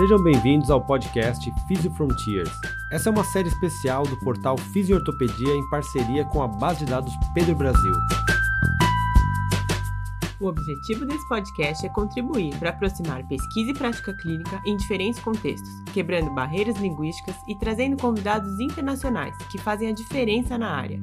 Sejam 0.00 0.18
bem-vindos 0.22 0.70
ao 0.70 0.80
podcast 0.80 1.52
Physio 1.68 1.90
Frontiers. 1.90 2.48
Essa 2.90 3.10
é 3.10 3.12
uma 3.12 3.22
série 3.22 3.48
especial 3.48 4.02
do 4.04 4.18
portal 4.20 4.56
Fisiortopedia 4.56 5.54
em 5.54 5.68
parceria 5.68 6.24
com 6.24 6.42
a 6.42 6.48
base 6.48 6.86
de 6.86 6.90
dados 6.90 7.12
Pedro 7.34 7.54
Brasil. 7.54 7.92
O 10.40 10.46
objetivo 10.46 11.04
desse 11.04 11.28
podcast 11.28 11.84
é 11.84 11.90
contribuir 11.90 12.56
para 12.58 12.70
aproximar 12.70 13.28
pesquisa 13.28 13.72
e 13.72 13.74
prática 13.74 14.14
clínica 14.14 14.58
em 14.64 14.74
diferentes 14.74 15.20
contextos, 15.20 15.70
quebrando 15.92 16.34
barreiras 16.34 16.78
linguísticas 16.78 17.36
e 17.46 17.54
trazendo 17.54 18.00
convidados 18.00 18.58
internacionais 18.58 19.36
que 19.52 19.58
fazem 19.58 19.90
a 19.90 19.92
diferença 19.92 20.56
na 20.56 20.76
área. 20.76 20.98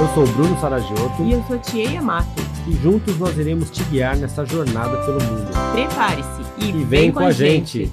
Eu 0.00 0.08
sou 0.14 0.24
o 0.24 0.32
Bruno 0.34 0.58
Saragiotto 0.60 1.22
E 1.24 1.32
eu 1.32 1.42
sou 1.44 1.58
Tia 1.58 2.00
Mato. 2.02 2.28
e 2.68 2.72
juntos 2.82 3.18
nós 3.18 3.36
iremos 3.38 3.70
te 3.70 3.82
guiar 3.84 4.16
nessa 4.16 4.44
jornada 4.44 4.96
pelo 5.04 5.20
mundo. 5.22 5.50
Prepare-se 5.72 6.64
e, 6.64 6.70
E 6.80 6.84
vem 6.84 7.12
com 7.12 7.20
a 7.20 7.30
gente! 7.30 7.90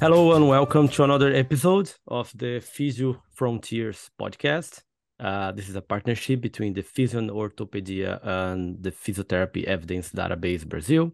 Hello 0.00 0.32
and 0.34 0.46
welcome 0.48 0.88
to 0.88 1.04
another 1.04 1.34
episode 1.34 1.90
of 2.06 2.30
the 2.36 2.60
Physio 2.60 3.16
Frontiers 3.34 4.10
podcast. 4.18 4.82
Uh, 5.18 5.52
this 5.54 5.68
is 5.68 5.76
a 5.76 5.80
partnership 5.82 6.40
between 6.40 6.74
the 6.74 6.82
Physio 6.82 7.18
and 7.20 7.30
Orthopedia 7.30 8.20
and 8.22 8.76
the 8.82 8.90
Physiotherapy 8.90 9.64
Evidence 9.64 10.10
Database 10.12 10.66
Brazil. 10.66 11.12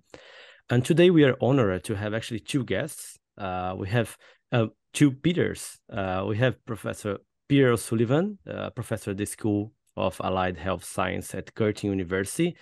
And 0.69 0.85
today 0.85 1.11
we 1.11 1.23
are 1.25 1.37
honored 1.41 1.85
to 1.85 1.95
have 1.95 2.13
actually 2.15 2.41
two 2.41 2.65
guests. 2.65 3.19
Uh, 3.39 3.75
we 3.79 3.89
have 3.89 4.17
uh, 4.51 4.67
two 4.93 5.13
Peters. 5.13 5.79
Uh, 5.93 6.25
we 6.27 6.37
have 6.39 6.57
Professor 6.67 7.19
Peter 7.49 7.71
O'Sullivan, 7.71 8.39
uh, 8.49 8.71
professor 8.71 9.11
at 9.13 9.17
the 9.17 9.27
School 9.27 9.73
of 9.97 10.21
Allied 10.23 10.57
Health 10.57 10.85
Science 10.85 11.35
at 11.35 11.55
Curtin 11.55 11.91
University. 11.91 12.57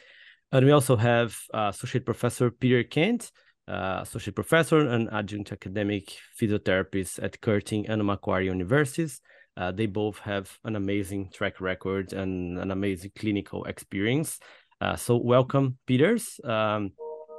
And 0.53 0.67
we 0.67 0.73
also 0.73 0.97
have 0.97 1.37
uh, 1.55 1.71
Associate 1.73 2.05
Professor 2.05 2.51
Peter 2.51 2.83
Kent, 2.83 3.31
uh, 3.69 4.01
Associate 4.03 4.35
Professor 4.35 4.81
and 4.89 5.09
Adjunct 5.13 5.53
Academic 5.53 6.17
Physiotherapist 6.41 7.23
at 7.23 7.41
Curtin 7.41 7.87
and 7.89 8.05
Macquarie 8.05 8.47
Universities. 8.47 9.21
Uh, 9.57 9.71
they 9.71 9.87
both 9.87 10.19
have 10.21 10.59
an 10.65 10.77
amazing 10.77 11.31
track 11.33 11.61
record 11.61 12.13
and 12.13 12.59
an 12.59 12.71
amazing 12.71 13.13
clinical 13.17 13.65
experience. 13.65 14.39
Uh, 14.81 14.97
so, 14.97 15.17
welcome, 15.17 15.77
Peters. 15.87 16.41
Um, 16.43 16.93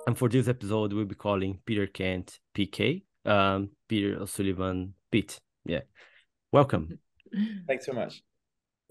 and 0.08 0.17
for 0.17 0.30
this 0.30 0.48
episode, 0.48 0.94
we'll 0.94 1.05
be 1.05 1.16
calling 1.16 1.59
Peter 1.66 1.88
Kent 1.88 2.39
PK, 2.55 3.03
um, 3.26 3.70
Peter 3.88 4.20
O'Sullivan 4.22 4.94
Pete. 5.11 5.39
Yeah. 5.66 5.81
Welcome. 6.52 7.00
Thanks 7.67 7.85
so 7.85 7.93
much. 7.93 8.21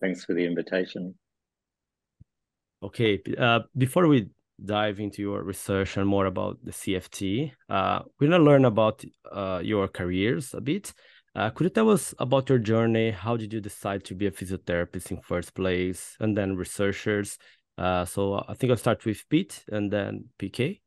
Thanks 0.00 0.24
for 0.24 0.34
the 0.34 0.44
invitation. 0.44 1.14
Okay. 2.82 3.20
Uh, 3.38 3.60
before 3.76 4.08
we 4.08 4.28
dive 4.64 5.00
into 5.00 5.22
your 5.22 5.42
research 5.42 5.96
and 5.96 6.06
more 6.06 6.26
about 6.26 6.58
the 6.64 6.72
CFT, 6.72 7.52
uh, 7.68 8.00
we're 8.18 8.28
going 8.28 8.40
to 8.40 8.44
learn 8.44 8.64
about 8.64 9.04
uh, 9.30 9.60
your 9.62 9.88
careers 9.88 10.54
a 10.54 10.60
bit. 10.60 10.92
Uh, 11.34 11.50
could 11.50 11.64
you 11.64 11.70
tell 11.70 11.90
us 11.90 12.14
about 12.18 12.48
your 12.48 12.58
journey? 12.58 13.10
How 13.10 13.36
did 13.36 13.52
you 13.52 13.60
decide 13.60 14.04
to 14.04 14.14
be 14.14 14.26
a 14.26 14.30
physiotherapist 14.30 15.10
in 15.10 15.20
first 15.20 15.54
place, 15.54 16.16
and 16.18 16.36
then 16.36 16.56
researchers? 16.56 17.38
Uh, 17.78 18.04
so 18.04 18.44
I 18.48 18.54
think 18.54 18.70
I'll 18.70 18.76
start 18.76 19.04
with 19.04 19.28
Pete 19.28 19.64
and 19.70 19.92
then 19.92 20.24
PK. 20.38 20.80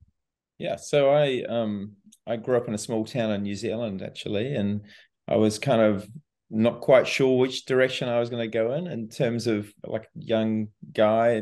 Yeah, 0.58 0.76
so 0.76 1.12
I 1.12 1.44
um 1.50 1.94
I 2.28 2.36
grew 2.36 2.58
up 2.58 2.68
in 2.68 2.74
a 2.74 2.78
small 2.78 3.06
town 3.06 3.32
in 3.32 3.44
New 3.44 3.56
Zealand 3.56 4.02
actually, 4.02 4.56
and 4.56 4.82
I 5.28 5.38
was 5.38 5.60
kind 5.60 5.82
of 5.82 6.08
not 6.54 6.82
quite 6.82 7.08
sure 7.08 7.40
which 7.40 7.66
direction 7.66 8.08
I 8.08 8.20
was 8.20 8.30
going 8.30 8.44
to 8.44 8.58
go 8.58 8.74
in 8.74 8.86
in 8.86 9.10
terms 9.10 9.48
of 9.48 9.74
like 9.84 10.08
young 10.14 10.68
guy 10.94 11.42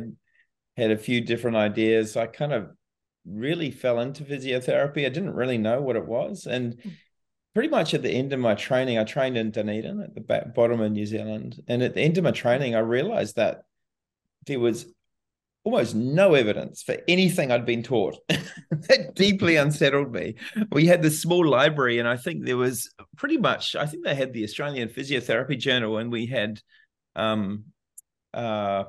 had 0.77 0.91
a 0.91 0.97
few 0.97 1.19
different 1.19 1.57
ideas. 1.57 2.15
I 2.15 2.27
kind 2.27 2.53
of 2.53 2.69
really 3.25 3.71
fell 3.71 3.99
into 3.99 4.23
physiotherapy. 4.23 5.05
I 5.05 5.09
didn't 5.09 5.35
really 5.35 5.57
know 5.57 5.81
what 5.81 5.97
it 5.97 6.07
was, 6.07 6.47
and 6.47 6.81
pretty 7.53 7.67
much 7.67 7.93
at 7.93 8.03
the 8.03 8.11
end 8.11 8.31
of 8.31 8.39
my 8.39 8.55
training, 8.55 8.97
I 8.97 9.03
trained 9.03 9.37
in 9.37 9.51
Dunedin 9.51 10.01
at 10.01 10.15
the 10.15 10.21
back, 10.21 10.55
bottom 10.55 10.79
of 10.79 10.91
New 10.93 11.05
Zealand, 11.05 11.61
and 11.67 11.83
at 11.83 11.93
the 11.93 12.01
end 12.01 12.17
of 12.17 12.23
my 12.23 12.31
training, 12.31 12.75
I 12.75 12.79
realized 12.79 13.35
that 13.35 13.63
there 14.47 14.59
was 14.59 14.85
almost 15.63 15.93
no 15.95 16.33
evidence 16.33 16.81
for 16.81 16.97
anything 17.07 17.51
I'd 17.51 17.65
been 17.65 17.83
taught. 17.83 18.17
that 18.29 19.13
deeply 19.15 19.57
unsettled 19.57 20.11
me. 20.11 20.35
We 20.71 20.87
had 20.87 21.01
this 21.01 21.21
small 21.21 21.47
library, 21.47 21.99
and 21.99 22.07
I 22.07 22.17
think 22.17 22.45
there 22.45 22.57
was 22.57 22.91
pretty 23.15 23.37
much, 23.37 23.75
I 23.75 23.85
think 23.85 24.03
they 24.03 24.15
had 24.15 24.33
the 24.33 24.43
Australian 24.43 24.89
Physiotherapy 24.89 25.57
Journal, 25.57 25.97
and 25.97 26.11
we 26.11 26.25
had, 26.25 26.59
um, 27.15 27.65
uh, 28.33 28.85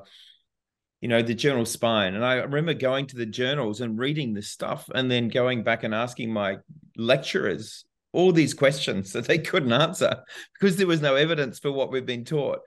you 1.01 1.09
know, 1.09 1.21
the 1.21 1.35
journal 1.35 1.65
Spine. 1.65 2.15
And 2.15 2.25
I 2.25 2.35
remember 2.35 2.73
going 2.73 3.07
to 3.07 3.17
the 3.17 3.25
journals 3.25 3.81
and 3.81 3.99
reading 3.99 4.33
this 4.33 4.49
stuff, 4.49 4.89
and 4.93 5.11
then 5.11 5.27
going 5.27 5.63
back 5.63 5.83
and 5.83 5.93
asking 5.93 6.33
my 6.33 6.57
lecturers 6.97 7.85
all 8.13 8.31
these 8.31 8.53
questions 8.53 9.11
that 9.13 9.25
they 9.25 9.37
couldn't 9.37 9.73
answer 9.73 10.23
because 10.53 10.77
there 10.77 10.87
was 10.87 11.01
no 11.01 11.15
evidence 11.15 11.59
for 11.59 11.71
what 11.71 11.91
we've 11.91 12.05
been 12.05 12.25
taught 12.25 12.59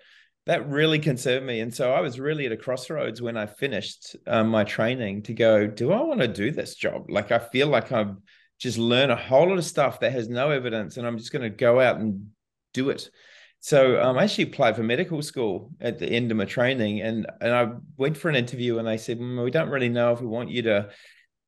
that 0.46 0.68
really 0.68 1.00
concerned 1.00 1.44
me. 1.44 1.60
And 1.60 1.74
so 1.74 1.92
I 1.92 2.00
was 2.00 2.20
really 2.20 2.46
at 2.46 2.52
a 2.52 2.56
crossroads 2.56 3.20
when 3.20 3.36
I 3.36 3.46
finished 3.46 4.16
um, 4.26 4.48
my 4.48 4.62
training 4.64 5.22
to 5.22 5.34
go, 5.34 5.66
do 5.66 5.92
I 5.92 6.02
want 6.02 6.20
to 6.20 6.28
do 6.28 6.52
this 6.52 6.76
job? 6.76 7.10
Like, 7.10 7.32
I 7.32 7.38
feel 7.38 7.66
like 7.66 7.90
I've 7.90 8.14
just 8.58 8.78
learned 8.78 9.12
a 9.12 9.16
whole 9.16 9.48
lot 9.48 9.58
of 9.58 9.64
stuff 9.64 10.00
that 10.00 10.12
has 10.12 10.28
no 10.28 10.50
evidence, 10.50 10.96
and 10.96 11.06
I'm 11.06 11.18
just 11.18 11.32
going 11.32 11.42
to 11.42 11.50
go 11.50 11.80
out 11.80 11.98
and 11.98 12.28
do 12.72 12.90
it. 12.90 13.10
So 13.60 14.00
um, 14.00 14.16
I 14.16 14.24
actually 14.24 14.44
applied 14.44 14.76
for 14.76 14.82
medical 14.82 15.20
school 15.22 15.72
at 15.80 15.98
the 15.98 16.06
end 16.06 16.30
of 16.30 16.36
my 16.36 16.44
training, 16.44 17.00
and 17.00 17.26
and 17.40 17.52
I 17.52 17.72
went 17.96 18.16
for 18.16 18.28
an 18.28 18.36
interview, 18.36 18.78
and 18.78 18.86
they 18.86 18.96
said, 18.98 19.18
"Mm, 19.18 19.42
we 19.42 19.50
don't 19.50 19.70
really 19.70 19.88
know 19.88 20.12
if 20.12 20.20
we 20.20 20.26
want 20.26 20.50
you 20.50 20.62
to 20.62 20.90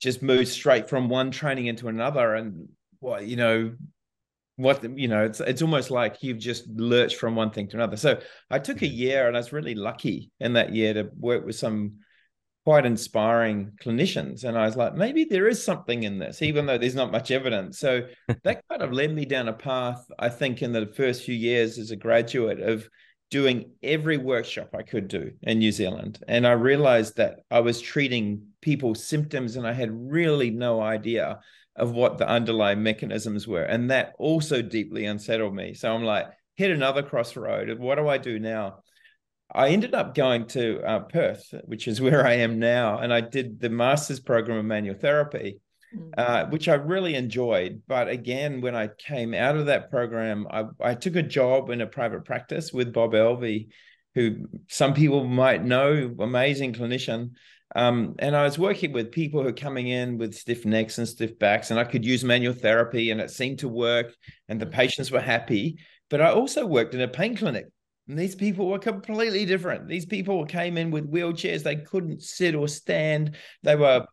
just 0.01 0.23
move 0.23 0.49
straight 0.49 0.89
from 0.89 1.09
one 1.09 1.31
training 1.31 1.67
into 1.67 1.89
another, 1.89 2.35
and 2.35 2.69
what 2.99 3.27
you 3.27 3.37
know 3.37 3.73
what 4.59 4.83
you 4.99 5.07
know 5.07 5.25
it's 5.25 5.39
it's 5.39 5.63
almost 5.63 5.89
like 5.89 6.21
you've 6.21 6.39
just 6.39 6.69
lurched 6.69 7.17
from 7.17 7.37
one 7.37 7.51
thing 7.51 7.69
to 7.69 7.77
another. 7.77 7.97
So 7.97 8.19
i 8.51 8.59
took 8.59 8.83
a 8.83 8.85
mm-hmm. 8.85 8.95
year 8.95 9.29
and 9.29 9.37
i 9.37 9.41
was 9.41 9.53
really 9.53 9.77
lucky 9.77 10.33
in 10.41 10.55
that 10.55 10.75
year 10.75 10.93
to 10.95 11.09
work 11.17 11.47
with 11.47 11.55
some 11.55 11.99
quite 12.65 12.85
inspiring 12.85 13.73
clinicians. 13.81 14.43
And 14.43 14.59
i 14.59 14.67
was 14.67 14.77
like 14.77 14.95
maybe 14.95 15.25
there 15.25 15.47
is 15.47 15.65
something 15.65 16.03
in 16.03 16.19
this 16.19 16.43
even 16.43 16.67
though 16.67 16.77
there's 16.77 16.97
not 16.97 17.13
much 17.13 17.31
evidence. 17.31 17.79
So 17.79 18.09
that 18.43 18.63
kind 18.69 18.83
of 18.83 18.93
led 18.93 19.15
me 19.15 19.25
down 19.25 19.49
a 19.49 19.53
path 19.53 20.05
i 20.19 20.29
think 20.29 20.61
in 20.61 20.73
the 20.73 20.87
first 20.87 21.23
few 21.23 21.37
years 21.37 21.79
as 21.79 21.93
a 21.93 21.97
graduate 21.97 22.61
of 22.61 22.89
doing 23.31 23.71
every 23.83 24.17
workshop 24.17 24.71
i 24.75 24.83
could 24.83 25.07
do 25.07 25.31
in 25.43 25.61
new 25.61 25.71
zealand. 25.71 26.19
And 26.27 26.45
i 26.45 26.53
realized 26.53 27.17
that 27.19 27.41
i 27.49 27.61
was 27.61 27.81
treating 27.81 28.43
people's 28.61 29.05
symptoms 29.05 29.55
and 29.55 29.69
i 29.69 29.73
had 29.73 29.91
really 29.93 30.51
no 30.51 30.81
idea 30.81 31.39
of 31.79 31.93
what 31.93 32.19
the 32.19 32.29
underlying 32.29 32.83
mechanisms 32.83 33.47
were. 33.47 33.63
And 33.63 33.91
that 33.91 34.15
also 34.19 34.63
deeply 34.63 35.05
unsettled 35.07 35.55
me. 35.55 35.75
So 35.75 35.95
I'm 35.95 36.05
like, 36.05 36.27
hit 36.57 36.71
another 36.71 37.03
crossroad. 37.03 37.79
What 37.79 37.97
do 37.97 38.09
I 38.09 38.19
do 38.19 38.39
now? 38.39 38.81
I 39.51 39.69
ended 39.71 39.95
up 39.95 40.15
going 40.15 40.47
to 40.49 40.83
uh, 40.83 41.01
Perth, 41.01 41.55
which 41.65 41.89
is 41.89 42.01
where 42.01 42.27
I 42.27 42.35
am 42.35 42.59
now. 42.59 42.99
And 42.99 43.13
I 43.13 43.21
did 43.21 43.61
the 43.61 43.71
master's 43.71 44.21
program 44.21 44.59
in 44.59 44.67
manual 44.67 44.99
therapy, 44.99 45.61
uh, 46.17 46.47
which 46.47 46.69
I 46.69 46.75
really 46.75 47.15
enjoyed. 47.15 47.83
But 47.87 48.09
again, 48.09 48.61
when 48.61 48.75
I 48.75 48.89
came 48.89 49.35
out 49.35 49.57
of 49.57 49.67
that 49.67 49.91
program, 49.91 50.47
I, 50.51 50.65
I 50.81 50.95
took 50.95 51.17
a 51.17 51.23
job 51.23 51.71
in 51.71 51.81
a 51.81 51.87
private 51.87 52.25
practice 52.25 52.73
with 52.73 52.93
Bob 52.93 53.13
Elvey, 53.13 53.69
who 54.15 54.49
some 54.69 54.95
people 54.95 55.25
might 55.25 55.65
know, 55.65 56.15
amazing 56.19 56.73
clinician. 56.73 57.31
Um, 57.77 58.15
and 58.19 58.35
I 58.35 58.45
was 58.45 58.59
working 58.59 58.93
with 58.93 59.13
people 59.13 59.43
who 59.43 59.49
are 59.49 59.53
coming 59.53 59.89
in 59.89 60.17
with 60.17 60.35
stiff 60.35 60.65
necks 60.65 60.99
and 60.99 61.07
stiff 61.07 61.39
backs, 61.39 61.71
and 61.71 61.79
I 61.79 61.85
could 61.85 62.05
use 62.05 62.25
manual 62.25 62.55
therapy, 62.55 63.11
and 63.11 63.21
it 63.21 63.31
seemed 63.31 63.59
to 63.61 63.69
work, 63.69 64.15
and 64.49 64.61
the 64.61 64.67
patients 64.67 65.11
were 65.11 65.21
happy. 65.21 65.79
But 66.09 66.23
I 66.23 66.31
also 66.31 66.65
worked 66.65 66.95
in 66.95 67.03
a 67.03 67.09
pain 67.09 67.37
clinic, 67.37 67.67
and 68.09 68.19
these 68.19 68.35
people 68.35 68.69
were 68.69 68.79
completely 68.79 69.45
different. 69.45 69.87
These 69.87 70.07
people 70.07 70.47
came 70.47 70.79
in 70.79 70.91
with 70.91 71.11
wheelchairs; 71.11 71.63
they 71.63 71.77
couldn't 71.77 72.23
sit 72.23 72.55
or 72.55 72.69
stand. 72.69 73.37
They 73.63 73.77
were 73.77 74.07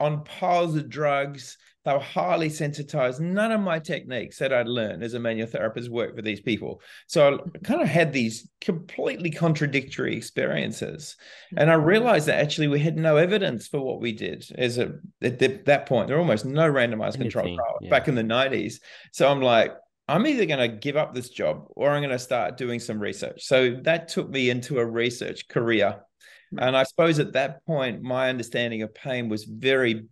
on 0.00 0.24
piles 0.24 0.76
of 0.76 0.88
drugs. 0.88 1.58
They 1.84 1.92
were 1.92 1.98
highly 1.98 2.48
sensitized. 2.48 3.20
None 3.20 3.50
of 3.50 3.60
my 3.60 3.80
techniques 3.80 4.38
that 4.38 4.52
I'd 4.52 4.68
learned 4.68 5.02
as 5.02 5.14
a 5.14 5.18
manual 5.18 5.48
therapist 5.48 5.90
worked 5.90 6.14
for 6.14 6.22
these 6.22 6.40
people. 6.40 6.80
So 7.08 7.40
I 7.54 7.58
kind 7.58 7.82
of 7.82 7.88
had 7.88 8.12
these 8.12 8.48
completely 8.60 9.30
contradictory 9.30 10.16
experiences. 10.16 11.16
And 11.56 11.70
I 11.70 11.74
mm-hmm. 11.74 11.84
realized 11.84 12.26
that 12.28 12.40
actually 12.40 12.68
we 12.68 12.78
had 12.78 12.96
no 12.96 13.16
evidence 13.16 13.66
for 13.66 13.80
what 13.80 14.00
we 14.00 14.12
did 14.12 14.44
as 14.56 14.78
a 14.78 14.94
at 15.22 15.40
th- 15.40 15.64
that 15.64 15.86
point. 15.86 16.06
There 16.06 16.16
were 16.16 16.22
almost 16.22 16.44
no 16.44 16.70
randomized 16.70 17.18
control 17.18 17.56
trials 17.56 17.78
yeah. 17.80 17.90
back 17.90 18.06
in 18.06 18.14
the 18.14 18.22
90s. 18.22 18.74
So 19.10 19.28
I'm 19.28 19.42
like, 19.42 19.72
I'm 20.06 20.26
either 20.26 20.46
going 20.46 20.70
to 20.70 20.76
give 20.76 20.96
up 20.96 21.14
this 21.14 21.30
job 21.30 21.66
or 21.70 21.90
I'm 21.90 22.02
going 22.02 22.10
to 22.10 22.18
start 22.18 22.56
doing 22.56 22.78
some 22.78 23.00
research. 23.00 23.44
So 23.44 23.76
that 23.82 24.08
took 24.08 24.28
me 24.30 24.50
into 24.50 24.78
a 24.78 24.86
research 24.86 25.48
career. 25.48 25.96
Mm. 26.54 26.66
And 26.66 26.76
I 26.76 26.84
suppose 26.84 27.18
at 27.18 27.32
that 27.32 27.64
point, 27.66 28.02
my 28.02 28.28
understanding 28.28 28.82
of 28.82 28.94
pain 28.94 29.28
was 29.28 29.44
very 29.44 30.06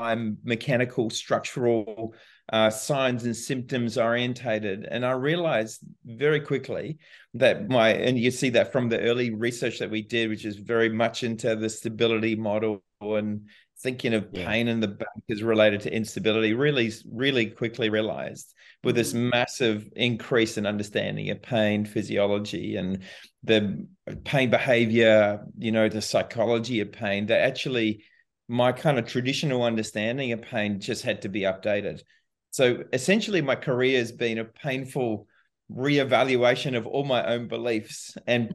biomechanical, 0.00 1.12
structural, 1.12 2.14
uh, 2.52 2.70
signs 2.70 3.24
and 3.24 3.36
symptoms 3.36 3.96
orientated. 3.96 4.86
And 4.90 5.06
I 5.06 5.12
realized 5.12 5.80
very 6.04 6.40
quickly 6.40 6.98
that 7.34 7.68
my, 7.68 7.90
and 7.90 8.18
you 8.18 8.30
see 8.30 8.50
that 8.50 8.72
from 8.72 8.88
the 8.88 9.00
early 9.00 9.32
research 9.32 9.78
that 9.78 9.90
we 9.90 10.02
did, 10.02 10.28
which 10.28 10.44
is 10.44 10.56
very 10.56 10.88
much 10.88 11.22
into 11.22 11.54
the 11.56 11.70
stability 11.70 12.34
model 12.34 12.82
and 13.00 13.48
thinking 13.82 14.14
of 14.14 14.32
pain 14.32 14.66
yeah. 14.66 14.72
in 14.72 14.80
the 14.80 14.88
back 14.88 15.08
is 15.28 15.42
related 15.42 15.80
to 15.80 15.92
instability 15.92 16.54
really 16.54 16.92
really 17.12 17.46
quickly 17.46 17.90
realized 17.90 18.54
with 18.84 18.94
this 18.94 19.12
mm. 19.12 19.28
massive 19.30 19.88
increase 19.96 20.56
in 20.56 20.66
understanding 20.66 21.30
of 21.30 21.42
pain 21.42 21.84
physiology 21.84 22.76
and 22.76 23.02
the 23.42 23.84
pain 24.24 24.50
behavior 24.50 25.44
you 25.58 25.72
know 25.72 25.88
the 25.88 26.00
psychology 26.00 26.80
of 26.80 26.92
pain 26.92 27.26
that 27.26 27.40
actually 27.40 28.04
my 28.52 28.70
kind 28.70 28.98
of 28.98 29.06
traditional 29.06 29.62
understanding 29.62 30.32
of 30.32 30.42
pain 30.42 30.78
just 30.80 31.02
had 31.02 31.22
to 31.22 31.28
be 31.28 31.40
updated 31.40 32.02
so 32.50 32.84
essentially 32.92 33.40
my 33.40 33.54
career 33.56 33.98
has 33.98 34.12
been 34.12 34.38
a 34.38 34.44
painful 34.44 35.26
reevaluation 35.70 36.76
of 36.76 36.86
all 36.86 37.04
my 37.04 37.24
own 37.24 37.48
beliefs 37.48 38.16
and 38.26 38.54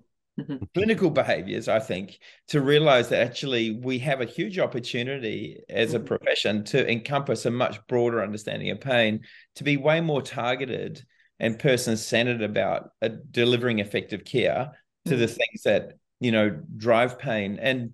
clinical 0.73 1.09
behaviors, 1.09 1.67
I 1.67 1.79
think, 1.79 2.19
to 2.49 2.61
realize 2.61 3.09
that 3.09 3.25
actually 3.25 3.71
we 3.71 3.99
have 3.99 4.21
a 4.21 4.25
huge 4.25 4.59
opportunity 4.59 5.61
as 5.69 5.93
a 5.93 5.97
mm-hmm. 5.97 6.07
profession 6.07 6.63
to 6.65 6.89
encompass 6.89 7.45
a 7.45 7.51
much 7.51 7.85
broader 7.87 8.21
understanding 8.21 8.69
of 8.69 8.79
pain, 8.79 9.21
to 9.55 9.63
be 9.63 9.77
way 9.77 10.01
more 10.01 10.21
targeted 10.21 11.03
and 11.39 11.59
person 11.59 11.97
centered 11.97 12.41
about 12.41 12.91
uh, 13.01 13.09
delivering 13.31 13.79
effective 13.79 14.23
care 14.23 14.71
to 15.05 15.15
the 15.15 15.25
mm-hmm. 15.25 15.35
things 15.35 15.63
that 15.63 15.93
you 16.19 16.31
know 16.31 16.49
drive 16.75 17.19
pain 17.19 17.59
and 17.61 17.93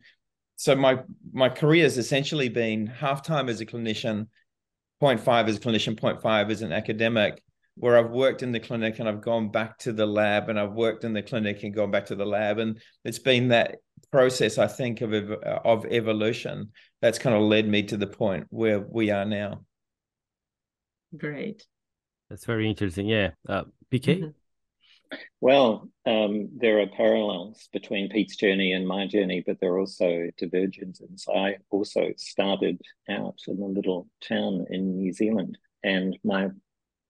so 0.55 0.75
my 0.75 0.99
my 1.31 1.49
career 1.49 1.83
has 1.83 1.97
essentially 1.97 2.49
been 2.49 2.87
half 2.87 3.23
time 3.23 3.49
as 3.49 3.61
a 3.61 3.65
clinician 3.65 4.27
0.5 5.01 5.47
as 5.47 5.57
a 5.57 5.59
clinician 5.59 5.99
0.5 5.99 6.51
as 6.51 6.61
an 6.61 6.71
academic 6.71 7.41
where 7.75 7.97
I've 7.97 8.11
worked 8.11 8.43
in 8.43 8.51
the 8.51 8.59
clinic 8.59 8.99
and 8.99 9.09
I've 9.09 9.21
gone 9.21 9.49
back 9.49 9.79
to 9.79 9.91
the 9.91 10.05
lab 10.05 10.49
and 10.49 10.59
I've 10.59 10.73
worked 10.73 11.03
in 11.03 11.13
the 11.13 11.23
clinic 11.23 11.63
and 11.63 11.73
gone 11.73 11.89
back 11.89 12.05
to 12.07 12.15
the 12.15 12.25
lab 12.25 12.59
and 12.59 12.79
it's 13.03 13.19
been 13.19 13.47
that 13.49 13.77
process 14.11 14.57
I 14.57 14.67
think 14.67 15.01
of 15.01 15.13
of 15.13 15.85
evolution 15.87 16.71
that's 17.01 17.17
kind 17.17 17.35
of 17.35 17.41
led 17.41 17.67
me 17.67 17.83
to 17.83 17.97
the 17.97 18.07
point 18.07 18.45
where 18.49 18.79
we 18.79 19.09
are 19.09 19.25
now. 19.25 19.65
Great. 21.17 21.65
That's 22.29 22.45
very 22.45 22.69
interesting. 22.69 23.07
Yeah. 23.07 23.31
Uh, 23.47 23.63
PK? 23.91 24.19
Mm-hmm. 24.19 24.27
Well, 25.41 25.89
um, 26.05 26.49
there 26.55 26.79
are 26.79 26.87
parallels 26.87 27.67
between 27.73 28.09
Pete's 28.09 28.35
journey 28.35 28.73
and 28.73 28.87
my 28.87 29.07
journey, 29.07 29.43
but 29.45 29.59
there 29.59 29.73
are 29.73 29.79
also 29.79 30.29
divergences. 30.37 31.25
I 31.33 31.57
also 31.69 32.13
started 32.17 32.81
out 33.09 33.39
in 33.47 33.61
a 33.61 33.65
little 33.65 34.07
town 34.27 34.65
in 34.69 34.97
New 34.97 35.13
Zealand, 35.13 35.57
and 35.83 36.17
my 36.23 36.49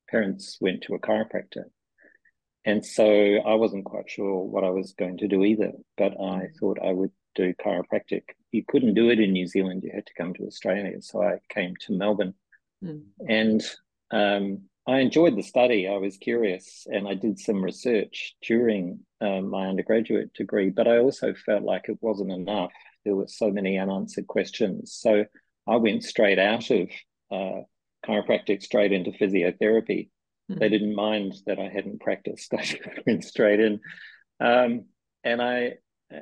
parents 0.10 0.58
went 0.62 0.84
to 0.84 0.96
a 0.96 1.00
chiropractor. 1.00 1.66
And 2.66 2.86
so 2.86 3.06
I 3.06 3.56
wasn't 3.56 3.86
quite 3.86 4.10
sure 4.10 4.44
what 4.44 4.64
I 4.64 4.70
was 4.70 4.94
going 4.94 5.18
to 5.18 5.28
do 5.28 5.44
either, 5.44 5.72
but 5.98 6.20
I 6.20 6.48
thought 6.60 6.80
I 6.82 6.94
would 6.94 7.12
do 7.36 7.54
chiropractic. 7.56 8.24
You 8.52 8.64
couldn't 8.68 8.94
do 8.94 9.10
it 9.10 9.20
in 9.20 9.34
New 9.34 9.48
Zealand, 9.48 9.84
you 9.84 9.92
had 9.94 10.06
to 10.06 10.14
come 10.14 10.34
to 10.36 10.46
Australia. 10.46 11.02
So 11.02 11.22
I 11.22 11.40
came 11.50 11.76
to 11.82 11.94
Melbourne. 11.94 12.36
Mm. 12.84 13.04
And 13.28 13.64
um, 14.12 14.62
I 14.86 15.00
enjoyed 15.00 15.38
the 15.38 15.44
study. 15.44 15.88
I 15.88 15.98
was 15.98 16.18
curious 16.18 16.86
and 16.92 17.08
I 17.08 17.14
did 17.14 17.40
some 17.40 17.64
research 17.64 18.36
during 18.42 19.00
um, 19.22 19.50
my 19.50 19.68
undergraduate 19.68 20.34
degree, 20.34 20.70
but 20.70 20.88
I 20.88 20.98
also 20.98 21.34
felt 21.34 21.64
like 21.64 21.88
it 21.88 21.98
wasn't 22.02 22.32
enough. 22.32 22.72
There 23.06 23.16
were 23.16 23.28
so 23.28 23.50
many 23.50 23.78
unanswered 23.78 24.28
questions. 24.28 24.94
So 25.00 25.26
I 25.68 25.78
went 25.78 26.04
straight 26.04 26.40
out 26.40 26.70
of 26.70 26.90
uh, 27.32 27.62
chiropractic 28.06 28.62
straight 28.62 28.92
into 28.92 29.12
physiotherapy. 29.12 30.10
Mm-hmm. 30.52 30.60
They 30.60 30.70
didn't 30.70 30.96
mind 30.96 31.36
that 31.46 31.60
I 31.60 31.70
hadn't 31.70 32.02
practiced. 32.02 32.54
I 32.58 32.66
went 33.08 33.24
straight 33.24 33.60
in, 33.60 33.80
um, 34.40 34.86
and 35.24 35.42
I 35.42 35.76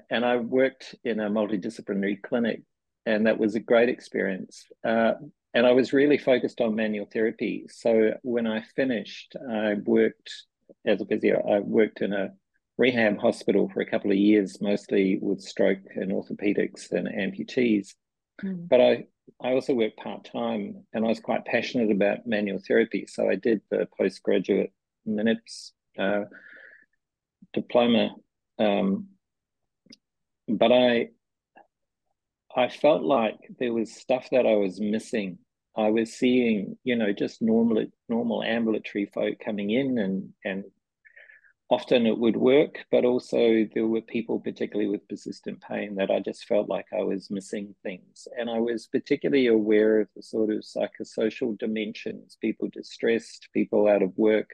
and 0.09 0.23
I 0.23 0.37
worked 0.37 0.95
in 1.03 1.19
a 1.19 1.29
multidisciplinary 1.29 2.21
clinic, 2.21 2.61
and 3.05 3.25
that 3.25 3.39
was 3.39 3.55
a 3.55 3.59
great 3.59 3.89
experience. 3.89 4.65
Uh, 4.83 5.13
and 5.53 5.65
I 5.65 5.71
was 5.71 5.93
really 5.93 6.17
focused 6.17 6.61
on 6.61 6.75
manual 6.75 7.07
therapy. 7.11 7.65
So 7.69 8.13
when 8.23 8.47
I 8.47 8.63
finished, 8.75 9.35
I 9.49 9.75
worked 9.83 10.31
as 10.85 11.01
a 11.01 11.05
physio. 11.05 11.45
I 11.47 11.59
worked 11.59 12.01
in 12.01 12.13
a 12.13 12.29
rehab 12.77 13.19
hospital 13.19 13.69
for 13.73 13.81
a 13.81 13.89
couple 13.89 14.11
of 14.11 14.17
years, 14.17 14.61
mostly 14.61 15.19
with 15.21 15.41
stroke 15.41 15.79
and 15.95 16.11
orthopedics 16.11 16.91
and 16.91 17.07
amputees. 17.07 17.93
Mm. 18.43 18.67
But 18.69 18.81
I 18.81 19.05
I 19.39 19.53
also 19.53 19.73
worked 19.73 19.97
part 19.97 20.25
time 20.31 20.83
and 20.93 21.05
I 21.05 21.07
was 21.07 21.19
quite 21.19 21.45
passionate 21.45 21.91
about 21.91 22.27
manual 22.27 22.59
therapy. 22.67 23.05
So 23.07 23.29
I 23.29 23.35
did 23.35 23.61
the 23.69 23.87
postgraduate 23.97 24.71
MINIPS 25.05 25.73
uh, 25.97 26.23
diploma. 27.53 28.15
Um, 28.59 29.07
but 30.47 30.71
I, 30.71 31.09
I 32.55 32.69
felt 32.69 33.03
like 33.03 33.37
there 33.59 33.73
was 33.73 33.93
stuff 33.93 34.29
that 34.31 34.45
I 34.45 34.55
was 34.55 34.79
missing. 34.79 35.39
I 35.75 35.89
was 35.89 36.13
seeing, 36.13 36.77
you 36.83 36.95
know, 36.95 37.13
just 37.13 37.41
normal 37.41 37.85
normal 38.09 38.43
ambulatory 38.43 39.05
folk 39.13 39.37
coming 39.43 39.69
in 39.71 39.97
and 39.97 40.33
and 40.43 40.65
often 41.71 42.05
it 42.05 42.17
would 42.17 42.35
work, 42.35 42.79
but 42.91 43.05
also 43.05 43.65
there 43.73 43.87
were 43.87 44.01
people, 44.01 44.41
particularly 44.41 44.89
with 44.89 45.07
persistent 45.07 45.61
pain, 45.61 45.95
that 45.95 46.11
I 46.11 46.19
just 46.19 46.45
felt 46.45 46.67
like 46.67 46.87
I 46.93 47.01
was 47.01 47.31
missing 47.31 47.73
things. 47.81 48.27
And 48.37 48.49
I 48.49 48.59
was 48.59 48.87
particularly 48.87 49.47
aware 49.47 50.01
of 50.01 50.09
the 50.13 50.21
sort 50.21 50.49
of 50.51 50.65
psychosocial 50.65 51.57
dimensions 51.57 52.37
people 52.41 52.67
distressed, 52.73 53.47
people 53.53 53.87
out 53.87 54.01
of 54.01 54.17
work, 54.17 54.49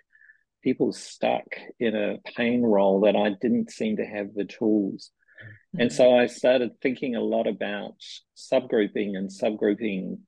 people 0.63 0.93
stuck 0.93 1.47
in 1.79 1.95
a 1.95 2.19
pain 2.35 2.61
role 2.61 3.01
that 3.01 3.15
I 3.15 3.29
didn't 3.41 3.71
seem 3.71 3.97
to 3.97 4.05
have 4.05 4.35
the 4.35 4.45
tools. 4.45 5.09
Mm-hmm. 5.43 5.81
And 5.81 5.93
so 5.93 6.17
I 6.17 6.27
started 6.27 6.71
thinking 6.81 7.15
a 7.15 7.21
lot 7.21 7.47
about 7.47 7.95
subgrouping 8.35 9.17
and 9.17 9.29
subgrouping 9.29 10.19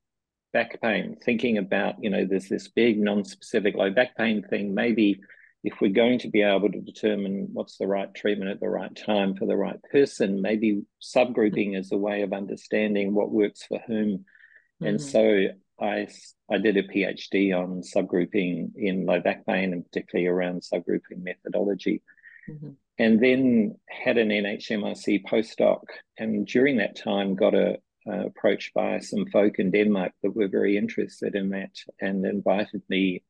back 0.52 0.80
pain, 0.80 1.16
thinking 1.24 1.58
about, 1.58 1.96
you 2.00 2.10
know, 2.10 2.26
there's 2.28 2.48
this 2.48 2.68
big 2.68 2.98
non 2.98 3.24
specific 3.24 3.74
low 3.74 3.90
back 3.90 4.16
pain 4.16 4.42
thing, 4.42 4.74
maybe 4.74 5.20
if 5.62 5.74
we're 5.80 5.92
going 5.92 6.18
to 6.18 6.28
be 6.28 6.42
able 6.42 6.70
to 6.70 6.80
determine 6.80 7.48
what's 7.52 7.76
the 7.76 7.86
right 7.86 8.12
treatment 8.14 8.50
at 8.50 8.60
the 8.60 8.68
right 8.68 8.94
time 8.96 9.34
for 9.34 9.46
the 9.46 9.56
right 9.56 9.78
person, 9.92 10.40
maybe 10.40 10.82
subgrouping 11.02 11.78
is 11.78 11.92
a 11.92 11.98
way 11.98 12.22
of 12.22 12.32
understanding 12.32 13.14
what 13.14 13.30
works 13.30 13.64
for 13.64 13.78
whom. 13.86 14.08
Mm-hmm. 14.08 14.86
And 14.86 15.00
so 15.00 15.48
I, 15.78 16.08
I 16.50 16.58
did 16.58 16.78
a 16.78 16.82
PhD 16.82 17.54
on 17.54 17.82
subgrouping 17.82 18.70
in 18.76 19.04
low 19.04 19.20
back 19.20 19.44
pain 19.46 19.72
and 19.74 19.84
particularly 19.84 20.28
around 20.28 20.62
subgrouping 20.62 21.22
methodology. 21.22 22.02
Mm-hmm. 22.50 22.70
And 22.98 23.22
then 23.22 23.76
had 23.88 24.18
an 24.18 24.28
NHMRC 24.28 25.24
postdoc. 25.24 25.82
And 26.18 26.46
during 26.46 26.76
that 26.76 26.96
time, 26.96 27.34
got 27.34 27.54
a, 27.54 27.78
uh, 28.06 28.26
approached 28.26 28.74
by 28.74 28.98
some 28.98 29.26
folk 29.26 29.58
in 29.58 29.70
Denmark 29.70 30.12
that 30.22 30.36
were 30.36 30.48
very 30.48 30.76
interested 30.76 31.34
in 31.34 31.50
that 31.50 31.72
and 32.00 32.26
invited 32.26 32.82
me 32.88 33.22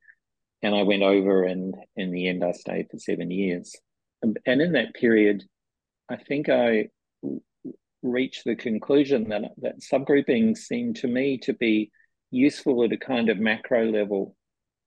and 0.62 0.74
I 0.74 0.82
went 0.82 1.02
over, 1.02 1.44
and 1.44 1.74
in 1.96 2.10
the 2.10 2.28
end, 2.28 2.44
I 2.44 2.52
stayed 2.52 2.88
for 2.90 2.98
seven 2.98 3.30
years. 3.30 3.74
And, 4.22 4.38
and 4.46 4.60
in 4.60 4.72
that 4.72 4.94
period, 4.94 5.44
I 6.10 6.16
think 6.16 6.48
I 6.48 6.88
reached 8.02 8.44
the 8.44 8.56
conclusion 8.56 9.28
that 9.28 9.42
that 9.58 9.80
subgrouping 9.80 10.56
seemed 10.56 10.96
to 10.96 11.06
me 11.08 11.38
to 11.38 11.52
be 11.54 11.90
useful 12.30 12.84
at 12.84 12.92
a 12.92 12.96
kind 12.96 13.30
of 13.30 13.38
macro 13.38 13.90
level. 13.90 14.36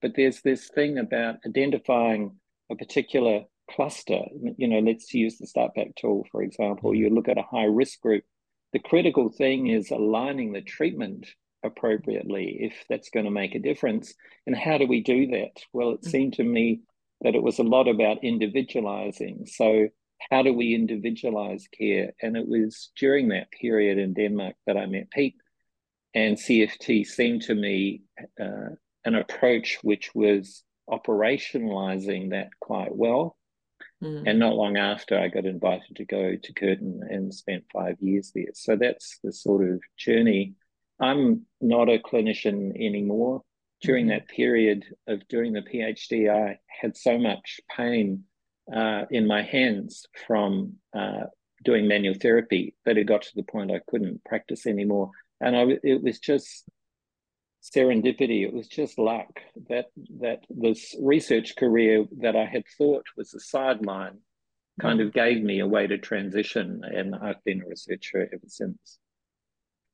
But 0.02 0.16
there's 0.16 0.42
this 0.42 0.70
thing 0.70 0.98
about 0.98 1.38
identifying 1.46 2.38
a 2.72 2.76
particular 2.76 3.44
cluster. 3.70 4.22
You 4.58 4.68
know, 4.68 4.80
let's 4.80 5.14
use 5.14 5.38
the 5.38 5.48
STarT 5.48 5.76
Back 5.76 5.96
tool, 5.96 6.26
for 6.32 6.42
example. 6.42 6.94
You 6.94 7.10
look 7.10 7.28
at 7.28 7.38
a 7.38 7.44
high 7.44 7.66
risk 7.66 8.02
group. 8.02 8.24
The 8.72 8.80
critical 8.80 9.30
thing 9.30 9.68
is 9.68 9.92
aligning 9.92 10.52
the 10.52 10.62
treatment 10.62 11.28
appropriately 11.64 12.58
if 12.60 12.86
that's 12.90 13.10
going 13.10 13.26
to 13.26 13.32
make 13.32 13.56
a 13.56 13.60
difference. 13.60 14.14
And 14.46 14.56
how 14.56 14.78
do 14.78 14.88
we 14.88 15.02
do 15.02 15.28
that? 15.28 15.62
Well, 15.72 15.92
it 15.92 16.02
mm. 16.02 16.10
seemed 16.10 16.34
to 16.34 16.44
me 16.44 16.82
that 17.22 17.36
it 17.36 17.44
was 17.44 17.60
a 17.60 17.64
lot 17.64 17.88
about 17.88 18.24
individualizing. 18.24 19.46
So, 19.46 19.88
how 20.32 20.42
do 20.42 20.54
we 20.54 20.74
individualize 20.74 21.68
care? 21.68 22.14
And 22.22 22.38
it 22.38 22.48
was 22.48 22.92
during 22.98 23.30
that 23.30 23.52
period 23.52 23.98
in 23.98 24.14
Denmark 24.14 24.56
that 24.66 24.78
I 24.78 24.86
met 24.86 25.12
Pete, 25.12 25.36
and 26.14 26.38
CFT 26.38 27.06
seemed 27.06 27.42
to 27.44 27.56
me 27.56 28.04
uh, 28.40 28.76
an 29.06 29.16
approach 29.16 29.80
which 29.82 30.12
was 30.14 30.64
operationalizing 30.90 32.32
that 32.32 32.50
quite 32.60 32.96
well. 32.96 33.36
Mm. 34.04 34.24
And 34.28 34.40
not 34.40 34.56
long 34.56 34.78
after, 34.78 35.18
I 35.18 35.30
got 35.30 35.46
invited 35.46 35.96
to 35.96 36.06
go 36.06 36.36
to 36.36 36.54
Curtin 36.54 37.02
and 37.10 37.34
spent 37.34 37.64
five 37.72 37.98
years 38.00 38.32
there. 38.36 38.52
So 38.54 38.76
that's 38.76 39.20
the 39.24 39.32
sort 39.32 39.68
of 39.68 39.82
journey 39.98 40.56
I'm 41.00 41.46
not 41.60 41.90
a 41.90 42.00
clinician 42.00 42.72
anymore. 42.76 43.42
During 43.82 44.06
mm-hmm. 44.06 44.20
that 44.20 44.28
period 44.28 44.86
of 45.08 45.28
doing 45.28 45.54
the 45.54 45.62
PhD, 45.62 46.32
I 46.32 46.60
had 46.68 46.96
so 46.96 47.18
much 47.18 47.60
pain 47.76 48.24
uh, 48.74 49.06
in 49.12 49.28
my 49.28 49.42
hands 49.42 50.06
from 50.26 50.76
uh, 50.96 51.26
doing 51.64 51.88
manual 51.88 52.16
therapy 52.16 52.76
that 52.86 52.98
it 52.98 53.06
got 53.06 53.24
to 53.24 53.36
the 53.36 53.44
point 53.44 53.72
I 53.72 53.82
couldn't 53.88 54.24
practice 54.24 54.66
anymore. 54.66 55.12
And 55.42 55.56
I, 55.56 55.66
it 55.84 56.02
was 56.02 56.20
just 56.20 56.64
serendipity. 57.64 58.44
It 58.44 58.54
was 58.54 58.68
just 58.68 59.00
luck 59.00 59.40
that 59.70 59.88
that 60.20 60.46
this 60.50 60.96
research 61.02 61.56
career 61.56 62.06
that 62.20 62.36
I 62.36 62.46
had 62.46 62.64
thought 62.78 63.06
was 63.18 63.34
a 63.34 63.40
sideline 63.40 64.20
kind 64.82 65.02
of 65.02 65.14
gave 65.14 65.44
me 65.44 65.60
a 65.60 65.68
way 65.68 65.88
to 65.88 65.98
transition, 65.98 66.82
and 66.84 67.16
I've 67.16 67.44
been 67.44 67.62
a 67.62 67.68
researcher 67.68 68.24
ever 68.34 68.48
since. 68.48 69.00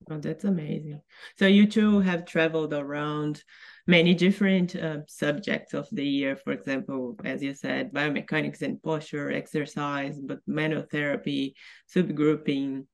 Oh, 0.09 0.17
that's 0.17 0.45
amazing. 0.45 1.01
So 1.37 1.45
you 1.45 1.67
two 1.67 1.99
have 1.99 2.25
traveled 2.25 2.73
around 2.73 3.43
many 3.85 4.13
different 4.13 4.75
uh, 4.75 4.99
subjects 5.07 5.73
of 5.73 5.87
the 5.91 6.05
year. 6.05 6.37
For 6.37 6.53
example, 6.53 7.17
as 7.25 7.43
you 7.43 7.53
said, 7.53 7.91
biomechanics 7.91 8.61
and 8.61 8.81
posture, 8.81 9.29
exercise, 9.29 10.17
but 10.19 10.39
manual 10.47 10.85
therapy, 10.89 11.55
subgrouping, 11.93 12.85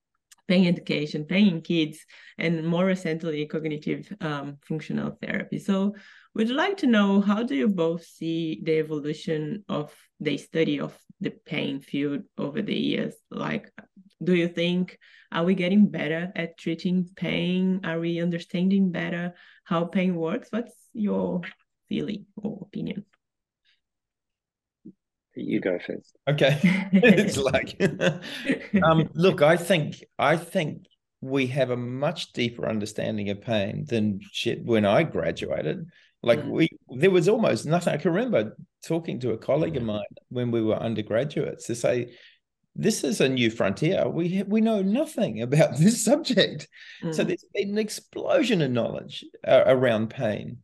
pain 0.47 0.67
education, 0.67 1.25
pain 1.25 1.47
in 1.47 1.61
kids, 1.61 2.05
and 2.37 2.65
more 2.65 2.85
recently, 2.85 3.45
cognitive 3.45 4.11
um, 4.21 4.57
functional 4.67 5.17
therapy. 5.21 5.59
So 5.59 5.95
would 6.35 6.49
like 6.49 6.77
to 6.77 6.87
know 6.87 7.21
how 7.21 7.43
do 7.43 7.55
you 7.55 7.67
both 7.67 8.03
see 8.05 8.61
the 8.63 8.79
evolution 8.79 9.63
of 9.69 9.93
the 10.19 10.37
study 10.37 10.79
of 10.79 10.97
the 11.21 11.31
pain 11.31 11.79
field 11.79 12.23
over 12.37 12.61
the 12.61 12.75
years? 12.75 13.15
Like, 13.31 13.71
do 14.23 14.35
you 14.35 14.47
think 14.47 14.99
are 15.31 15.43
we 15.43 15.55
getting 15.55 15.87
better 15.87 16.31
at 16.35 16.57
treating 16.57 17.09
pain? 17.15 17.81
Are 17.83 17.99
we 17.99 18.21
understanding 18.21 18.91
better 18.91 19.33
how 19.63 19.85
pain 19.85 20.15
works? 20.15 20.47
What's 20.51 20.75
your 20.93 21.41
feeling 21.89 22.25
or 22.35 22.59
opinion? 22.61 23.05
You 25.35 25.59
go 25.59 25.77
first. 25.85 26.17
Okay, 26.27 26.59
it's 26.93 27.37
like, 27.37 27.81
um, 28.83 29.09
look, 29.13 29.41
I 29.41 29.57
think 29.57 30.03
I 30.17 30.37
think 30.37 30.85
we 31.21 31.47
have 31.47 31.71
a 31.71 31.77
much 31.77 32.33
deeper 32.33 32.67
understanding 32.67 33.29
of 33.29 33.41
pain 33.41 33.85
than 33.87 34.19
shit 34.31 34.63
when 34.63 34.85
I 34.85 35.03
graduated. 35.03 35.87
Like 36.21 36.39
mm. 36.39 36.49
we, 36.49 36.69
there 36.89 37.11
was 37.11 37.27
almost 37.27 37.65
nothing. 37.65 37.93
I 37.93 37.97
can 37.97 38.13
remember 38.13 38.55
talking 38.83 39.19
to 39.19 39.31
a 39.31 39.37
colleague 39.37 39.77
of 39.77 39.83
mine 39.83 40.03
when 40.29 40.51
we 40.51 40.61
were 40.61 40.75
undergraduates 40.75 41.67
to 41.67 41.75
say, 41.75 42.13
"This 42.75 43.03
is 43.03 43.21
a 43.21 43.29
new 43.29 43.49
frontier. 43.49 44.07
We 44.07 44.43
we 44.43 44.61
know 44.61 44.81
nothing 44.81 45.41
about 45.41 45.77
this 45.79 46.03
subject." 46.03 46.67
Mm. 47.03 47.13
So 47.13 47.23
there's 47.23 47.45
been 47.53 47.69
an 47.69 47.77
explosion 47.77 48.61
of 48.61 48.71
knowledge 48.71 49.25
uh, 49.47 49.63
around 49.67 50.09
pain. 50.09 50.57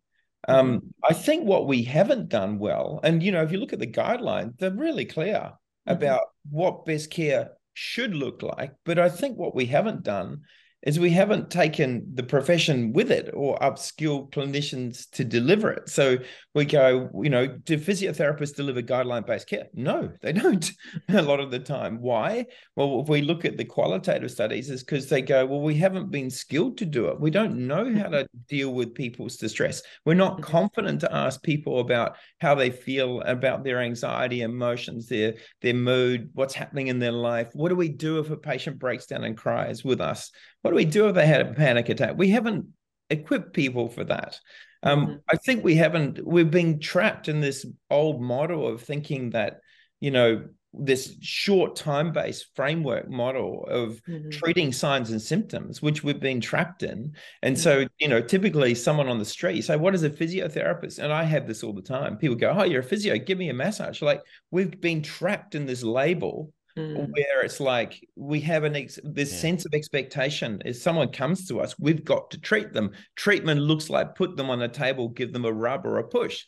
Um, 0.48 0.80
mm. 0.80 0.82
I 1.08 1.14
think 1.14 1.46
what 1.46 1.68
we 1.68 1.84
haven't 1.84 2.30
done 2.30 2.58
well, 2.58 3.00
and 3.04 3.22
you 3.22 3.32
know, 3.32 3.44
if 3.44 3.52
you 3.52 3.60
look 3.60 3.74
at 3.74 3.80
the 3.80 3.88
guidelines, 3.88 4.58
they're 4.58 4.72
really 4.72 5.06
clear 5.06 5.34
mm-hmm. 5.34 5.92
about 5.92 6.22
what 6.50 6.86
best 6.86 7.12
care 7.12 7.52
should 7.74 8.16
look 8.16 8.42
like. 8.42 8.74
But 8.86 9.00
I 9.00 9.10
think 9.10 9.38
what 9.38 9.56
we 9.56 9.66
haven't 9.66 10.04
done 10.04 10.42
is 10.84 11.00
we 11.00 11.12
haven't 11.12 11.52
taken 11.52 12.04
the 12.14 12.24
profession 12.24 12.92
with 12.92 13.12
it 13.12 13.30
or 13.34 13.58
upskilled 13.60 14.32
clinicians 14.32 15.10
to 15.12 15.24
deliver 15.24 15.72
it. 15.72 15.90
So 15.90 16.18
we 16.56 16.66
go, 16.66 17.10
you 17.22 17.30
know, 17.30 17.48
do 17.48 17.78
physiotherapists 17.78 18.56
deliver 18.56 18.82
guideline 18.82 19.26
based 19.26 19.48
care? 19.48 19.68
No, 19.74 20.12
they 20.22 20.34
don't 20.34 20.72
a 21.10 21.22
lot 21.22 21.40
of 21.40 21.52
the 21.52 21.60
time. 21.60 22.02
Why? 22.02 22.46
Well, 22.76 23.02
if 23.02 23.10
we 23.10 23.22
look 23.22 23.46
at 23.46 23.58
the 23.58 23.66
qualitative 23.66 24.32
studies, 24.32 24.70
is 24.70 24.84
because 24.84 25.08
they 25.08 25.22
go, 25.22 25.46
well, 25.46 25.62
we 25.62 25.76
haven't 25.76 26.10
been 26.10 26.30
skilled 26.30 26.78
to 26.80 26.86
do 26.86 27.08
it. 27.08 27.20
We 27.20 27.30
don't 27.30 27.68
know 27.68 27.94
how 27.96 28.10
to 28.10 28.28
deal 28.48 28.74
with 28.74 28.96
people's 28.96 29.38
distress. 29.38 29.82
We're 30.06 30.14
not 30.16 30.34
mm-hmm. 30.34 30.52
confident 30.52 31.02
to 31.02 31.16
ask 31.16 31.42
people 31.44 31.80
about 31.80 32.18
how 32.40 32.56
they 32.56 32.72
feel 32.72 33.22
about 33.22 33.64
their 33.64 33.82
anxiety, 33.82 34.42
emotions, 34.42 35.08
their 35.08 35.36
their 35.62 35.74
mood, 35.74 36.30
what's 36.34 36.54
happening 36.56 36.88
in 36.88 37.00
their 37.00 37.12
life. 37.12 37.50
What 37.54 37.70
do 37.70 37.76
we 37.76 37.90
do 37.90 38.20
if 38.20 38.32
a 38.32 38.38
patient 38.38 38.80
breaks 38.80 39.06
down 39.06 39.24
and 39.24 39.38
cries 39.38 39.84
with 39.84 40.02
us? 40.02 40.32
What 40.62 40.72
do 40.72 40.76
we 40.76 40.86
do 40.86 41.08
if 41.08 41.16
they 41.16 41.26
had 41.26 41.42
a 41.42 41.54
panic 41.54 41.90
attack? 41.90 42.16
We 42.18 42.30
haven't 42.30 42.68
equipped 43.10 43.54
people 43.54 43.90
for 43.90 44.04
that. 44.06 44.40
Um, 44.84 45.06
mm-hmm. 45.06 45.16
I 45.30 45.38
think 45.38 45.64
we 45.64 45.76
haven't, 45.76 46.26
we're 46.26 46.46
being 46.46 46.80
trapped 46.80 47.28
in 47.28 47.40
this 47.40 47.66
old 47.90 48.22
model 48.22 48.68
of 48.68 48.82
thinking 48.82 49.32
that, 49.32 49.60
you 50.00 50.12
know, 50.12 50.44
this 50.74 51.18
short 51.22 51.76
time 51.76 52.14
based 52.14 52.48
framework 52.56 53.10
model 53.10 53.66
of 53.68 54.02
mm-hmm. 54.08 54.30
treating 54.30 54.72
signs 54.72 55.12
and 55.12 55.22
symptoms, 55.22 55.82
which 55.82 56.04
we've 56.04 56.20
been 56.20 56.40
trapped 56.40 56.84
in. 56.84 57.14
And 57.42 57.56
mm-hmm. 57.56 57.62
so, 57.62 57.88
you 58.00 58.08
know, 58.08 58.22
typically 58.22 58.74
someone 58.74 59.10
on 59.10 59.20
the 59.20 59.26
street, 59.26 59.56
you 59.56 59.62
say, 59.62 59.76
What 59.76 59.96
is 59.96 60.04
a 60.04 60.10
physiotherapist? 60.10 61.00
And 61.00 61.12
I 61.12 61.24
have 61.24 61.46
this 61.46 61.64
all 61.64 61.74
the 61.74 61.82
time. 61.82 62.18
People 62.18 62.38
go, 62.38 62.56
Oh, 62.58 62.64
you're 62.64 62.82
a 62.82 62.84
physio, 62.84 63.18
give 63.18 63.38
me 63.38 63.50
a 63.50 63.54
massage. 63.54 64.02
Like 64.02 64.22
we've 64.50 64.80
been 64.80 65.02
trapped 65.02 65.56
in 65.56 65.66
this 65.66 65.84
label 65.84 66.54
mm. 66.78 66.96
where 66.96 67.42
it's 67.44 67.60
like 67.60 68.08
we 68.16 68.40
have 68.42 68.64
an 68.64 68.76
ex- 68.76 69.00
this 69.04 69.32
yeah. 69.32 69.40
sense 69.40 69.66
of 69.66 69.74
expectation 69.74 70.62
if 70.66 70.78
someone 70.78 71.10
comes 71.10 71.48
to 71.48 71.60
us 71.60 71.78
we've 71.80 72.04
got 72.04 72.32
to 72.32 72.40
treat 72.40 72.74
them 72.74 72.92
treatment 73.16 73.62
looks 73.62 73.90
like 73.90 74.16
put 74.16 74.36
them 74.38 74.50
on 74.50 74.62
a 74.62 74.68
table 74.68 75.10
give 75.10 75.34
them 75.34 75.46
a 75.46 75.52
rub 75.52 75.86
or 75.86 75.98
a 75.98 76.04
push 76.04 76.46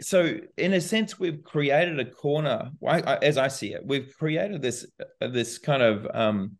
so 0.00 0.38
in 0.56 0.72
a 0.74 0.80
sense 0.80 1.18
we've 1.18 1.42
created 1.44 2.00
a 2.00 2.04
corner 2.04 2.70
as 3.22 3.36
i 3.36 3.48
see 3.48 3.74
it 3.74 3.84
we've 3.84 4.14
created 4.18 4.62
this 4.62 4.86
this 5.20 5.58
kind 5.58 5.82
of 5.82 6.06
um, 6.14 6.56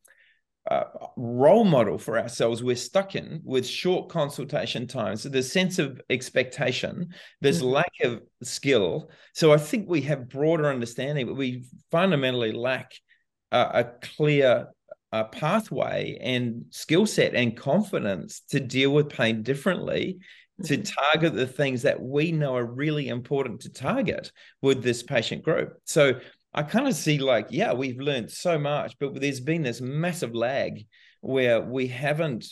uh, 0.71 0.85
role 1.17 1.65
model 1.65 1.99
for 1.99 2.19
ourselves 2.19 2.63
we're 2.63 2.75
stuck 2.75 3.15
in 3.15 3.41
with 3.45 3.67
short 3.67 4.09
consultation 4.09 4.87
times 4.87 5.23
so 5.23 5.29
the 5.29 5.43
sense 5.43 5.79
of 5.79 6.01
expectation 6.09 7.07
there's 7.43 7.59
mm-hmm. 7.59 7.73
lack 7.73 7.93
of 8.03 8.23
skill 8.43 9.11
so 9.35 9.53
i 9.53 9.59
think 9.59 9.87
we 9.87 10.01
have 10.01 10.29
broader 10.29 10.67
understanding 10.67 11.27
but 11.27 11.37
we 11.37 11.65
fundamentally 11.91 12.51
lack 12.51 12.93
a, 13.55 13.85
clear 14.03 14.69
uh, 15.13 15.25
pathway 15.25 16.19
and 16.21 16.65
skill 16.71 17.07
set 17.07 17.35
and 17.35 17.57
confidence 17.57 18.41
to 18.51 18.59
deal 18.59 18.91
with 18.91 19.09
pain 19.09 19.43
differently 19.43 20.19
to 20.65 20.77
mm-hmm. 20.77 21.13
target 21.13 21.35
the 21.35 21.47
things 21.47 21.83
that 21.83 22.01
we 22.01 22.33
know 22.33 22.57
are 22.57 22.65
really 22.65 23.09
important 23.09 23.61
to 23.61 23.73
target 23.73 24.33
with 24.63 24.83
this 24.83 25.03
patient 25.03 25.43
group 25.43 25.75
so 25.85 26.15
i 26.53 26.63
kind 26.63 26.89
of 26.89 26.95
see 26.95 27.19
like 27.19 27.47
yeah 27.51 27.73
we've 27.73 28.01
learned 28.01 28.31
so 28.31 28.59
much 28.59 28.97
but 28.99 29.21
there's 29.21 29.41
been 29.41 29.63
this 29.63 29.81
massive 29.81 30.35
lag 30.35 30.85
where 31.21 31.61
we 31.61 31.87
haven't 31.87 32.47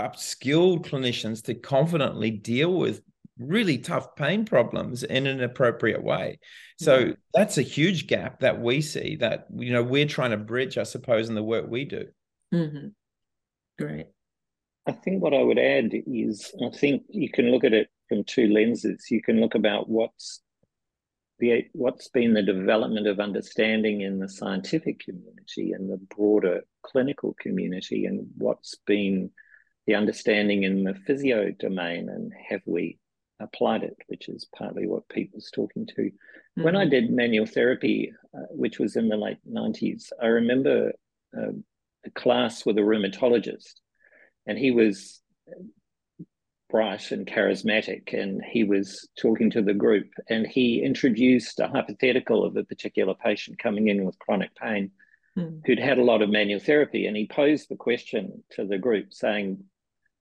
upskilled 0.00 0.84
clinicians 0.86 1.42
to 1.42 1.54
confidently 1.54 2.30
deal 2.30 2.72
with 2.72 3.00
really 3.38 3.78
tough 3.78 4.16
pain 4.16 4.44
problems 4.44 5.02
in 5.02 5.26
an 5.26 5.42
appropriate 5.42 6.02
way. 6.02 6.38
So 6.78 6.98
mm-hmm. 6.98 7.12
that's 7.34 7.58
a 7.58 7.62
huge 7.62 8.06
gap 8.06 8.40
that 8.40 8.60
we 8.60 8.80
see 8.80 9.16
that 9.16 9.46
you 9.54 9.72
know 9.72 9.82
we're 9.82 10.06
trying 10.06 10.30
to 10.30 10.36
bridge, 10.36 10.78
I 10.78 10.84
suppose, 10.84 11.28
in 11.28 11.34
the 11.34 11.42
work 11.42 11.66
we 11.68 11.84
do. 11.84 12.06
Mm-hmm. 12.52 12.88
Great. 13.78 14.06
I 14.86 14.92
think 14.92 15.22
what 15.22 15.34
I 15.34 15.42
would 15.42 15.58
add 15.58 15.90
is 15.92 16.52
I 16.64 16.70
think 16.70 17.02
you 17.08 17.30
can 17.30 17.50
look 17.50 17.64
at 17.64 17.72
it 17.72 17.88
from 18.08 18.24
two 18.24 18.48
lenses. 18.48 19.06
You 19.10 19.20
can 19.20 19.40
look 19.40 19.54
about 19.54 19.88
what's 19.88 20.40
the 21.38 21.64
what's 21.72 22.08
been 22.08 22.32
the 22.32 22.42
development 22.42 23.06
of 23.06 23.20
understanding 23.20 24.00
in 24.00 24.18
the 24.18 24.28
scientific 24.28 25.00
community 25.00 25.72
and 25.72 25.90
the 25.90 25.98
broader 26.16 26.62
clinical 26.82 27.34
community, 27.40 28.06
and 28.06 28.26
what's 28.38 28.76
been 28.86 29.30
the 29.86 29.94
understanding 29.94 30.62
in 30.62 30.84
the 30.84 30.94
physio 31.06 31.50
domain, 31.50 32.08
and 32.08 32.32
have 32.48 32.62
we 32.64 32.98
applied 33.40 33.82
it, 33.82 33.96
which 34.06 34.28
is 34.28 34.46
partly 34.56 34.86
what 34.86 35.08
Pete 35.08 35.30
was 35.34 35.50
talking 35.50 35.86
to. 35.86 36.02
Mm-hmm. 36.02 36.62
When 36.62 36.76
I 36.76 36.82
mm-hmm. 36.82 36.90
did 36.90 37.10
manual 37.10 37.46
therapy, 37.46 38.12
uh, 38.34 38.46
which 38.50 38.78
was 38.78 38.96
in 38.96 39.08
the 39.08 39.16
late 39.16 39.38
90s, 39.50 40.10
I 40.20 40.26
remember 40.26 40.92
uh, 41.36 41.52
a 42.04 42.10
class 42.10 42.64
with 42.64 42.78
a 42.78 42.82
rheumatologist, 42.82 43.74
and 44.46 44.58
he 44.58 44.70
was 44.70 45.20
bright 46.68 47.10
and 47.10 47.26
charismatic, 47.26 48.12
and 48.12 48.42
he 48.44 48.64
was 48.64 49.08
talking 49.20 49.50
to 49.50 49.62
the 49.62 49.74
group, 49.74 50.08
and 50.28 50.46
he 50.46 50.82
introduced 50.82 51.60
a 51.60 51.68
hypothetical 51.68 52.44
of 52.44 52.56
a 52.56 52.64
particular 52.64 53.14
patient 53.14 53.58
coming 53.58 53.88
in 53.88 54.04
with 54.04 54.18
chronic 54.18 54.54
pain. 54.54 54.90
Mm. 55.38 55.60
Who'd 55.66 55.78
had 55.78 55.98
a 55.98 56.04
lot 56.04 56.22
of 56.22 56.30
manual 56.30 56.60
therapy, 56.60 57.06
and 57.06 57.16
he 57.16 57.26
posed 57.26 57.68
the 57.68 57.76
question 57.76 58.42
to 58.52 58.64
the 58.64 58.78
group 58.78 59.12
saying, 59.12 59.64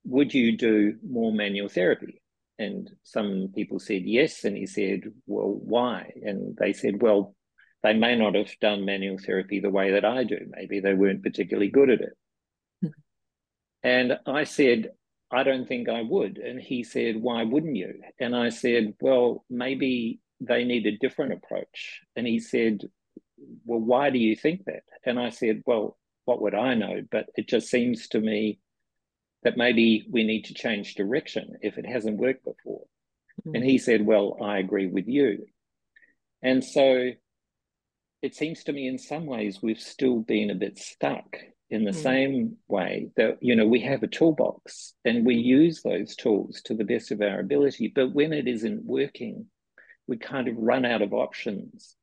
Would 0.05 0.33
you 0.33 0.57
do 0.57 0.97
more 1.07 1.31
manual 1.31 1.69
therapy? 1.69 2.21
And 2.57 2.89
some 3.03 3.49
people 3.53 3.79
said 3.79 4.03
yes. 4.05 4.43
And 4.45 4.55
he 4.55 4.65
said, 4.65 5.01
well, 5.27 5.59
why? 5.63 6.11
And 6.23 6.55
they 6.57 6.73
said, 6.73 7.01
well, 7.01 7.35
they 7.83 7.93
may 7.93 8.15
not 8.15 8.35
have 8.35 8.49
done 8.61 8.85
manual 8.85 9.17
therapy 9.17 9.59
the 9.59 9.69
way 9.69 9.91
that 9.91 10.05
I 10.05 10.23
do. 10.23 10.39
Maybe 10.49 10.79
they 10.79 10.93
weren't 10.93 11.23
particularly 11.23 11.69
good 11.69 11.89
at 11.89 12.01
it. 12.01 12.13
Hmm. 12.81 12.87
And 13.83 14.19
I 14.25 14.45
said, 14.45 14.89
I 15.31 15.43
don't 15.43 15.67
think 15.67 15.89
I 15.89 16.01
would. 16.01 16.37
And 16.37 16.59
he 16.59 16.83
said, 16.83 17.17
Why 17.17 17.43
wouldn't 17.43 17.75
you? 17.75 18.01
And 18.19 18.35
I 18.35 18.49
said, 18.49 18.93
Well, 19.01 19.43
maybe 19.49 20.19
they 20.39 20.63
need 20.63 20.85
a 20.85 20.97
different 20.97 21.33
approach. 21.33 22.01
And 22.15 22.25
he 22.25 22.39
said, 22.39 22.81
Well, 23.65 23.79
why 23.79 24.09
do 24.09 24.17
you 24.17 24.35
think 24.35 24.65
that? 24.65 24.83
And 25.05 25.19
I 25.19 25.29
said, 25.29 25.61
Well, 25.65 25.97
what 26.25 26.41
would 26.41 26.55
I 26.55 26.73
know? 26.73 27.01
But 27.11 27.27
it 27.35 27.47
just 27.47 27.69
seems 27.69 28.07
to 28.09 28.19
me 28.19 28.59
that 29.45 29.55
maybe 29.55 30.05
we 30.11 30.25
need 30.25 30.45
to 30.45 30.53
change 30.53 30.95
direction 30.95 31.55
if 31.61 31.77
it 31.77 31.85
hasn't 31.85 32.17
worked 32.17 32.43
before. 32.43 32.83
Mm-hmm. 33.41 33.55
And 33.55 33.63
he 33.63 33.77
said, 33.77 34.05
Well, 34.05 34.37
I 34.43 34.57
agree 34.57 34.87
with 34.87 35.07
you. 35.07 35.45
And 36.41 36.63
so 36.63 37.11
it 38.21 38.35
seems 38.35 38.63
to 38.63 38.73
me 38.73 38.87
in 38.87 38.97
some 38.97 39.27
ways 39.27 39.59
we've 39.61 39.79
still 39.79 40.19
been 40.19 40.49
a 40.49 40.55
bit 40.55 40.79
stuck 40.79 41.37
in 41.69 41.85
the 41.85 41.91
mm-hmm. 41.91 42.01
same 42.01 42.57
way 42.67 43.09
that 43.17 43.37
you 43.41 43.55
know 43.55 43.67
we 43.67 43.81
have 43.81 44.03
a 44.03 44.07
toolbox 44.07 44.93
and 45.05 45.25
we 45.25 45.35
use 45.35 45.81
those 45.81 46.15
tools 46.15 46.61
to 46.63 46.73
the 46.73 46.83
best 46.83 47.11
of 47.11 47.21
our 47.21 47.39
ability 47.39 47.91
but 47.93 48.13
when 48.13 48.33
it 48.33 48.47
isn't 48.47 48.83
working 48.85 49.45
we 50.07 50.17
kind 50.17 50.47
of 50.47 50.55
run 50.57 50.85
out 50.85 51.01
of 51.01 51.11
options 51.11 51.95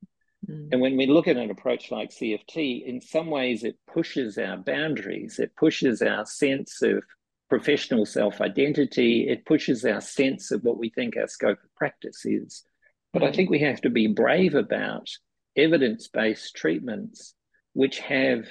mm. 0.49 0.69
and 0.73 0.81
when 0.81 0.97
we 0.97 1.07
look 1.07 1.29
at 1.29 1.37
an 1.37 1.51
approach 1.51 1.93
like 1.93 2.11
cft 2.11 2.85
in 2.85 3.01
some 3.01 3.31
ways 3.31 3.63
it 3.63 3.77
pushes 3.93 4.37
our 4.37 4.57
boundaries 4.57 5.39
it 5.39 5.55
pushes 5.55 6.03
our 6.03 6.27
sense 6.27 6.83
of 6.83 7.05
professional 7.53 8.07
self 8.07 8.41
identity. 8.41 9.29
It 9.29 9.45
pushes 9.45 9.85
our 9.85 10.01
sense 10.01 10.53
of 10.53 10.65
what 10.65 10.79
we 10.79 10.89
think 10.89 11.19
our 11.19 11.29
scope 11.29 11.59
of 11.63 11.75
practice 11.77 12.25
is. 12.25 12.65
But 13.13 13.23
I 13.23 13.31
think 13.31 13.51
we 13.51 13.59
have 13.59 13.83
to 13.83 13.91
be 13.91 14.07
brave 14.07 14.55
about 14.55 15.07
evidence 15.55 16.09
based 16.09 16.57
treatments 16.57 17.35
which 17.75 17.99
have 17.99 18.47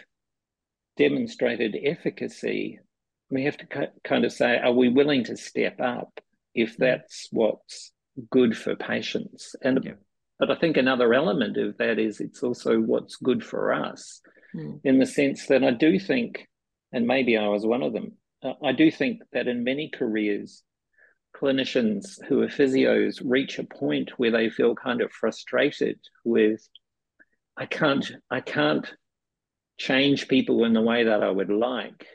demonstrated 0.98 1.76
efficacy. 1.84 2.80
We 3.32 3.46
have 3.46 3.58
to 3.58 3.90
kind 4.04 4.24
of 4.24 4.32
say, 4.32 4.60
are 4.60 4.72
we 4.72 4.90
willing 4.90 5.24
to 5.24 5.36
step 5.36 5.82
up 5.82 6.20
if 6.54 6.78
that's 6.78 7.28
what's 7.32 7.92
good 8.30 8.56
for 8.56 8.76
patients? 8.76 9.56
And 9.64 9.80
yeah. 9.84 9.94
but 10.38 10.52
I 10.52 10.56
think 10.60 10.78
another 10.78 11.12
element 11.12 11.58
of 11.58 11.76
that 11.80 11.98
is 11.98 12.20
it's 12.20 12.44
also 12.44 12.80
what's 12.80 13.16
good 13.16 13.44
for 13.44 13.74
us, 13.74 14.22
mm. 14.56 14.80
in 14.84 15.00
the 15.00 15.08
sense 15.08 15.48
that 15.48 15.64
I 15.64 15.72
do 15.72 15.98
think, 15.98 16.48
and 16.92 17.08
maybe 17.08 17.36
I 17.36 17.48
was 17.48 17.66
one 17.66 17.82
of 17.82 17.94
them, 17.94 18.12
uh, 18.44 18.54
I 18.64 18.72
do 18.72 18.92
think 18.92 19.22
that 19.34 19.48
in 19.48 19.64
many 19.64 19.90
careers, 19.90 20.64
clinicians 21.36 22.22
who 22.28 22.42
are 22.42 22.48
physios 22.48 23.22
reach 23.24 23.58
a 23.58 23.64
point 23.64 24.12
where 24.18 24.32
they 24.32 24.50
feel 24.50 24.76
kind 24.76 25.02
of 25.02 25.12
frustrated 25.12 26.00
with 26.26 26.68
I 27.58 27.66
can't 27.66 28.10
I 28.30 28.42
can't 28.42 28.92
change 29.78 30.28
people 30.28 30.66
in 30.66 30.74
the 30.74 30.82
way 30.82 31.06
that 31.06 31.24
I 31.24 31.30
would 31.30 31.50
like. 31.50 32.06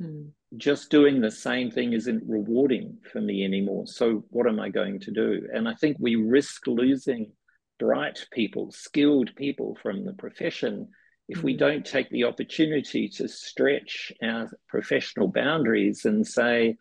Mm. 0.00 0.30
Just 0.56 0.90
doing 0.90 1.20
the 1.20 1.30
same 1.30 1.70
thing 1.70 1.92
isn't 1.92 2.22
rewarding 2.26 2.98
for 3.12 3.20
me 3.20 3.44
anymore. 3.44 3.86
So 3.86 4.24
what 4.30 4.46
am 4.46 4.60
I 4.60 4.68
going 4.68 5.00
to 5.00 5.10
do? 5.10 5.46
And 5.52 5.68
I 5.68 5.74
think 5.74 5.96
we 5.98 6.16
risk 6.16 6.66
losing 6.66 7.32
bright 7.78 8.26
people, 8.32 8.70
skilled 8.70 9.34
people 9.36 9.76
from 9.82 10.04
the 10.04 10.12
profession 10.14 10.88
if 11.28 11.42
we 11.42 11.52
hmm. 11.52 11.58
don't 11.58 11.86
take 11.86 12.08
the 12.10 12.24
opportunity 12.24 13.08
to 13.08 13.28
stretch 13.28 14.12
our 14.22 14.50
professional 14.68 15.28
boundaries 15.28 16.04
and 16.04 16.26
say, 16.26 16.76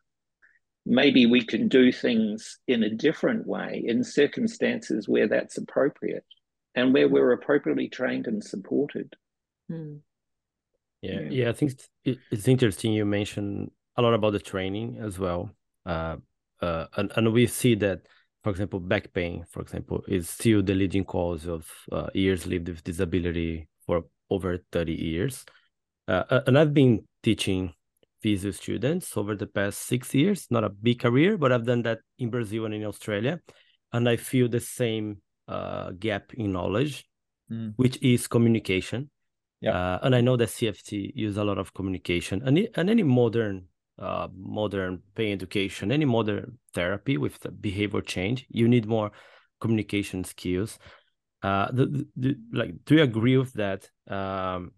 maybe 0.86 1.26
we 1.26 1.44
can 1.44 1.68
do 1.68 1.92
things 1.92 2.60
in 2.68 2.84
a 2.84 2.90
different 2.90 3.48
way 3.48 3.84
in 3.86 4.04
circumstances 4.04 5.10
where 5.10 5.28
that's 5.28 5.58
appropriate 5.58 6.26
and 6.76 6.94
where 6.94 7.10
we're 7.10 7.32
appropriately 7.32 7.90
trained 7.90 8.28
and 8.28 8.44
supported. 8.44 9.16
Hmm. 9.70 9.98
Yeah, 11.02 11.22
yeah, 11.22 11.30
yeah, 11.30 11.50
I 11.50 11.54
think 11.54 11.74
it's 12.04 12.48
interesting 12.48 12.94
you 12.94 13.06
mentioned 13.06 13.72
a 13.96 14.02
lot 14.02 14.14
about 14.14 14.32
the 14.32 14.40
training 14.40 14.98
as 15.00 15.20
well. 15.20 15.52
Uh, 15.86 16.18
uh, 16.62 16.86
and, 16.96 17.12
and 17.16 17.34
we 17.34 17.46
see 17.48 17.76
that, 17.76 18.02
for 18.46 18.52
example, 18.52 18.80
back 18.80 19.12
pain, 19.12 19.44
for 19.50 19.60
example, 19.60 20.04
is 20.08 20.30
still 20.30 20.62
the 20.62 20.76
leading 20.76 21.04
cause 21.04 21.48
of 21.48 21.68
uh, 21.92 22.10
years 22.14 22.46
lived 22.46 22.70
with 22.70 22.84
disability 22.84 23.68
for 23.88 24.04
over 24.30 24.60
30 24.72 24.94
years. 24.94 25.44
Uh, 26.08 26.42
and 26.46 26.56
I've 26.56 26.72
been 26.72 27.08
teaching 27.24 27.74
physio 28.22 28.52
students 28.52 29.18
over 29.18 29.36
the 29.36 29.48
past 29.48 29.88
six 29.88 30.14
years. 30.14 30.46
Not 30.52 30.64
a 30.64 30.70
big 30.70 31.00
career, 31.00 31.40
but 31.40 31.52
I've 31.52 31.66
done 31.66 31.82
that 31.90 32.02
in 32.20 32.30
Brazil 32.30 32.66
and 32.66 32.76
in 32.76 32.86
Australia, 32.86 33.42
and 33.92 34.08
I 34.08 34.16
feel 34.16 34.48
the 34.48 34.60
same 34.60 35.24
uh, 35.48 35.94
gap 35.98 36.32
in 36.36 36.52
knowledge, 36.52 37.04
mm. 37.52 37.74
which 37.78 38.00
is 38.04 38.28
communication. 38.28 39.10
Yeah, 39.60 39.72
uh, 39.72 40.00
and 40.04 40.16
I 40.16 40.22
know 40.22 40.38
that 40.38 40.50
CFT 40.50 41.14
use 41.16 41.38
a 41.38 41.44
lot 41.44 41.58
of 41.58 41.74
communication, 41.74 42.44
and 42.46 42.70
and 42.76 42.92
any 42.92 43.02
modern 43.02 43.70
uh, 44.00 44.28
modern 44.36 45.02
pain 45.16 45.34
education, 45.34 45.92
any 45.92 46.06
modern 46.06 46.58
therapy 46.74 47.18
with 47.18 47.40
the 47.40 47.52
behavior 47.52 48.02
change, 48.02 48.46
you 48.50 48.68
need 48.68 48.86
more 48.86 49.12
communication 49.60 50.24
skills. 50.24 50.78
Uh, 51.42 51.72
the, 51.72 52.06
the, 52.16 52.36
like, 52.52 52.74
do 52.86 52.96
you 52.96 53.04
agree 53.04 53.38
with 53.38 53.54
that? 53.54 53.90
Um, 54.08 54.72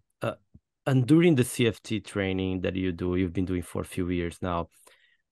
and 0.88 1.06
during 1.06 1.36
the 1.36 1.44
CFT 1.44 2.04
training 2.04 2.62
that 2.62 2.76
you 2.76 2.94
do, 2.94 3.18
you've 3.18 3.34
been 3.34 3.46
doing 3.46 3.62
for 3.62 3.82
a 3.82 3.86
few 3.86 4.10
years 4.10 4.40
now. 4.42 4.70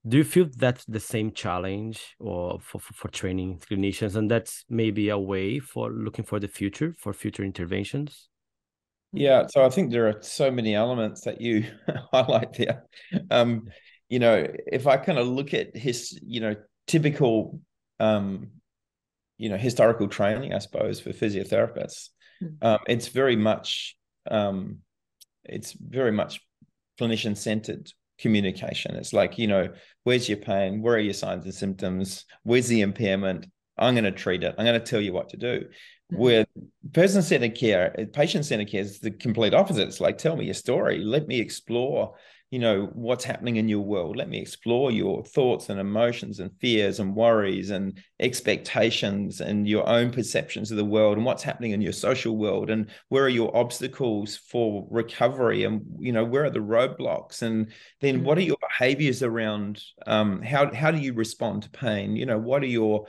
Do 0.05 0.17
you 0.17 0.23
feel 0.25 0.49
that's 0.55 0.85
the 0.85 0.99
same 0.99 1.31
challenge 1.31 2.15
or 2.19 2.59
for, 2.59 2.79
for, 2.79 2.93
for 2.93 3.07
training 3.07 3.59
clinicians, 3.59 4.15
and 4.15 4.29
that's 4.29 4.65
maybe 4.69 5.09
a 5.09 5.17
way 5.17 5.59
for 5.59 5.89
looking 5.89 6.25
for 6.25 6.39
the 6.39 6.49
future 6.49 6.93
for 6.99 7.13
future 7.13 7.43
interventions? 7.43 8.29
Yeah, 9.15 9.47
so 9.47 9.65
I 9.65 9.69
think 9.69 9.91
there 9.91 10.07
are 10.07 10.21
so 10.21 10.51
many 10.51 10.75
elements 10.75 11.21
that 11.21 11.41
you 11.41 11.65
highlight 12.13 12.53
there. 12.53 12.83
Um, 13.31 13.69
you 14.09 14.19
know, 14.19 14.45
if 14.67 14.87
I 14.87 14.97
kind 14.97 15.17
of 15.17 15.27
look 15.27 15.53
at 15.53 15.75
his, 15.75 16.19
you 16.23 16.41
know, 16.41 16.55
typical, 16.87 17.59
um, 17.99 18.51
you 19.37 19.49
know, 19.49 19.57
historical 19.57 20.07
training, 20.07 20.53
I 20.53 20.59
suppose, 20.59 20.99
for 20.99 21.11
physiotherapists, 21.11 22.09
mm. 22.41 22.55
um, 22.61 22.79
it's 22.87 23.07
very 23.07 23.35
much 23.35 23.95
um, 24.29 24.79
it's 25.43 25.73
very 25.73 26.11
much 26.11 26.41
clinician 26.99 27.37
centered 27.37 27.91
communication. 28.17 28.95
It's 28.95 29.13
like, 29.13 29.37
you 29.37 29.47
know, 29.47 29.69
where's 30.03 30.29
your 30.29 30.37
pain? 30.37 30.81
Where 30.81 30.95
are 30.95 30.99
your 30.99 31.13
signs 31.13 31.45
and 31.45 31.53
symptoms? 31.53 32.25
Where's 32.43 32.67
the 32.67 32.81
impairment? 32.81 33.47
I'm 33.77 33.93
going 33.93 34.05
to 34.05 34.11
treat 34.11 34.43
it. 34.43 34.55
I'm 34.57 34.65
going 34.65 34.79
to 34.79 34.85
tell 34.85 35.01
you 35.01 35.13
what 35.13 35.29
to 35.29 35.37
do. 35.37 35.61
Mm-hmm. 35.61 36.17
Where 36.17 36.45
person 36.93 37.21
centered 37.21 37.55
care, 37.55 37.95
patient 38.13 38.45
centered 38.45 38.69
care 38.69 38.81
is 38.81 38.99
the 38.99 39.11
complete 39.11 39.53
opposite. 39.53 39.87
It's 39.87 40.01
like, 40.01 40.17
tell 40.17 40.35
me 40.35 40.45
your 40.45 40.53
story. 40.53 40.99
Let 40.99 41.27
me 41.27 41.39
explore 41.39 42.15
you 42.51 42.59
know 42.59 42.89
what's 42.93 43.25
happening 43.25 43.55
in 43.55 43.67
your 43.67 43.81
world 43.81 44.15
let 44.15 44.29
me 44.29 44.39
explore 44.39 44.91
your 44.91 45.25
thoughts 45.25 45.69
and 45.69 45.79
emotions 45.79 46.39
and 46.39 46.51
fears 46.61 46.99
and 46.99 47.15
worries 47.15 47.71
and 47.71 47.99
expectations 48.19 49.41
and 49.41 49.67
your 49.67 49.87
own 49.89 50.11
perceptions 50.11 50.69
of 50.69 50.77
the 50.77 50.85
world 50.85 51.17
and 51.17 51.25
what's 51.25 51.43
happening 51.43 51.71
in 51.71 51.81
your 51.81 51.91
social 51.91 52.37
world 52.37 52.69
and 52.69 52.89
where 53.09 53.25
are 53.25 53.29
your 53.29 53.55
obstacles 53.57 54.37
for 54.37 54.87
recovery 54.91 55.63
and 55.63 55.81
you 55.99 56.11
know 56.11 56.23
where 56.23 56.45
are 56.45 56.49
the 56.51 56.59
roadblocks 56.59 57.41
and 57.41 57.71
then 57.99 58.23
what 58.23 58.37
are 58.37 58.41
mm-hmm. 58.41 58.47
your 58.47 58.57
behaviors 58.69 59.23
around 59.23 59.81
um, 60.05 60.41
how 60.41 60.73
how 60.73 60.91
do 60.91 60.99
you 60.99 61.13
respond 61.13 61.63
to 61.63 61.69
pain 61.71 62.15
you 62.15 62.25
know 62.25 62.37
what 62.37 62.61
are 62.63 62.67
your 62.67 63.07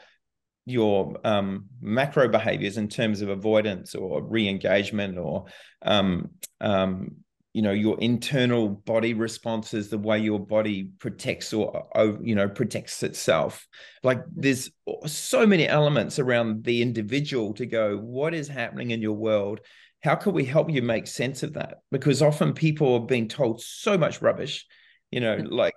your 0.66 1.16
um, 1.24 1.66
macro 1.80 2.28
behaviors 2.28 2.76
in 2.76 2.88
terms 2.88 3.22
of 3.22 3.28
avoidance 3.28 3.94
or 3.94 4.22
re-engagement 4.22 5.16
or 5.16 5.46
um, 5.82 6.28
um, 6.60 7.12
you 7.54 7.62
know 7.62 7.72
your 7.72 7.98
internal 8.00 8.68
body 8.68 9.14
responses 9.14 9.88
the 9.88 9.96
way 9.96 10.18
your 10.18 10.38
body 10.38 10.90
protects 10.98 11.54
or 11.54 11.88
you 12.20 12.34
know 12.34 12.48
protects 12.48 13.02
itself. 13.02 13.66
Like 14.02 14.20
there's 14.34 14.70
so 15.06 15.46
many 15.46 15.66
elements 15.66 16.18
around 16.18 16.64
the 16.64 16.82
individual 16.82 17.54
to 17.54 17.64
go 17.64 17.96
what 17.96 18.34
is 18.34 18.48
happening 18.48 18.90
in 18.90 19.00
your 19.00 19.14
world? 19.14 19.60
How 20.02 20.16
can 20.16 20.34
we 20.34 20.44
help 20.44 20.68
you 20.70 20.82
make 20.82 21.06
sense 21.06 21.42
of 21.42 21.54
that? 21.54 21.78
Because 21.90 22.20
often 22.20 22.52
people 22.52 22.94
are 22.94 23.06
being 23.06 23.28
told 23.28 23.62
so 23.62 23.96
much 23.96 24.20
rubbish 24.20 24.66
you 25.10 25.20
know 25.20 25.36
like 25.48 25.74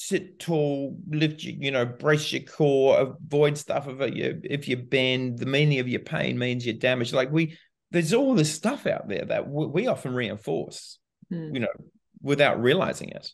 sit 0.00 0.38
tall 0.38 0.96
lift 1.08 1.42
you 1.42 1.56
you 1.58 1.70
know 1.70 1.84
brace 1.84 2.32
your 2.32 2.42
core 2.42 2.98
avoid 2.98 3.58
stuff 3.58 3.88
of 3.88 4.00
it 4.00 4.14
you 4.14 4.40
if 4.44 4.68
you 4.68 4.76
bend 4.76 5.38
the 5.38 5.46
meaning 5.46 5.80
of 5.80 5.88
your 5.88 6.00
pain 6.00 6.38
means 6.38 6.64
you're 6.64 6.74
damaged 6.74 7.12
like 7.12 7.32
we 7.32 7.58
there's 7.90 8.12
all 8.12 8.34
this 8.34 8.54
stuff 8.54 8.86
out 8.86 9.08
there 9.08 9.24
that 9.24 9.48
we 9.48 9.86
often 9.86 10.14
reinforce 10.14 10.98
mm. 11.32 11.54
you 11.54 11.60
know, 11.60 11.68
without 12.22 12.60
realizing 12.60 13.10
it. 13.10 13.30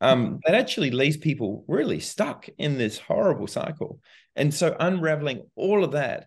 Um, 0.00 0.40
that 0.44 0.54
actually 0.54 0.90
leaves 0.90 1.16
people 1.16 1.64
really 1.66 2.00
stuck 2.00 2.46
in 2.58 2.76
this 2.76 2.98
horrible 2.98 3.46
cycle. 3.46 4.00
And 4.36 4.52
so 4.52 4.76
unraveling 4.78 5.46
all 5.56 5.82
of 5.82 5.92
that 5.92 6.26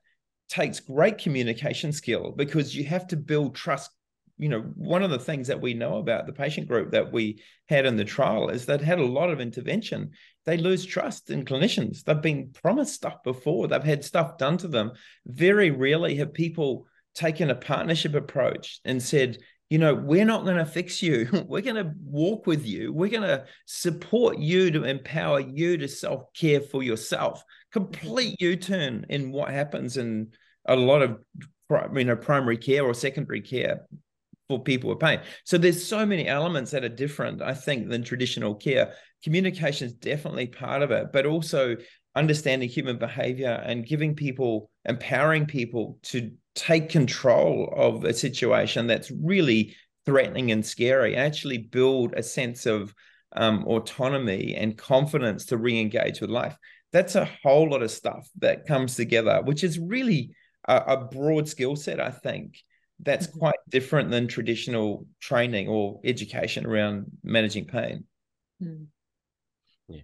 takes 0.50 0.80
great 0.80 1.19
communication 1.19 1.91
skill 1.91 2.34
because 2.36 2.76
you 2.76 2.86
have 2.86 3.08
to 3.08 3.17
build 3.17 3.56
trust. 3.56 3.91
You 4.38 4.50
know, 4.50 4.62
one 4.76 5.04
of 5.04 5.10
the 5.10 5.19
things 5.19 5.47
that 5.47 5.62
we 5.62 5.73
know 5.73 5.97
about 5.97 6.28
the 6.28 6.34
patient 6.34 6.67
group 6.67 6.91
that 6.91 7.12
we 7.12 7.41
had 7.69 7.86
in 7.86 7.97
the 7.97 8.06
trial 8.06 8.50
is 8.50 8.65
that 8.67 8.82
had 8.82 9.00
a 9.00 9.06
lot 9.06 9.30
of 9.30 9.41
intervention. 9.41 10.12
They 10.45 10.58
lose 10.58 10.86
trust 10.86 11.30
in 11.30 11.45
clinicians. 11.45 12.04
They've 12.04 12.21
been 12.21 12.52
promised 12.52 12.93
stuff 12.93 13.23
before, 13.23 13.67
they've 13.67 13.84
had 13.84 14.06
stuff 14.06 14.38
done 14.38 14.58
to 14.60 14.67
them. 14.67 14.91
Very 15.26 15.71
rarely 15.71 16.15
have 16.15 16.34
people 16.34 16.88
taken 17.15 17.50
a 17.50 17.56
partnership 17.56 18.13
approach 18.13 18.80
and 18.86 19.02
said, 19.02 19.39
you 19.69 19.80
know, 19.80 19.93
we're 19.93 20.26
not 20.26 20.45
going 20.45 20.58
to 20.58 20.65
fix 20.65 21.02
you. 21.04 21.28
We're 21.47 21.62
going 21.62 21.76
to 21.76 21.91
walk 22.02 22.47
with 22.47 22.65
you. 22.65 22.93
We're 22.93 23.10
going 23.10 23.28
to 23.28 23.45
support 23.65 24.38
you 24.38 24.71
to 24.71 24.84
empower 24.86 25.41
you 25.41 25.78
to 25.78 25.88
self 25.88 26.32
care 26.34 26.62
for 26.62 26.84
yourself. 26.84 27.43
Complete 27.73 28.39
U 28.39 28.56
turn 28.56 29.06
in 29.10 29.32
what 29.32 29.50
happens 29.50 29.97
in 29.97 30.32
a 30.65 30.76
lot 30.76 31.02
of 31.02 31.19
you 31.93 32.06
know 32.06 32.15
primary 32.15 32.58
care 32.58 32.86
or 32.86 32.93
secondary 32.93 33.41
care 33.41 33.82
for 34.47 34.63
people 34.63 34.89
with 34.89 34.99
pain. 34.99 35.19
So 35.43 35.57
there's 35.57 35.86
so 35.86 36.05
many 36.05 36.27
elements 36.27 36.71
that 36.71 36.83
are 36.83 36.89
different, 36.89 37.41
I 37.41 37.53
think, 37.53 37.89
than 37.89 38.03
traditional 38.03 38.55
care. 38.55 38.93
Communication 39.23 39.88
is 39.88 39.93
definitely 39.93 40.47
part 40.47 40.81
of 40.81 40.91
it, 40.91 41.07
but 41.12 41.25
also 41.25 41.75
understanding 42.15 42.69
human 42.69 42.97
behavior 42.97 43.62
and 43.65 43.86
giving 43.86 44.15
people, 44.15 44.71
empowering 44.86 45.45
people 45.45 45.99
to 46.03 46.31
take 46.55 46.89
control 46.89 47.73
of 47.75 48.03
a 48.03 48.13
situation 48.13 48.88
that's 48.88 49.12
really 49.12 49.75
threatening 50.05 50.51
and 50.51 50.65
scary, 50.65 51.13
and 51.13 51.21
actually 51.21 51.57
build 51.57 52.13
a 52.15 52.23
sense 52.23 52.65
of 52.65 52.93
um, 53.36 53.65
autonomy 53.65 54.55
and 54.55 54.77
confidence 54.77 55.45
to 55.47 55.57
re-engage 55.57 56.21
with 56.21 56.29
life. 56.29 56.55
That's 56.93 57.15
a 57.15 57.29
whole 57.43 57.69
lot 57.69 57.83
of 57.83 57.91
stuff 57.91 58.27
that 58.39 58.65
comes 58.65 58.95
together, 58.95 59.41
which 59.43 59.65
is 59.65 59.77
really 59.77 60.31
a, 60.67 60.77
a 60.77 61.05
broad 61.05 61.49
skill 61.49 61.75
set, 61.75 61.99
I 61.99 62.12
think, 62.12 62.57
that's 62.99 63.27
mm-hmm. 63.27 63.39
quite 63.39 63.60
different 63.69 64.10
than 64.10 64.27
traditional 64.27 65.05
training 65.21 65.67
or 65.67 65.99
education 66.03 66.65
around 66.65 67.05
managing 67.23 67.65
pain. 67.65 68.05
Mm. 68.62 68.88
Yeah. 69.88 70.01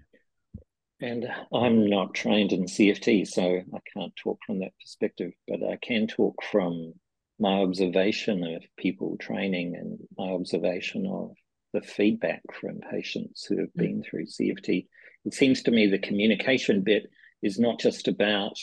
And 1.02 1.28
I'm 1.54 1.90
not 1.90 2.14
trained 2.14 2.54
in 2.54 2.66
CFT, 2.66 3.28
so 3.28 3.44
I 3.44 3.80
can't 3.94 4.16
talk 4.16 4.40
from 4.46 4.60
that 4.60 4.74
perspective, 4.80 5.32
but 5.48 5.64
I 5.64 5.78
can 5.82 6.08
talk 6.08 6.44
from 6.44 6.94
my 7.40 7.60
observation 7.62 8.44
of 8.44 8.64
people 8.78 9.18
training 9.20 9.76
and 9.76 10.00
my 10.18 10.32
observation 10.32 11.08
of 11.08 11.32
the 11.74 11.82
feedback 11.82 12.42
from 12.54 12.80
patients 12.92 13.46
who 13.46 13.58
have 13.58 13.70
mm. 13.70 13.78
been 13.78 14.04
through 14.04 14.28
CFT. 14.28 14.88
It 15.26 15.34
seems 15.34 15.64
to 15.64 15.72
me 15.72 15.88
the 15.88 16.00
communication 16.00 16.82
bit 16.82 17.10
is 17.42 17.60
not 17.60 17.80
just 17.80 18.08
about 18.08 18.56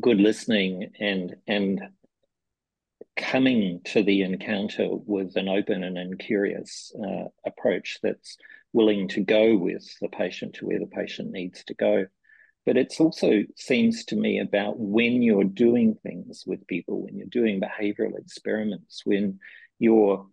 good 0.00 0.20
listening 0.20 0.90
and 1.00 1.34
and 1.48 1.80
coming 3.16 3.80
to 3.84 4.02
the 4.02 4.22
encounter 4.22 4.88
with 4.90 5.36
an 5.36 5.48
open 5.48 5.84
and 5.84 6.18
curious 6.18 6.92
uh, 7.02 7.24
approach 7.44 7.98
that's 8.02 8.36
willing 8.72 9.08
to 9.08 9.20
go 9.20 9.56
with 9.56 9.84
the 10.00 10.08
patient 10.08 10.54
to 10.54 10.66
where 10.66 10.78
the 10.78 10.86
patient 10.86 11.30
needs 11.30 11.64
to 11.64 11.74
go. 11.74 12.06
But 12.66 12.76
it 12.76 12.94
also 13.00 13.44
seems 13.56 14.04
to 14.06 14.16
me 14.16 14.38
about 14.38 14.78
when 14.78 15.22
you're 15.22 15.44
doing 15.44 15.96
things 16.02 16.44
with 16.46 16.66
people, 16.66 17.02
when 17.02 17.16
you're 17.16 17.26
doing 17.26 17.60
behavioral 17.60 18.18
experiments, 18.18 19.02
when 19.04 19.40
you're 19.78 20.26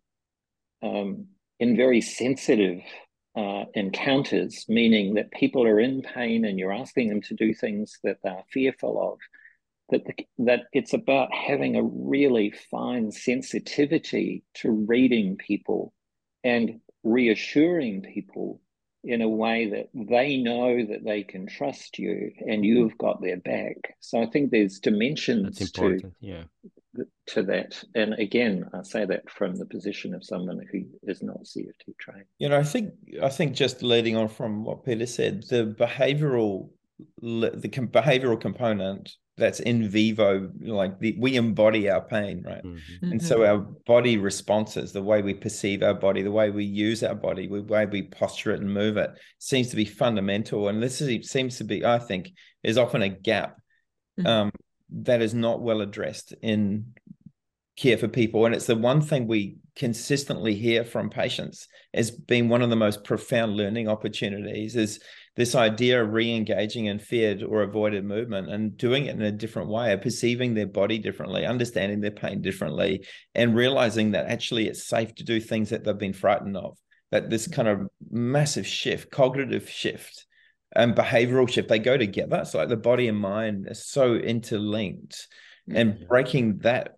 um, 0.83 1.27
in 1.59 1.75
very 1.75 2.01
sensitive 2.01 2.81
uh, 3.35 3.65
encounters, 3.73 4.65
meaning 4.67 5.15
that 5.15 5.31
people 5.31 5.65
are 5.65 5.79
in 5.79 6.01
pain 6.01 6.45
and 6.45 6.59
you're 6.59 6.73
asking 6.73 7.09
them 7.09 7.21
to 7.21 7.33
do 7.33 7.53
things 7.53 7.97
that 8.03 8.17
they're 8.23 8.43
fearful 8.51 9.13
of, 9.13 9.19
that 9.89 10.05
the, 10.05 10.13
that 10.39 10.63
it's 10.73 10.93
about 10.93 11.33
having 11.33 11.75
a 11.75 11.83
really 11.83 12.53
fine 12.71 13.11
sensitivity 13.11 14.43
to 14.55 14.71
reading 14.71 15.37
people 15.37 15.93
and 16.43 16.79
reassuring 17.03 18.01
people 18.01 18.61
in 19.03 19.21
a 19.21 19.29
way 19.29 19.69
that 19.69 19.89
they 19.93 20.37
know 20.37 20.85
that 20.85 21.05
they 21.05 21.23
can 21.23 21.47
trust 21.47 21.97
you 21.97 22.31
and 22.39 22.49
mm-hmm. 22.49 22.63
you've 22.63 22.97
got 22.97 23.21
their 23.21 23.37
back. 23.37 23.95
So 23.99 24.21
I 24.21 24.25
think 24.25 24.51
there's 24.51 24.79
dimensions 24.79 25.71
to 25.71 26.11
yeah 26.19 26.43
to 27.27 27.43
that. 27.43 27.83
And 27.95 28.13
again, 28.15 28.69
I 28.73 28.81
say 28.81 29.05
that 29.05 29.29
from 29.29 29.55
the 29.55 29.65
position 29.65 30.13
of 30.13 30.23
someone 30.23 30.61
who 30.71 30.83
is 31.03 31.21
not 31.21 31.43
CFT 31.43 31.97
trained. 31.99 32.25
You 32.39 32.49
know, 32.49 32.57
I 32.57 32.63
think 32.63 32.93
I 33.21 33.29
think 33.29 33.53
just 33.53 33.83
leading 33.83 34.15
on 34.15 34.27
from 34.27 34.63
what 34.63 34.83
Peter 34.83 35.05
said, 35.05 35.43
the 35.49 35.75
behavioral 35.77 36.69
the 37.21 37.69
behavioral 37.69 38.39
component 38.39 39.15
that's 39.37 39.59
in 39.59 39.87
vivo 39.87 40.49
like 40.61 40.99
the, 40.99 41.15
we 41.19 41.35
embody 41.35 41.89
our 41.89 42.01
pain 42.01 42.43
right 42.45 42.63
mm-hmm. 42.63 43.11
and 43.11 43.21
so 43.21 43.39
mm-hmm. 43.39 43.51
our 43.51 43.57
body 43.85 44.17
responses 44.17 44.91
the 44.91 45.01
way 45.01 45.21
we 45.21 45.33
perceive 45.33 45.83
our 45.83 45.93
body 45.93 46.21
the 46.21 46.31
way 46.31 46.49
we 46.49 46.65
use 46.65 47.03
our 47.03 47.15
body 47.15 47.47
the 47.47 47.61
way 47.61 47.85
we 47.85 48.01
posture 48.01 48.51
it 48.51 48.61
and 48.61 48.73
move 48.73 48.97
it 48.97 49.11
seems 49.37 49.69
to 49.69 49.75
be 49.75 49.85
fundamental 49.85 50.69
and 50.69 50.81
this 50.81 51.01
is, 51.01 51.29
seems 51.29 51.57
to 51.57 51.63
be 51.63 51.85
i 51.85 51.99
think 51.99 52.31
is 52.63 52.77
often 52.77 53.03
a 53.03 53.09
gap 53.09 53.57
mm-hmm. 54.19 54.27
um, 54.27 54.51
that 54.89 55.21
is 55.21 55.33
not 55.33 55.61
well 55.61 55.81
addressed 55.81 56.33
in 56.41 56.85
care 57.77 57.97
for 57.97 58.07
people 58.07 58.45
and 58.45 58.55
it's 58.55 58.65
the 58.65 58.75
one 58.75 59.01
thing 59.01 59.27
we 59.27 59.57
consistently 59.75 60.55
hear 60.55 60.83
from 60.83 61.11
patients 61.11 61.67
as 61.93 62.09
being 62.09 62.49
one 62.49 62.63
of 62.63 62.71
the 62.71 62.75
most 62.75 63.03
profound 63.03 63.55
learning 63.55 63.87
opportunities 63.87 64.75
is 64.75 64.99
this 65.37 65.53
idea 65.53 66.03
of 66.03 66.11
re-engaging 66.11 66.87
in 66.87 66.97
feared 66.97 67.43
or 67.43 67.61
avoided 67.61 68.03
movement 68.03 68.49
and 68.49 68.75
doing 68.75 69.05
it 69.05 69.15
in 69.15 69.21
a 69.21 69.31
different 69.31 69.69
way 69.69 69.95
perceiving 69.95 70.55
their 70.55 70.65
body 70.65 70.97
differently 70.97 71.45
understanding 71.45 72.01
their 72.01 72.11
pain 72.11 72.41
differently 72.41 73.05
and 73.35 73.55
realizing 73.55 74.11
that 74.11 74.25
actually 74.25 74.67
it's 74.67 74.87
safe 74.87 75.13
to 75.13 75.23
do 75.23 75.39
things 75.39 75.69
that 75.69 75.83
they've 75.83 75.97
been 75.97 76.11
frightened 76.11 76.57
of. 76.57 76.75
That 77.11 77.29
this 77.29 77.47
kind 77.47 77.67
of 77.67 77.87
massive 78.09 78.67
shift 78.67 79.11
cognitive 79.11 79.69
shift 79.69 80.25
and 80.75 80.95
behavioral 80.95 81.47
shift 81.47 81.69
they 81.69 81.79
go 81.79 81.95
together. 81.95 82.39
It's 82.41 82.53
like 82.53 82.67
the 82.67 82.75
body 82.75 83.07
and 83.07 83.17
mind 83.17 83.67
are 83.67 83.75
so 83.75 84.15
interlinked 84.15 85.27
and 85.69 86.05
breaking 86.07 86.59
that 86.59 86.93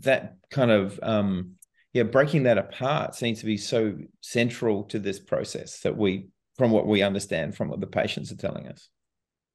that 0.00 0.36
kind 0.50 0.70
of 0.70 0.98
um 1.02 1.52
yeah 1.92 2.02
breaking 2.02 2.44
that 2.44 2.58
apart 2.58 3.14
seems 3.14 3.40
to 3.40 3.46
be 3.46 3.56
so 3.56 3.96
central 4.20 4.84
to 4.84 4.98
this 4.98 5.20
process 5.20 5.80
that 5.80 5.96
we 5.96 6.26
from 6.62 6.70
what 6.70 6.86
we 6.86 7.02
understand 7.02 7.56
from 7.56 7.68
what 7.68 7.80
the 7.80 7.88
patients 7.88 8.30
are 8.30 8.36
telling 8.36 8.68
us. 8.68 8.88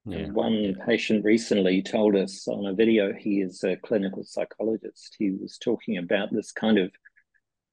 Yeah. 0.03 0.27
One 0.27 0.75
patient 0.85 1.23
recently 1.23 1.81
told 1.81 2.17
us 2.17 2.49
on 2.49 2.65
a 2.65 2.73
video, 2.73 3.13
he 3.13 3.39
is 3.39 3.63
a 3.63 3.77
clinical 3.77 4.25
psychologist. 4.25 5.15
He 5.17 5.31
was 5.31 5.57
talking 5.57 5.99
about 5.99 6.33
this 6.33 6.51
kind 6.51 6.77
of 6.77 6.91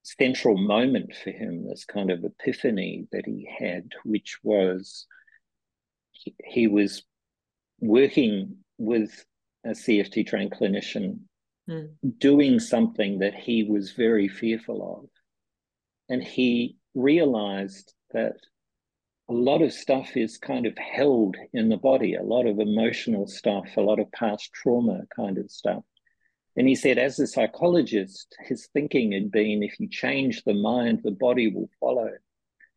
central 0.04 0.56
moment 0.56 1.16
for 1.16 1.32
him, 1.32 1.66
this 1.66 1.84
kind 1.84 2.12
of 2.12 2.22
epiphany 2.22 3.08
that 3.10 3.26
he 3.26 3.48
had, 3.58 3.88
which 4.04 4.38
was 4.44 5.06
he, 6.12 6.32
he 6.44 6.68
was 6.68 7.02
working 7.80 8.58
with 8.78 9.26
a 9.66 9.70
CFT 9.70 10.28
trained 10.28 10.52
clinician, 10.52 11.22
mm. 11.68 11.88
doing 12.18 12.60
something 12.60 13.18
that 13.18 13.34
he 13.34 13.64
was 13.64 13.90
very 13.90 14.28
fearful 14.28 15.02
of. 15.02 15.10
And 16.08 16.22
he 16.22 16.76
realized 16.94 17.92
that 18.12 18.36
a 19.28 19.32
lot 19.32 19.62
of 19.62 19.72
stuff 19.72 20.16
is 20.16 20.36
kind 20.36 20.66
of 20.66 20.76
held 20.76 21.36
in 21.52 21.68
the 21.68 21.76
body, 21.76 22.14
a 22.14 22.22
lot 22.22 22.46
of 22.46 22.58
emotional 22.58 23.26
stuff, 23.26 23.66
a 23.76 23.80
lot 23.80 23.98
of 23.98 24.12
past 24.12 24.52
trauma 24.52 25.02
kind 25.14 25.38
of 25.38 25.50
stuff. 25.50 25.82
And 26.56 26.68
he 26.68 26.74
said, 26.74 26.98
as 26.98 27.18
a 27.18 27.26
psychologist, 27.26 28.36
his 28.46 28.68
thinking 28.72 29.12
had 29.12 29.30
been 29.30 29.62
if 29.62 29.80
you 29.80 29.88
change 29.88 30.44
the 30.44 30.54
mind, 30.54 31.00
the 31.02 31.10
body 31.10 31.48
will 31.52 31.70
follow. 31.80 32.10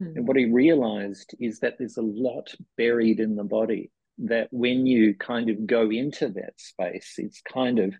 Mm. 0.01 0.15
And 0.15 0.27
what 0.27 0.37
he 0.37 0.45
realized 0.45 1.35
is 1.39 1.59
that 1.59 1.75
there's 1.77 1.97
a 1.97 2.01
lot 2.01 2.53
buried 2.77 3.19
in 3.19 3.35
the 3.35 3.43
body 3.43 3.91
that 4.19 4.47
when 4.51 4.87
you 4.87 5.13
kind 5.15 5.49
of 5.49 5.67
go 5.67 5.91
into 5.91 6.29
that 6.29 6.53
space, 6.57 7.15
it's 7.17 7.41
kind 7.41 7.77
of 7.77 7.93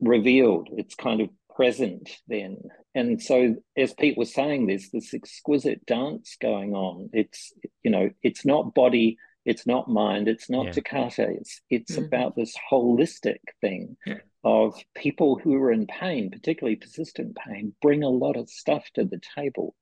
revealed, 0.00 0.68
it's 0.72 0.94
kind 0.94 1.20
of 1.20 1.28
present 1.60 2.08
then. 2.26 2.56
And 2.94 3.22
so, 3.22 3.56
as 3.76 3.92
Pete 3.92 4.16
was 4.16 4.32
saying, 4.32 4.66
there's 4.66 4.88
this 4.90 5.12
exquisite 5.12 5.84
dance 5.84 6.38
going 6.40 6.72
on. 6.72 7.10
It's, 7.12 7.52
you 7.82 7.90
know, 7.90 8.08
it's 8.22 8.46
not 8.46 8.72
body, 8.72 9.18
it's 9.44 9.66
not 9.66 9.86
mind, 9.86 10.26
it's 10.26 10.48
not 10.48 10.66
yeah. 10.66 10.72
Takata. 10.72 11.28
It's, 11.28 11.60
it's 11.68 11.92
mm-hmm. 11.92 12.04
about 12.04 12.34
this 12.34 12.56
holistic 12.72 13.40
thing 13.60 13.98
yeah. 14.06 14.20
of 14.42 14.74
people 14.96 15.38
who 15.38 15.54
are 15.56 15.70
in 15.70 15.86
pain, 15.86 16.30
particularly 16.30 16.76
persistent 16.76 17.36
pain, 17.36 17.74
bring 17.82 18.02
a 18.02 18.08
lot 18.08 18.38
of 18.38 18.48
stuff 18.48 18.86
to 18.94 19.04
the 19.04 19.20
table. 19.36 19.74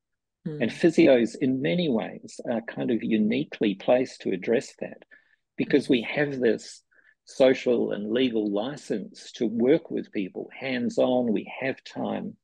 Mm-hmm. 0.49 0.63
And 0.63 0.73
physios, 0.73 1.37
in 1.41 1.63
many 1.63 1.89
ways, 1.89 2.41
are 2.51 2.63
kind 2.63 2.91
of 2.91 3.05
uniquely 3.05 3.77
placed 3.77 4.23
to 4.23 4.33
address 4.33 4.75
that 4.81 5.05
because 5.57 5.89
we 5.89 6.03
have 6.11 6.41
this 6.41 6.83
social 7.29 7.93
and 7.93 8.11
legal 8.11 8.51
license 8.51 9.33
to 9.33 9.47
work 9.47 9.91
with 9.91 10.11
people 10.11 10.49
hands 10.59 10.97
on. 10.99 11.33
We 11.33 11.53
have 11.61 11.77
time, 11.85 12.37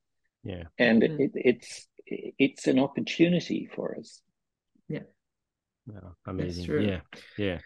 yeah, 0.44 0.64
and 0.78 1.02
mm-hmm. 1.02 1.20
it, 1.20 1.30
it's 1.34 1.88
it's 2.06 2.66
an 2.66 2.78
opportunity 2.78 3.68
for 3.74 3.96
us. 3.98 4.20
Yeah, 4.88 5.06
yeah 5.90 6.10
amazing. 6.26 6.82
Yeah, 6.82 7.00
yeah. 7.38 7.58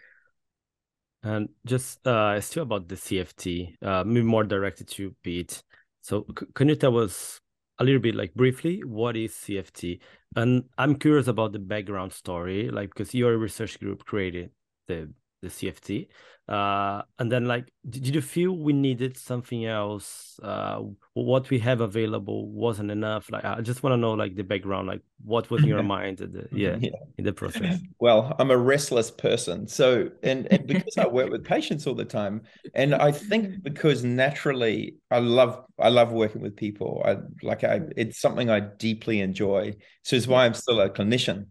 And 1.21 1.49
just 1.65 2.07
uh, 2.07 2.39
still 2.39 2.63
about 2.63 2.87
the 2.87 2.95
CFT, 2.95 3.75
uh, 3.83 4.05
maybe 4.05 4.25
more 4.25 4.45
directed 4.45 4.87
to 4.91 5.13
Pete. 5.21 5.61
So, 5.99 6.25
c- 6.39 6.45
can 6.55 6.69
you 6.69 6.75
tell 6.75 6.97
us 6.97 7.41
a 7.77 7.83
little 7.83 7.99
bit, 7.99 8.15
like 8.15 8.33
briefly, 8.33 8.81
what 8.85 9.17
is 9.17 9.33
CFT? 9.33 9.99
And 10.37 10.63
I'm 10.77 10.95
curious 10.95 11.27
about 11.27 11.51
the 11.51 11.59
background 11.59 12.13
story, 12.13 12.69
like 12.69 12.91
because 12.91 13.13
your 13.13 13.37
research 13.37 13.81
group 13.81 14.05
created 14.05 14.51
the 14.87 15.11
the 15.41 15.47
CFT. 15.49 16.07
Uh, 16.49 17.03
and 17.19 17.31
then 17.31 17.45
like, 17.45 17.71
did 17.87 18.07
you 18.07 18.21
feel 18.21 18.51
we 18.51 18.73
needed 18.73 19.15
something 19.15 19.65
else? 19.65 20.39
Uh, 20.41 20.81
what 21.13 21.47
we 21.51 21.59
have 21.59 21.79
available 21.79 22.49
wasn't 22.49 22.89
enough. 22.89 23.31
Like, 23.31 23.45
I 23.45 23.61
just 23.61 23.83
want 23.83 23.93
to 23.93 23.97
know 23.97 24.13
like 24.13 24.35
the 24.35 24.41
background, 24.41 24.87
like 24.87 25.01
what 25.23 25.51
was 25.51 25.61
in 25.61 25.69
your 25.69 25.83
mind, 25.97 26.17
the, 26.17 26.47
yeah, 26.51 26.75
yeah, 26.79 26.89
in 27.19 27.25
the 27.25 27.33
process. 27.33 27.79
Well, 27.99 28.35
I'm 28.39 28.49
a 28.49 28.57
restless 28.57 29.11
person, 29.11 29.67
so 29.67 30.09
and, 30.23 30.47
and 30.47 30.65
because 30.65 30.97
I 30.97 31.05
work 31.05 31.29
with 31.29 31.43
patients 31.43 31.85
all 31.85 31.93
the 31.93 32.05
time, 32.05 32.41
and 32.73 32.95
I 32.95 33.11
think 33.11 33.61
because 33.63 34.03
naturally 34.03 34.95
I 35.11 35.19
love 35.19 35.65
I 35.77 35.89
love 35.89 36.11
working 36.11 36.41
with 36.41 36.55
people. 36.55 37.03
I 37.05 37.17
like 37.43 37.63
I 37.63 37.81
it's 37.95 38.19
something 38.19 38.49
I 38.49 38.61
deeply 38.61 39.19
enjoy. 39.19 39.75
So 40.03 40.15
it's 40.15 40.27
why 40.27 40.45
I'm 40.45 40.53
still 40.53 40.79
a 40.81 40.89
clinician 40.89 41.47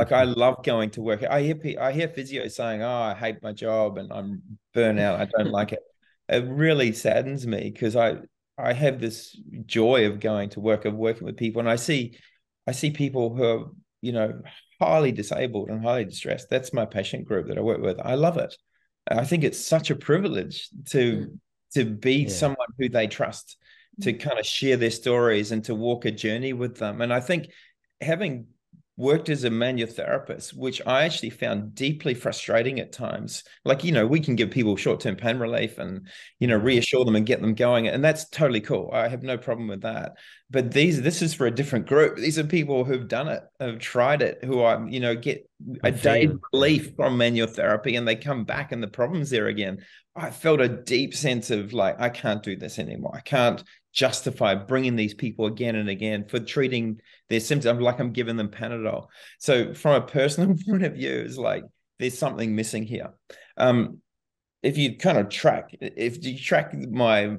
like 0.00 0.12
I 0.12 0.24
love 0.24 0.64
going 0.64 0.90
to 0.90 1.02
work. 1.02 1.22
I 1.24 1.42
hear 1.42 1.56
I 1.78 1.92
hear 1.92 2.08
physios 2.08 2.52
saying, 2.52 2.82
"Oh, 2.82 3.02
I 3.02 3.14
hate 3.14 3.42
my 3.42 3.52
job 3.52 3.98
and 3.98 4.10
I'm 4.12 4.42
burnout. 4.74 5.20
I 5.20 5.26
don't 5.26 5.50
like 5.50 5.72
it." 5.72 5.80
It 6.28 6.44
really 6.48 6.92
saddens 6.92 7.46
me 7.46 7.70
because 7.70 7.96
I 7.96 8.16
I 8.56 8.72
have 8.72 8.98
this 8.98 9.38
joy 9.66 10.06
of 10.06 10.20
going 10.20 10.50
to 10.50 10.60
work, 10.60 10.84
of 10.86 10.94
working 10.94 11.26
with 11.26 11.36
people, 11.36 11.60
and 11.60 11.68
I 11.68 11.76
see 11.76 12.16
I 12.66 12.72
see 12.72 12.90
people 12.90 13.34
who 13.34 13.44
are 13.44 13.64
you 14.00 14.12
know 14.12 14.40
highly 14.80 15.12
disabled 15.12 15.68
and 15.68 15.84
highly 15.84 16.06
distressed. 16.06 16.48
That's 16.48 16.72
my 16.72 16.86
patient 16.86 17.26
group 17.26 17.48
that 17.48 17.58
I 17.58 17.60
work 17.60 17.82
with. 17.82 18.00
I 18.00 18.14
love 18.14 18.38
it. 18.38 18.56
I 19.10 19.24
think 19.24 19.44
it's 19.44 19.64
such 19.64 19.90
a 19.90 19.96
privilege 19.96 20.68
to 20.90 21.26
mm. 21.26 21.38
to 21.74 21.84
be 21.84 22.22
yeah. 22.22 22.28
someone 22.28 22.68
who 22.78 22.88
they 22.88 23.06
trust, 23.06 23.58
to 24.00 24.14
mm. 24.14 24.20
kind 24.20 24.38
of 24.38 24.46
share 24.46 24.78
their 24.78 24.90
stories 24.90 25.52
and 25.52 25.62
to 25.64 25.74
walk 25.74 26.06
a 26.06 26.10
journey 26.10 26.54
with 26.54 26.78
them. 26.78 27.02
And 27.02 27.12
I 27.12 27.20
think 27.20 27.50
having 28.00 28.46
worked 29.00 29.30
as 29.30 29.44
a 29.44 29.50
manual 29.50 29.88
therapist, 29.88 30.54
which 30.54 30.82
I 30.86 31.04
actually 31.04 31.30
found 31.30 31.74
deeply 31.74 32.12
frustrating 32.12 32.78
at 32.80 32.92
times. 32.92 33.44
Like, 33.64 33.82
you 33.82 33.92
know, 33.92 34.06
we 34.06 34.20
can 34.20 34.36
give 34.36 34.50
people 34.50 34.76
short 34.76 35.00
term 35.00 35.16
pain 35.16 35.38
relief 35.38 35.78
and, 35.78 36.06
you 36.38 36.46
know, 36.46 36.58
reassure 36.58 37.06
them 37.06 37.16
and 37.16 37.24
get 37.24 37.40
them 37.40 37.54
going. 37.54 37.88
And 37.88 38.04
that's 38.04 38.28
totally 38.28 38.60
cool. 38.60 38.90
I 38.92 39.08
have 39.08 39.22
no 39.22 39.38
problem 39.38 39.68
with 39.68 39.80
that. 39.80 40.18
But 40.50 40.72
these, 40.72 41.00
this 41.00 41.22
is 41.22 41.32
for 41.32 41.46
a 41.46 41.50
different 41.50 41.86
group. 41.86 42.18
These 42.18 42.38
are 42.38 42.44
people 42.44 42.84
who've 42.84 43.08
done 43.08 43.28
it, 43.28 43.42
have 43.58 43.78
tried 43.78 44.20
it, 44.20 44.44
who 44.44 44.60
are, 44.60 44.86
you 44.86 45.00
know, 45.00 45.16
get 45.16 45.48
a 45.82 45.90
day 45.90 46.28
relief 46.52 46.94
from 46.94 47.16
manual 47.16 47.46
therapy 47.46 47.96
and 47.96 48.06
they 48.06 48.16
come 48.16 48.44
back 48.44 48.70
and 48.70 48.82
the 48.82 48.88
problem's 48.88 49.30
there 49.30 49.46
again. 49.46 49.78
I 50.14 50.30
felt 50.30 50.60
a 50.60 50.68
deep 50.68 51.14
sense 51.14 51.50
of 51.50 51.72
like, 51.72 51.98
I 51.98 52.10
can't 52.10 52.42
do 52.42 52.56
this 52.56 52.78
anymore. 52.78 53.14
I 53.16 53.20
can't 53.20 53.62
justify 53.92 54.54
bringing 54.54 54.96
these 54.96 55.14
people 55.14 55.46
again 55.46 55.74
and 55.74 55.88
again 55.88 56.24
for 56.28 56.38
treating 56.38 57.00
their 57.28 57.40
symptoms 57.40 57.80
like 57.80 57.98
I'm 57.98 58.12
giving 58.12 58.36
them 58.36 58.48
Panadol. 58.48 59.06
So 59.38 59.74
from 59.74 60.02
a 60.02 60.06
personal 60.06 60.56
point 60.68 60.84
of 60.84 60.94
view, 60.94 61.22
it's 61.26 61.36
like 61.36 61.64
there's 61.98 62.18
something 62.18 62.54
missing 62.54 62.84
here. 62.84 63.10
Um, 63.56 63.98
if 64.62 64.76
you 64.76 64.96
kind 64.96 65.18
of 65.18 65.28
track, 65.28 65.70
if 65.80 66.24
you 66.24 66.38
track 66.38 66.74
my 66.74 67.36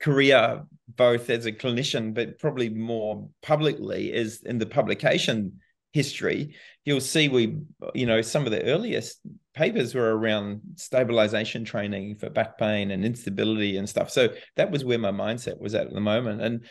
career 0.00 0.62
both 0.96 1.30
as 1.30 1.46
a 1.46 1.52
clinician, 1.52 2.14
but 2.14 2.38
probably 2.38 2.68
more 2.68 3.28
publicly 3.42 4.12
is 4.12 4.42
in 4.42 4.58
the 4.58 4.66
publication 4.66 5.60
history, 5.92 6.54
you'll 6.84 7.00
see 7.00 7.28
we, 7.28 7.58
you 7.94 8.06
know, 8.06 8.22
some 8.22 8.44
of 8.44 8.52
the 8.52 8.64
earliest 8.64 9.20
papers 9.54 9.94
were 9.94 10.16
around 10.16 10.60
stabilization 10.76 11.64
training 11.64 12.16
for 12.16 12.30
back 12.30 12.56
pain 12.58 12.90
and 12.90 13.04
instability 13.04 13.76
and 13.76 13.88
stuff. 13.88 14.10
So 14.10 14.28
that 14.56 14.70
was 14.70 14.84
where 14.84 14.98
my 14.98 15.10
mindset 15.10 15.60
was 15.60 15.74
at, 15.74 15.88
at 15.88 15.92
the 15.92 16.00
moment. 16.00 16.40
And 16.40 16.64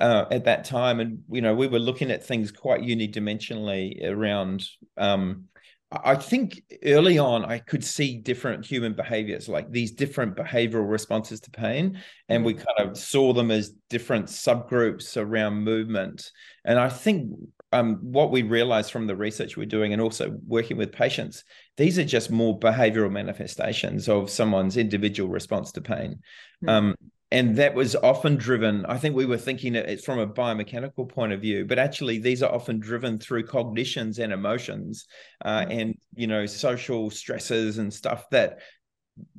uh, 0.00 0.26
at 0.30 0.44
that 0.44 0.64
time, 0.64 1.00
and 1.00 1.20
you 1.30 1.40
know, 1.40 1.54
we 1.54 1.68
were 1.68 1.78
looking 1.78 2.10
at 2.10 2.24
things 2.24 2.50
quite 2.50 2.80
unidimensionally 2.80 4.04
around. 4.04 4.64
Um, 4.96 5.44
I 5.92 6.16
think 6.16 6.62
early 6.84 7.18
on, 7.18 7.44
I 7.44 7.58
could 7.58 7.84
see 7.84 8.16
different 8.16 8.64
human 8.64 8.94
behaviors, 8.94 9.48
like 9.48 9.70
these 9.70 9.92
different 9.92 10.36
behavioral 10.36 10.90
responses 10.90 11.40
to 11.40 11.50
pain. 11.50 12.00
And 12.28 12.44
we 12.44 12.54
mm. 12.54 12.64
kind 12.64 12.88
of 12.90 12.96
saw 12.96 13.34
them 13.34 13.50
as 13.50 13.74
different 13.90 14.26
subgroups 14.26 15.16
around 15.16 15.62
movement. 15.62 16.30
And 16.64 16.78
I 16.78 16.88
think 16.88 17.32
um, 17.72 17.96
what 18.02 18.30
we 18.30 18.42
realized 18.42 18.90
from 18.90 19.06
the 19.06 19.16
research 19.16 19.56
we're 19.56 19.66
doing 19.66 19.92
and 19.92 20.02
also 20.02 20.36
working 20.46 20.76
with 20.76 20.92
patients, 20.92 21.44
these 21.76 21.98
are 21.98 22.04
just 22.04 22.30
more 22.30 22.58
behavioral 22.58 23.10
manifestations 23.10 24.08
of 24.08 24.30
someone's 24.30 24.76
individual 24.76 25.30
response 25.30 25.72
to 25.72 25.80
pain. 25.80 26.20
Mm-hmm. 26.64 26.68
Um, 26.68 26.94
and 27.30 27.56
that 27.56 27.74
was 27.74 27.96
often 27.96 28.36
driven, 28.36 28.84
I 28.84 28.98
think 28.98 29.16
we 29.16 29.24
were 29.24 29.38
thinking 29.38 29.74
it 29.74 30.04
from 30.04 30.18
a 30.18 30.26
biomechanical 30.26 31.08
point 31.08 31.32
of 31.32 31.40
view, 31.40 31.64
but 31.64 31.78
actually 31.78 32.18
these 32.18 32.42
are 32.42 32.52
often 32.52 32.78
driven 32.78 33.18
through 33.18 33.46
cognitions 33.46 34.18
and 34.18 34.34
emotions 34.34 35.06
uh, 35.42 35.60
mm-hmm. 35.60 35.70
and, 35.70 35.98
you 36.14 36.26
know, 36.26 36.44
social 36.44 37.10
stresses 37.10 37.78
and 37.78 37.92
stuff 37.92 38.28
that 38.30 38.58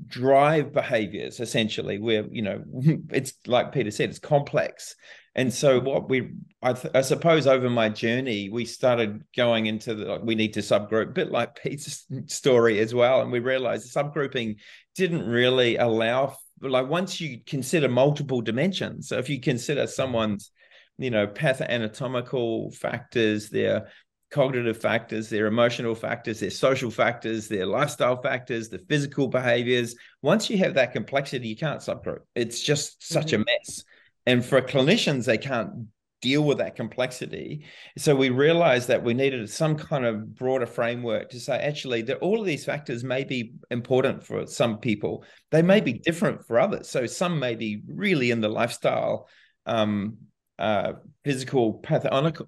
drive 0.08 0.72
behaviors 0.72 1.40
essentially 1.40 1.98
where 1.98 2.26
you 2.30 2.44
know 2.44 2.64
it's 3.10 3.34
like 3.48 3.72
peter 3.72 3.90
said 3.90 4.10
it's 4.10 4.20
complex 4.20 4.96
and 5.36 5.54
so 5.54 5.80
what 5.80 6.10
we 6.10 6.32
I, 6.62 6.74
th- 6.74 6.94
I, 6.96 7.02
suppose 7.02 7.48
over 7.48 7.70
my 7.70 7.90
journey 7.90 8.50
we 8.50 8.66
started 8.66 9.24
going 9.36 9.66
into 9.66 9.96
the 9.96 10.06
like, 10.06 10.24
we 10.24 10.36
need 10.36 10.54
to 10.54 10.62
subgroup 10.62 11.10
a 11.10 11.12
bit 11.12 11.32
like 11.32 11.56
peter's 11.64 12.06
story 12.28 12.80
as 12.80 12.94
well 12.94 13.22
and 13.22 13.32
we 13.32 13.40
realized 13.40 13.94
subgrouping 13.94 14.58
didn't 14.96 15.28
really 15.28 15.78
allow 15.78 16.38
like 16.62 16.88
once 16.88 17.20
you 17.20 17.40
consider 17.46 17.90
multiple 17.90 18.42
dimensions 18.42 19.08
so 19.08 19.18
if 19.18 19.30
you 19.30 19.40
consider 19.40 19.88
someone's 19.88 20.52
you 20.98 21.10
know 21.10 21.28
pathoanatomical 21.28 22.74
factors 22.76 23.50
their 23.50 23.88
cognitive 24.34 24.78
factors, 24.78 25.30
their 25.30 25.46
emotional 25.46 25.94
factors, 25.94 26.40
their 26.40 26.50
social 26.50 26.90
factors, 26.90 27.48
their 27.48 27.68
lifestyle 27.68 28.20
factors, 28.20 28.68
the 28.68 28.80
physical 28.80 29.28
behaviors. 29.28 29.96
Once 30.24 30.50
you 30.50 30.58
have 30.58 30.74
that 30.74 30.92
complexity, 30.92 31.48
you 31.48 31.56
can't 31.56 31.82
subgroup. 31.82 32.22
It's 32.34 32.60
just 32.60 33.08
such 33.08 33.28
mm-hmm. 33.28 33.44
a 33.44 33.46
mess. 33.46 33.84
And 34.26 34.44
for 34.46 34.62
clinicians, 34.62 35.26
they 35.26 35.38
can't 35.38 35.88
deal 36.22 36.44
with 36.44 36.58
that 36.60 36.78
complexity. 36.78 37.66
So 37.98 38.16
we 38.16 38.30
realized 38.30 38.88
that 38.88 39.04
we 39.04 39.14
needed 39.14 39.50
some 39.50 39.76
kind 39.76 40.06
of 40.06 40.36
broader 40.36 40.66
framework 40.66 41.30
to 41.32 41.40
say, 41.40 41.58
actually, 41.58 42.02
that 42.04 42.20
all 42.20 42.40
of 42.40 42.46
these 42.46 42.64
factors 42.64 43.04
may 43.04 43.26
be 43.26 43.54
important 43.72 44.26
for 44.26 44.48
some 44.48 44.78
people. 44.78 45.26
They 45.52 45.62
may 45.62 45.82
be 45.82 45.94
different 45.94 46.48
for 46.48 46.60
others. 46.60 46.90
So 46.90 47.06
some 47.06 47.40
may 47.40 47.56
be 47.56 47.82
really 47.88 48.32
in 48.32 48.40
the 48.40 48.48
lifestyle 48.48 49.28
um, 49.66 50.18
uh, 50.58 50.94
physical 51.26 51.84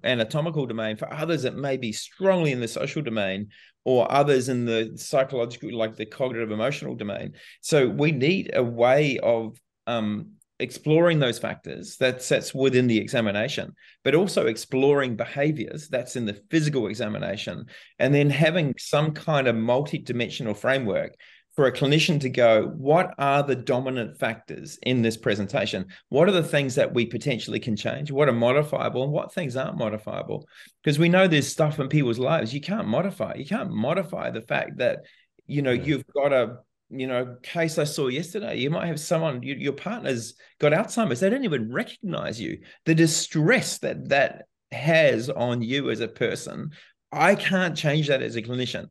anatomical 0.04 0.64
domain. 0.64 0.96
For 0.96 1.12
others, 1.12 1.44
it 1.44 1.54
may 1.54 1.76
be 1.76 1.92
strongly 1.92 2.52
in 2.52 2.60
the 2.60 2.68
social 2.68 3.02
domain, 3.02 3.48
or 3.84 4.10
others 4.10 4.48
in 4.48 4.64
the 4.64 4.92
psychological, 4.96 5.76
like 5.76 5.96
the 5.96 6.06
cognitive 6.06 6.50
emotional 6.50 6.94
domain. 6.94 7.34
So 7.60 7.88
we 7.88 8.10
need 8.12 8.52
a 8.54 8.64
way 8.64 9.18
of 9.18 9.58
um, 9.86 10.35
exploring 10.58 11.18
those 11.18 11.38
factors 11.38 11.96
that 11.98 12.22
sets 12.22 12.54
within 12.54 12.86
the 12.86 12.98
examination, 12.98 13.74
but 14.04 14.14
also 14.14 14.46
exploring 14.46 15.16
behaviors 15.16 15.88
that's 15.88 16.16
in 16.16 16.24
the 16.24 16.40
physical 16.50 16.86
examination, 16.86 17.66
and 17.98 18.14
then 18.14 18.30
having 18.30 18.74
some 18.78 19.12
kind 19.12 19.48
of 19.48 19.54
multi-dimensional 19.54 20.54
framework 20.54 21.14
for 21.56 21.66
a 21.66 21.72
clinician 21.72 22.20
to 22.20 22.28
go, 22.28 22.66
what 22.76 23.14
are 23.16 23.42
the 23.42 23.56
dominant 23.56 24.18
factors 24.18 24.78
in 24.82 25.00
this 25.00 25.16
presentation? 25.16 25.86
What 26.10 26.28
are 26.28 26.32
the 26.32 26.42
things 26.42 26.74
that 26.74 26.92
we 26.92 27.06
potentially 27.06 27.60
can 27.60 27.76
change? 27.76 28.12
What 28.12 28.28
are 28.28 28.32
modifiable 28.32 29.04
and 29.04 29.12
what 29.12 29.32
things 29.32 29.56
aren't 29.56 29.78
modifiable? 29.78 30.46
Because 30.84 30.98
we 30.98 31.08
know 31.08 31.26
there's 31.26 31.48
stuff 31.48 31.80
in 31.80 31.88
people's 31.88 32.18
lives 32.18 32.52
you 32.52 32.60
can't 32.60 32.86
modify. 32.86 33.34
You 33.36 33.46
can't 33.46 33.70
modify 33.70 34.30
the 34.30 34.42
fact 34.42 34.76
that, 34.78 35.04
you 35.46 35.62
know, 35.62 35.72
yeah. 35.72 35.84
you've 35.84 36.06
got 36.08 36.34
a, 36.34 36.58
you 36.90 37.06
know, 37.06 37.36
case 37.42 37.78
I 37.78 37.84
saw 37.84 38.08
yesterday. 38.08 38.58
You 38.58 38.70
might 38.70 38.86
have 38.86 39.00
someone, 39.00 39.42
you, 39.42 39.54
your 39.54 39.72
partner's 39.72 40.34
got 40.60 40.72
Alzheimer's. 40.72 41.20
They 41.20 41.30
don't 41.30 41.44
even 41.44 41.72
recognize 41.72 42.40
you. 42.40 42.60
The 42.84 42.94
distress 42.94 43.78
that 43.78 44.08
that 44.08 44.44
has 44.70 45.30
on 45.30 45.62
you 45.62 45.90
as 45.90 46.00
a 46.00 46.08
person, 46.08 46.70
I 47.12 47.34
can't 47.34 47.76
change 47.76 48.08
that 48.08 48.22
as 48.22 48.36
a 48.36 48.42
clinician. 48.42 48.86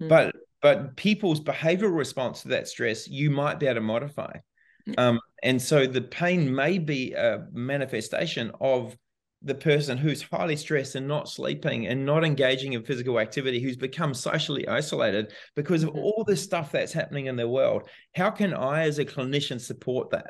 Mm. 0.00 0.08
But 0.08 0.36
but 0.62 0.96
people's 0.96 1.40
behavioral 1.40 1.96
response 1.96 2.42
to 2.42 2.48
that 2.48 2.66
stress 2.66 3.06
you 3.06 3.30
might 3.30 3.60
be 3.60 3.66
able 3.66 3.76
to 3.76 3.80
modify 3.82 4.32
um, 4.98 5.20
and 5.42 5.60
so 5.60 5.86
the 5.86 6.00
pain 6.00 6.54
may 6.54 6.78
be 6.78 7.12
a 7.12 7.46
manifestation 7.52 8.52
of 8.60 8.96
the 9.46 9.54
person 9.54 9.96
who's 9.96 10.22
highly 10.22 10.56
stressed 10.56 10.96
and 10.96 11.06
not 11.06 11.28
sleeping 11.28 11.86
and 11.86 12.04
not 12.04 12.24
engaging 12.24 12.72
in 12.72 12.82
physical 12.82 13.20
activity 13.20 13.60
who's 13.60 13.76
become 13.76 14.12
socially 14.12 14.66
isolated 14.66 15.32
because 15.54 15.84
of 15.84 15.90
mm-hmm. 15.90 16.00
all 16.00 16.24
this 16.26 16.42
stuff 16.42 16.72
that's 16.72 16.92
happening 16.92 17.26
in 17.26 17.36
their 17.36 17.48
world 17.48 17.88
how 18.14 18.28
can 18.28 18.52
i 18.52 18.82
as 18.82 18.98
a 18.98 19.04
clinician 19.04 19.60
support 19.60 20.10
that 20.10 20.26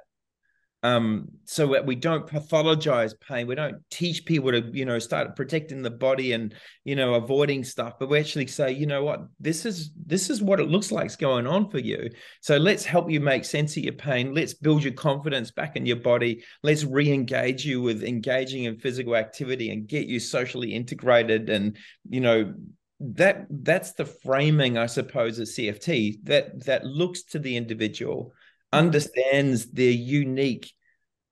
um, 0.86 1.26
so 1.46 1.66
that 1.72 1.84
we 1.84 1.96
don't 1.96 2.28
pathologize 2.28 3.12
pain. 3.18 3.48
We 3.48 3.56
don't 3.56 3.78
teach 3.90 4.24
people 4.24 4.52
to, 4.52 4.70
you 4.72 4.84
know, 4.84 5.00
start 5.00 5.34
protecting 5.34 5.82
the 5.82 5.90
body 5.90 6.30
and, 6.32 6.54
you 6.84 6.94
know, 6.94 7.14
avoiding 7.14 7.64
stuff, 7.64 7.94
but 7.98 8.08
we 8.08 8.20
actually 8.20 8.46
say, 8.46 8.70
you 8.70 8.86
know 8.86 9.02
what, 9.02 9.26
this 9.40 9.66
is 9.66 9.90
this 10.06 10.30
is 10.30 10.40
what 10.40 10.60
it 10.60 10.68
looks 10.68 10.92
like 10.92 11.06
is 11.06 11.16
going 11.16 11.48
on 11.48 11.70
for 11.70 11.80
you. 11.80 12.08
So 12.40 12.56
let's 12.56 12.84
help 12.84 13.10
you 13.10 13.18
make 13.18 13.44
sense 13.44 13.76
of 13.76 13.82
your 13.82 13.94
pain. 13.94 14.32
Let's 14.32 14.54
build 14.54 14.84
your 14.84 14.92
confidence 14.92 15.50
back 15.50 15.74
in 15.74 15.86
your 15.86 15.96
body. 15.96 16.44
Let's 16.62 16.84
re-engage 16.84 17.64
you 17.64 17.82
with 17.82 18.04
engaging 18.04 18.64
in 18.64 18.78
physical 18.78 19.16
activity 19.16 19.70
and 19.70 19.88
get 19.88 20.06
you 20.06 20.20
socially 20.20 20.72
integrated 20.72 21.50
and, 21.50 21.76
you 22.08 22.20
know, 22.20 22.54
that 22.98 23.44
that's 23.50 23.92
the 23.92 24.06
framing 24.06 24.78
i 24.78 24.86
suppose 24.86 25.38
of 25.38 25.46
cft 25.46 26.16
that 26.22 26.64
that 26.64 26.82
looks 26.86 27.24
to 27.24 27.38
the 27.38 27.54
individual 27.54 28.32
understands 28.72 29.66
their 29.66 29.90
unique 29.90 30.72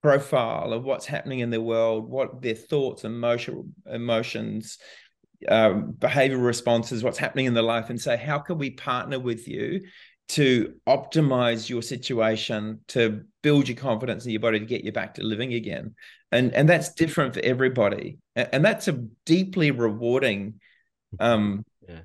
profile 0.04 0.74
of 0.74 0.84
what's 0.84 1.06
happening 1.06 1.38
in 1.38 1.48
their 1.48 1.62
world, 1.62 2.10
what 2.10 2.42
their 2.42 2.54
thoughts, 2.54 3.04
emotional 3.04 3.64
emotions, 3.90 4.76
um, 5.48 5.94
behavioral 5.98 6.44
responses, 6.44 7.02
what's 7.02 7.16
happening 7.16 7.46
in 7.46 7.54
their 7.54 7.62
life, 7.62 7.88
and 7.88 7.98
say, 7.98 8.14
how 8.14 8.38
can 8.38 8.58
we 8.58 8.68
partner 8.68 9.18
with 9.18 9.48
you 9.48 9.80
to 10.28 10.74
optimize 10.86 11.70
your 11.70 11.80
situation, 11.80 12.80
to 12.88 13.22
build 13.42 13.66
your 13.66 13.78
confidence 13.78 14.26
in 14.26 14.32
your 14.32 14.40
body, 14.40 14.58
to 14.58 14.66
get 14.66 14.84
you 14.84 14.92
back 14.92 15.14
to 15.14 15.22
living 15.22 15.54
again? 15.54 15.94
And 16.30 16.52
and 16.52 16.68
that's 16.68 16.92
different 16.92 17.32
for 17.32 17.40
everybody, 17.40 18.18
and 18.36 18.62
that's 18.62 18.88
a 18.88 18.92
deeply 19.24 19.70
rewarding 19.70 20.60
um, 21.18 21.64
yeah 21.88 22.00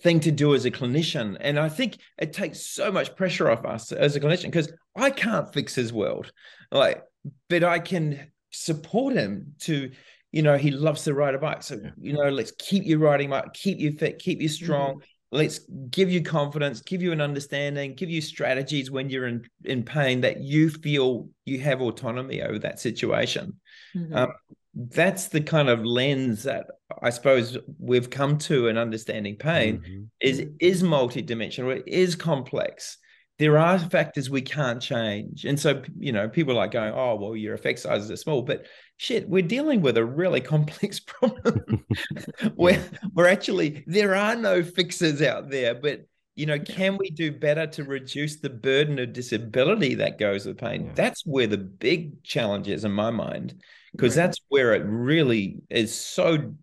thing 0.00 0.20
to 0.20 0.30
do 0.30 0.54
as 0.54 0.64
a 0.64 0.70
clinician. 0.70 1.36
And 1.40 1.58
I 1.58 1.68
think 1.68 1.98
it 2.18 2.32
takes 2.32 2.66
so 2.66 2.90
much 2.90 3.14
pressure 3.16 3.50
off 3.50 3.64
us 3.64 3.92
as 3.92 4.16
a 4.16 4.20
clinician 4.20 4.44
because 4.44 4.72
I 4.96 5.10
can't 5.10 5.52
fix 5.52 5.74
his 5.74 5.92
world. 5.92 6.32
Like 6.70 7.02
but 7.48 7.64
I 7.64 7.78
can 7.78 8.30
support 8.50 9.14
him 9.14 9.54
to, 9.60 9.90
you 10.32 10.42
know, 10.42 10.56
he 10.56 10.70
loves 10.70 11.04
to 11.04 11.14
ride 11.14 11.34
a 11.34 11.38
bike. 11.38 11.62
So, 11.62 11.78
you 12.00 12.12
know, 12.12 12.28
let's 12.28 12.52
keep 12.58 12.84
you 12.84 12.98
riding 12.98 13.30
bike, 13.30 13.52
keep 13.54 13.78
you 13.78 13.92
fit, 13.92 14.18
keep 14.18 14.40
you 14.40 14.48
strong. 14.48 14.94
Mm-hmm. 14.94 15.04
Let's 15.34 15.60
give 15.90 16.10
you 16.10 16.22
confidence, 16.22 16.82
give 16.82 17.00
you 17.00 17.10
an 17.12 17.22
understanding, 17.22 17.94
give 17.94 18.10
you 18.10 18.20
strategies 18.20 18.90
when 18.90 19.08
you're 19.08 19.26
in, 19.26 19.44
in 19.64 19.82
pain 19.82 20.20
that 20.22 20.42
you 20.42 20.68
feel 20.68 21.28
you 21.46 21.58
have 21.60 21.80
autonomy 21.80 22.42
over 22.42 22.58
that 22.58 22.80
situation. 22.80 23.58
Mm-hmm. 23.96 24.14
Um, 24.14 24.32
that's 24.74 25.28
the 25.28 25.40
kind 25.40 25.68
of 25.68 25.84
lens 25.84 26.44
that 26.44 26.66
I 27.02 27.10
suppose 27.10 27.58
we've 27.78 28.08
come 28.08 28.38
to 28.38 28.68
in 28.68 28.78
understanding 28.78 29.36
pain 29.36 29.78
mm-hmm. 29.78 30.02
is 30.20 30.46
is 30.60 30.82
multidimensional, 30.82 31.76
it 31.76 31.84
is 31.86 32.14
complex. 32.14 32.98
There 33.38 33.58
are 33.58 33.78
factors 33.78 34.30
we 34.30 34.42
can't 34.42 34.80
change. 34.80 35.44
And 35.46 35.58
so, 35.58 35.82
you 35.98 36.12
know, 36.12 36.28
people 36.28 36.52
are 36.52 36.56
like 36.56 36.70
going, 36.70 36.92
oh, 36.94 37.16
well, 37.16 37.34
your 37.34 37.54
effect 37.54 37.80
sizes 37.80 38.10
are 38.10 38.16
small. 38.16 38.42
But 38.42 38.66
shit, 38.98 39.28
we're 39.28 39.42
dealing 39.42 39.80
with 39.80 39.96
a 39.96 40.04
really 40.04 40.40
complex 40.54 41.00
problem 41.00 41.84
where 42.54 42.84
we're 43.14 43.26
actually, 43.26 43.82
there 43.86 44.14
are 44.14 44.36
no 44.36 44.62
fixes 44.62 45.22
out 45.22 45.50
there. 45.50 45.74
But, 45.74 46.06
you 46.36 46.46
know, 46.46 46.58
can 46.58 46.98
we 46.98 47.10
do 47.10 47.32
better 47.32 47.66
to 47.68 47.84
reduce 47.84 48.38
the 48.38 48.50
burden 48.50 48.98
of 49.00 49.12
disability 49.12 49.94
that 49.96 50.18
goes 50.18 50.46
with 50.46 50.58
pain? 50.58 50.84
Yeah. 50.84 50.92
That's 50.94 51.26
where 51.26 51.48
the 51.48 51.58
big 51.58 52.22
challenge 52.22 52.68
is 52.68 52.84
in 52.84 52.92
my 52.92 53.10
mind 53.10 53.54
because 53.92 54.16
right. 54.16 54.24
that's 54.24 54.40
where 54.48 54.74
it 54.74 54.84
really 54.84 55.60
is 55.70 55.94
so 55.94 56.54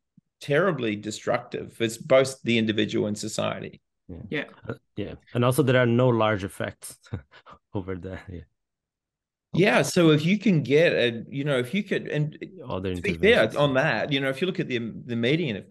terribly 0.42 0.96
destructive 0.96 1.74
for 1.74 1.88
both 2.06 2.42
the 2.44 2.58
individual 2.58 3.08
and 3.08 3.18
society. 3.18 3.82
Yeah. 4.08 4.18
Yeah. 4.30 4.44
Uh, 4.68 4.74
yeah. 4.96 5.14
And 5.34 5.46
also 5.46 5.64
there 5.64 5.82
are 5.82 5.86
no 5.86 6.10
large 6.10 6.44
effects 6.44 6.98
over 7.74 7.96
there. 7.96 8.22
Yeah. 8.30 8.42
Yeah, 9.54 9.82
so 9.82 10.12
if 10.12 10.24
you 10.24 10.38
can 10.38 10.62
get 10.62 10.94
a, 10.94 11.24
you 11.28 11.44
know, 11.44 11.58
if 11.58 11.74
you 11.74 11.82
could, 11.82 12.08
and 12.08 12.38
Other 12.68 12.94
to 12.94 13.02
be 13.02 13.16
fair 13.16 13.50
on 13.58 13.74
that, 13.74 14.12
you 14.12 14.20
know, 14.20 14.30
if 14.30 14.42
you 14.42 14.48
look 14.48 14.60
at 14.60 14.68
the 14.68 14.78
the 15.06 15.16
median, 15.16 15.66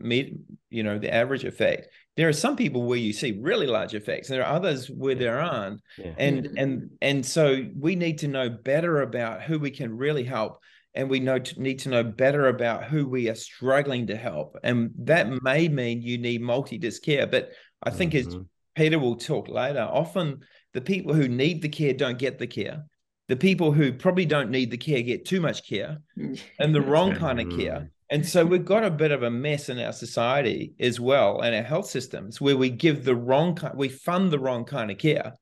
you 0.69 0.83
know, 0.83 0.99
the 0.99 1.15
average 1.15 1.45
effect, 1.45 1.87
there 2.17 2.29
are 2.29 2.33
some 2.33 2.57
people 2.57 2.83
where 2.83 2.99
you 2.99 3.13
see 3.13 3.39
really 3.41 3.69
large 3.69 3.95
effects, 3.95 4.29
and 4.29 4.37
there 4.37 4.45
are 4.45 4.57
others 4.57 4.91
where 4.91 5.13
yeah. 5.13 5.19
there 5.19 5.41
aren't, 5.41 5.81
yeah. 5.97 6.13
and 6.19 6.47
and 6.59 6.91
and 7.01 7.25
so 7.25 7.67
we 7.77 7.95
need 7.95 8.19
to 8.19 8.27
know 8.27 8.51
better 8.51 9.03
about 9.03 9.43
who 9.43 9.61
we 9.61 9.71
can 9.71 9.97
really 9.97 10.25
help 10.25 10.61
and 10.99 11.09
we 11.09 11.21
know 11.21 11.39
to, 11.39 11.63
need 11.63 11.79
to 11.79 11.89
know 11.89 12.03
better 12.03 12.49
about 12.49 12.85
who 12.85 13.09
we 13.09 13.31
are 13.31 13.35
struggling 13.35 14.09
to 14.09 14.17
help. 14.17 14.59
And 14.63 14.91
that 14.99 15.43
may 15.43 15.69
mean 15.69 16.03
you 16.03 16.19
need 16.19 16.43
multi-disc 16.43 17.03
care 17.03 17.27
but 17.27 17.51
i 17.83 17.91
think 17.91 18.13
mm-hmm. 18.13 18.41
as 18.41 18.45
peter 18.75 18.99
will 18.99 19.15
talk 19.15 19.49
later 19.49 19.89
often 19.91 20.41
the 20.75 20.81
people 20.81 21.15
who 21.15 21.29
need 21.29 21.63
the 21.63 21.69
care 21.69 21.93
don't 21.93 22.19
get 22.19 22.39
the 22.39 22.47
care. 22.47 22.85
The 23.29 23.37
people 23.37 23.73
who 23.73 23.93
probably 23.93 24.25
don't 24.25 24.51
need 24.51 24.71
the 24.71 24.79
care 24.79 25.03
get 25.03 25.27
too 25.27 25.41
much 25.41 25.69
care 25.69 25.99
and 26.59 26.75
the 26.75 26.81
wrong 26.81 27.15
kind 27.15 27.41
of 27.41 27.51
care. 27.51 27.79
mm-hmm. 27.79 27.87
and 28.11 28.27
so 28.27 28.45
we've 28.45 28.65
got 28.65 28.85
a 28.85 28.91
bit 28.91 29.11
of 29.11 29.23
a 29.23 29.31
mess 29.31 29.69
in 29.69 29.79
our 29.79 29.93
society 29.93 30.75
as 30.81 30.99
well 30.99 31.41
and 31.41 31.55
our 31.55 31.63
health 31.63 31.87
systems 31.87 32.41
where 32.41 32.57
we 32.57 32.71
give 32.71 33.05
the 33.05 33.15
wrong 33.15 33.55
kind 33.55 33.77
we 33.77 33.89
fund 33.89 34.31
the 34.31 34.39
wrong 34.39 34.65
kind 34.65 34.91
of 34.91 34.99
care 34.99 35.35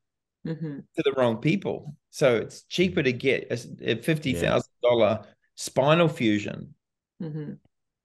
mm-hmm. 0.47 0.79
to 0.97 1.03
the 1.03 1.13
wrong 1.17 1.37
people. 1.37 1.95
So 2.11 2.37
it's 2.37 2.63
cheaper 2.63 3.03
to 3.03 3.13
get 3.13 3.47
a, 3.51 3.93
a 3.93 3.97
$50000 3.97 4.63
yeah 4.83 5.23
spinal 5.57 6.09
fusion 6.09 6.75
mm-hmm. 7.21 7.53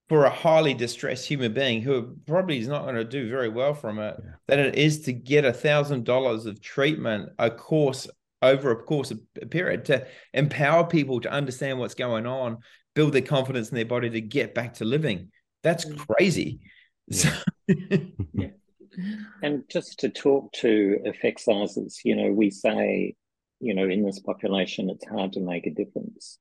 for 0.10 0.26
a 0.26 0.30
highly 0.30 0.74
distressed 0.74 1.28
human 1.28 1.54
being 1.54 1.82
who 1.82 2.16
probably 2.26 2.58
is 2.58 2.68
not 2.68 2.84
going 2.84 2.96
to 2.96 3.04
do 3.04 3.30
very 3.30 3.50
well 3.50 3.74
from 3.74 4.00
it 4.00 4.16
yeah. 4.18 4.32
than 4.48 4.60
it 4.60 4.76
is 4.76 5.02
to 5.02 5.14
get 5.14 5.46
a 5.46 5.54
thousand 5.54 6.06
dollars 6.06 6.46
of 6.46 6.62
treatment 6.62 7.30
a 7.38 7.52
course 7.52 8.08
over 8.42 8.72
a 8.72 8.84
course 8.84 9.12
of 9.12 9.20
a 9.42 9.46
period 9.46 9.86
to 9.86 10.06
empower 10.34 10.86
people 10.86 11.20
to 11.20 11.32
understand 11.32 11.78
what's 11.78 11.94
going 11.94 12.26
on 12.26 12.58
build 12.96 13.14
their 13.14 13.22
confidence 13.22 13.70
in 13.70 13.76
their 13.76 13.86
body 13.86 14.10
to 14.10 14.22
get 14.22 14.56
back 14.56 14.74
to 14.74 14.86
living 14.86 15.30
that's 15.62 15.86
mm. 15.86 15.98
crazy 16.08 16.62
yeah. 17.08 17.38
yeah. 18.34 18.48
and 19.44 19.64
just 19.70 20.00
to 20.00 20.10
talk 20.10 20.52
to 20.54 21.00
effect 21.04 21.42
sizes 21.42 22.00
you 22.06 22.16
know 22.16 22.32
we 22.32 22.50
say 22.50 23.14
you 23.60 23.74
know 23.74 23.88
in 23.88 24.04
this 24.04 24.20
population 24.20 24.90
it's 24.90 25.08
hard 25.08 25.34
to 25.34 25.42
make 25.42 25.68
a 25.68 25.72
difference 25.72 26.40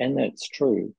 and 0.00 0.18
that's 0.18 0.48
true. 0.48 0.94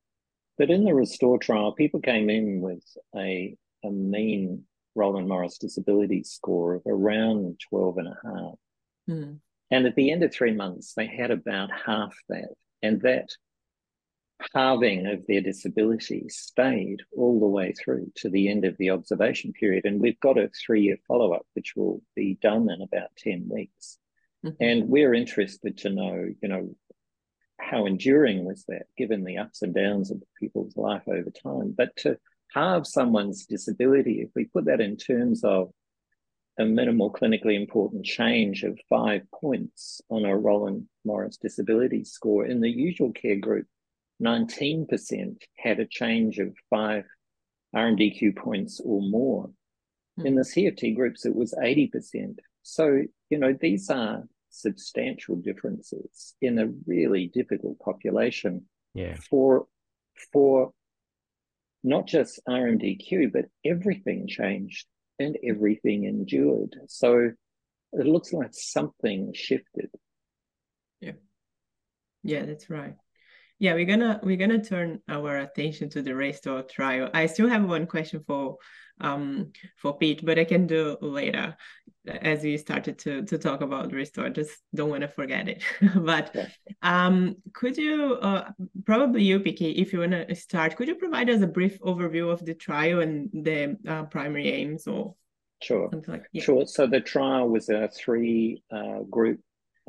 But 0.58 0.70
in 0.70 0.86
the 0.86 0.94
Restore 0.94 1.40
trial, 1.40 1.74
people 1.74 2.00
came 2.00 2.30
in 2.30 2.62
with 2.62 2.84
a, 3.16 3.58
a 3.84 3.90
mean 3.90 4.64
Roland 4.96 5.28
Morris 5.28 5.58
disability 5.58 6.24
score 6.24 6.76
of 6.76 6.84
around 6.86 7.60
12 7.70 7.98
and 7.98 8.08
a 8.08 8.18
half. 8.24 8.56
Mm. 9.10 9.40
And 9.72 9.86
at 9.88 9.96
the 9.96 10.12
end 10.12 10.24
of 10.24 10.34
three 10.34 10.54
months, 10.54 10.94
they 10.94 11.08
had 11.08 11.32
about 11.32 11.70
half 11.86 12.16
that. 12.30 12.50
And 12.84 13.02
that 13.02 13.30
halving 14.54 15.08
of 15.08 15.26
their 15.28 15.42
disability 15.42 16.28
stayed 16.30 16.98
all 17.16 17.40
the 17.40 17.48
way 17.48 17.74
through 17.74 18.12
to 18.18 18.30
the 18.30 18.50
end 18.50 18.66
of 18.66 18.76
the 18.78 18.90
observation 18.90 19.54
period. 19.54 19.86
And 19.86 20.02
we've 20.02 20.20
got 20.20 20.38
a 20.38 20.50
three 20.50 20.82
year 20.84 20.98
follow 21.08 21.34
up, 21.34 21.46
which 21.54 21.74
will 21.76 22.02
be 22.16 22.38
done 22.42 22.70
in 22.70 22.82
about 22.82 23.10
10 23.18 23.48
weeks. 23.50 23.98
Mm-hmm. 24.46 24.64
And 24.64 24.90
we're 24.90 25.14
interested 25.14 25.78
to 25.80 25.90
know, 25.90 26.28
you 26.42 26.50
know, 26.50 26.76
how 27.72 27.86
enduring 27.86 28.44
was 28.44 28.66
that, 28.68 28.84
given 28.98 29.24
the 29.24 29.38
ups 29.38 29.62
and 29.62 29.74
downs 29.74 30.12
of 30.12 30.22
people's 30.38 30.76
life 30.76 31.04
over 31.08 31.30
time? 31.30 31.74
But 31.76 31.96
to 31.98 32.18
halve 32.54 32.86
someone's 32.86 33.46
disability, 33.46 34.22
if 34.22 34.30
we 34.36 34.46
put 34.46 34.66
that 34.66 34.82
in 34.82 34.98
terms 34.98 35.46
of 35.46 35.72
a 36.60 36.66
minimal 36.66 37.14
clinically 37.14 37.56
important 37.56 38.06
change 38.06 38.64
of 38.64 38.78
five 38.90 39.22
points 39.34 40.02
on 40.10 40.26
a 40.26 40.38
Roland 40.38 40.88
Morris 41.06 41.38
disability 41.38 42.04
score, 42.04 42.46
in 42.46 42.60
the 42.60 42.70
usual 42.70 43.14
care 43.14 43.38
group, 43.38 43.68
19% 44.22 45.38
had 45.58 45.80
a 45.80 45.88
change 45.88 46.40
of 46.40 46.54
five 46.70 47.06
RMDQ 47.74 48.36
points 48.36 48.82
or 48.84 49.02
more. 49.02 49.50
Mm. 50.20 50.26
In 50.26 50.36
the 50.36 50.42
CFT 50.42 50.94
groups, 50.94 51.26
it 51.26 51.34
was 51.34 51.54
80%. 51.54 52.36
So, 52.64 53.02
you 53.30 53.38
know, 53.38 53.56
these 53.60 53.90
are 53.90 54.24
substantial 54.52 55.36
differences 55.38 56.36
in 56.42 56.60
a 56.60 56.68
really 56.86 57.28
difficult 57.34 57.80
population 57.80 58.66
yeah. 58.94 59.16
for 59.30 59.68
for 60.32 60.72
not 61.84 62.06
just 62.06 62.40
RMDQ, 62.48 63.34
but 63.34 63.46
everything 63.66 64.28
changed 64.28 64.86
and 65.18 65.38
everything 65.48 66.04
endured. 66.04 66.76
So 66.88 67.32
it 67.94 68.06
looks 68.06 68.34
like 68.34 68.54
something 68.54 69.34
shifted. 69.34 69.90
Yeah. 71.00 71.14
Yeah, 72.24 72.46
that's 72.46 72.70
right. 72.70 72.96
Yeah, 73.58 73.76
we're 73.76 73.86
gonna 73.86 74.20
we're 74.24 74.38
gonna 74.38 74.64
turn 74.64 75.02
our 75.08 75.38
attention 75.38 75.90
to 75.92 76.02
the 76.02 76.16
Restore 76.16 76.64
trial. 76.64 77.12
I 77.14 77.28
still 77.28 77.48
have 77.48 77.64
one 77.64 77.86
question 77.86 78.24
for 78.26 78.58
um, 79.00 79.52
for 79.78 79.98
Pete, 79.98 80.26
but 80.26 80.40
I 80.40 80.46
can 80.46 80.66
do 80.66 80.98
later 81.00 81.56
as 82.08 82.44
we 82.44 82.58
started 82.58 82.98
to 83.00 83.24
to 83.26 83.38
talk 83.38 83.62
about 83.62 83.92
restore. 83.92 84.30
Just 84.30 84.60
don't 84.74 84.90
want 84.90 85.02
to 85.02 85.08
forget 85.08 85.48
it. 85.48 85.64
but 85.96 86.36
um, 86.82 87.36
could 87.54 87.78
you 87.78 88.16
uh, 88.22 88.52
probably 88.86 89.24
you, 89.24 89.40
PK, 89.40 89.76
if 89.76 89.94
you 89.94 90.00
want 90.00 90.12
to 90.12 90.36
start, 90.36 90.76
could 90.76 90.88
you 90.88 90.96
provide 90.96 91.30
us 91.30 91.42
a 91.42 91.48
brief 91.48 91.80
overview 91.82 92.32
of 92.32 92.46
the 92.46 92.54
trial 92.54 93.02
and 93.02 93.30
the 93.34 93.78
uh, 93.88 94.04
primary 94.04 94.50
aims 94.50 94.88
or 94.88 95.16
sure 95.62 95.90
like 96.08 96.26
yeah. 96.32 96.44
sure. 96.44 96.66
So 96.66 96.88
the 96.88 97.02
trial 97.02 97.50
was 97.50 97.70
a 97.70 97.88
three 97.90 98.64
uh, 98.72 99.02
group 99.10 99.40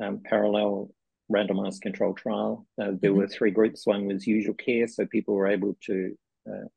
um, 0.01 0.21
parallel 0.23 0.91
randomized 1.31 1.81
control 1.81 2.13
trial. 2.13 2.67
Uh, 2.79 2.91
there 3.01 3.11
mm-hmm. 3.11 3.19
were 3.19 3.27
three 3.27 3.51
groups. 3.51 3.87
One 3.87 4.05
was 4.05 4.27
usual 4.27 4.53
care, 4.53 4.87
so 4.87 5.05
people 5.05 5.33
were 5.35 5.47
able 5.47 5.75
to 5.85 6.15
uh, 6.47 6.67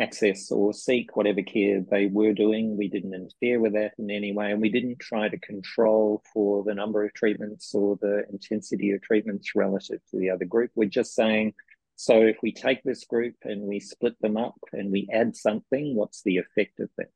access 0.00 0.50
or 0.50 0.72
seek 0.72 1.16
whatever 1.16 1.42
care 1.42 1.80
they 1.88 2.06
were 2.06 2.32
doing. 2.32 2.76
We 2.76 2.88
didn't 2.88 3.14
interfere 3.14 3.60
with 3.60 3.74
that 3.74 3.92
in 3.98 4.10
any 4.10 4.32
way, 4.32 4.50
and 4.50 4.60
we 4.60 4.70
didn't 4.70 4.98
try 4.98 5.28
to 5.28 5.38
control 5.38 6.22
for 6.32 6.64
the 6.64 6.74
number 6.74 7.04
of 7.04 7.14
treatments 7.14 7.74
or 7.74 7.96
the 8.00 8.24
intensity 8.30 8.90
of 8.90 9.02
treatments 9.02 9.54
relative 9.54 10.00
to 10.10 10.18
the 10.18 10.30
other 10.30 10.44
group. 10.44 10.70
We're 10.74 10.88
just 10.88 11.14
saying, 11.14 11.54
so 11.96 12.22
if 12.22 12.38
we 12.42 12.52
take 12.52 12.82
this 12.82 13.04
group 13.04 13.34
and 13.44 13.62
we 13.62 13.78
split 13.78 14.20
them 14.20 14.36
up 14.36 14.58
and 14.72 14.90
we 14.90 15.08
add 15.12 15.36
something, 15.36 15.94
what's 15.94 16.22
the 16.22 16.38
effect 16.38 16.80
of 16.80 16.90
that? 16.98 17.10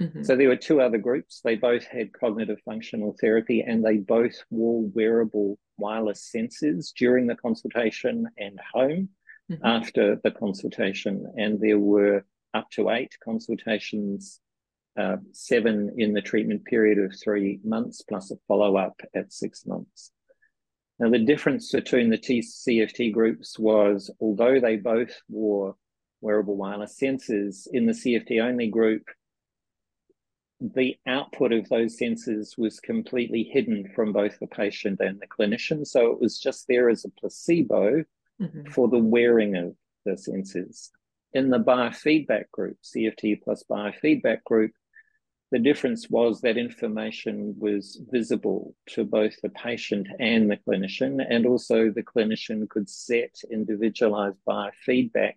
Mm-hmm. 0.00 0.22
So 0.22 0.36
there 0.36 0.48
were 0.48 0.56
two 0.56 0.80
other 0.80 0.98
groups. 0.98 1.40
They 1.42 1.56
both 1.56 1.84
had 1.84 2.12
cognitive 2.12 2.58
functional 2.64 3.16
therapy 3.20 3.64
and 3.66 3.84
they 3.84 3.96
both 3.96 4.44
wore 4.50 4.82
wearable 4.94 5.58
wireless 5.78 6.30
sensors 6.34 6.92
during 6.96 7.26
the 7.26 7.36
consultation 7.36 8.28
and 8.36 8.60
home 8.72 9.08
mm-hmm. 9.50 9.64
after 9.64 10.16
the 10.22 10.30
consultation. 10.30 11.32
And 11.36 11.60
there 11.60 11.78
were 11.78 12.24
up 12.54 12.70
to 12.72 12.90
eight 12.90 13.16
consultations, 13.22 14.40
uh, 14.98 15.16
seven 15.32 15.94
in 15.98 16.12
the 16.12 16.22
treatment 16.22 16.64
period 16.64 16.98
of 16.98 17.14
three 17.22 17.60
months, 17.64 18.02
plus 18.02 18.30
a 18.30 18.36
follow 18.48 18.76
up 18.76 19.00
at 19.14 19.32
six 19.32 19.66
months. 19.66 20.12
Now, 20.98 21.10
the 21.10 21.20
difference 21.20 21.70
between 21.70 22.10
the 22.10 22.18
two 22.18 22.40
CFT 22.40 23.12
groups 23.12 23.58
was 23.58 24.10
although 24.20 24.58
they 24.58 24.76
both 24.76 25.20
wore 25.28 25.76
wearable 26.20 26.56
wireless 26.56 26.98
sensors, 27.00 27.68
in 27.72 27.86
the 27.86 27.92
CFT 27.92 28.42
only 28.42 28.66
group, 28.66 29.04
the 30.60 30.96
output 31.06 31.52
of 31.52 31.68
those 31.68 31.96
sensors 31.96 32.58
was 32.58 32.80
completely 32.80 33.44
hidden 33.44 33.88
from 33.94 34.12
both 34.12 34.40
the 34.40 34.48
patient 34.48 34.98
and 35.00 35.20
the 35.20 35.26
clinician. 35.28 35.86
So 35.86 36.10
it 36.10 36.20
was 36.20 36.38
just 36.38 36.66
there 36.66 36.90
as 36.90 37.04
a 37.04 37.10
placebo 37.10 38.04
mm-hmm. 38.40 38.70
for 38.70 38.88
the 38.88 38.98
wearing 38.98 39.56
of 39.56 39.74
the 40.04 40.12
sensors. 40.12 40.88
In 41.32 41.50
the 41.50 41.58
biofeedback 41.58 42.50
group, 42.50 42.78
CFT 42.82 43.42
plus 43.42 43.64
biofeedback 43.70 44.42
group, 44.44 44.72
the 45.50 45.58
difference 45.58 46.10
was 46.10 46.42
that 46.42 46.58
information 46.58 47.54
was 47.58 48.00
visible 48.10 48.74
to 48.90 49.04
both 49.04 49.34
the 49.42 49.48
patient 49.50 50.06
and 50.18 50.50
the 50.50 50.58
clinician, 50.58 51.24
and 51.26 51.46
also 51.46 51.90
the 51.90 52.02
clinician 52.02 52.68
could 52.68 52.88
set 52.88 53.34
individualized 53.50 54.36
biofeedback 54.46 55.36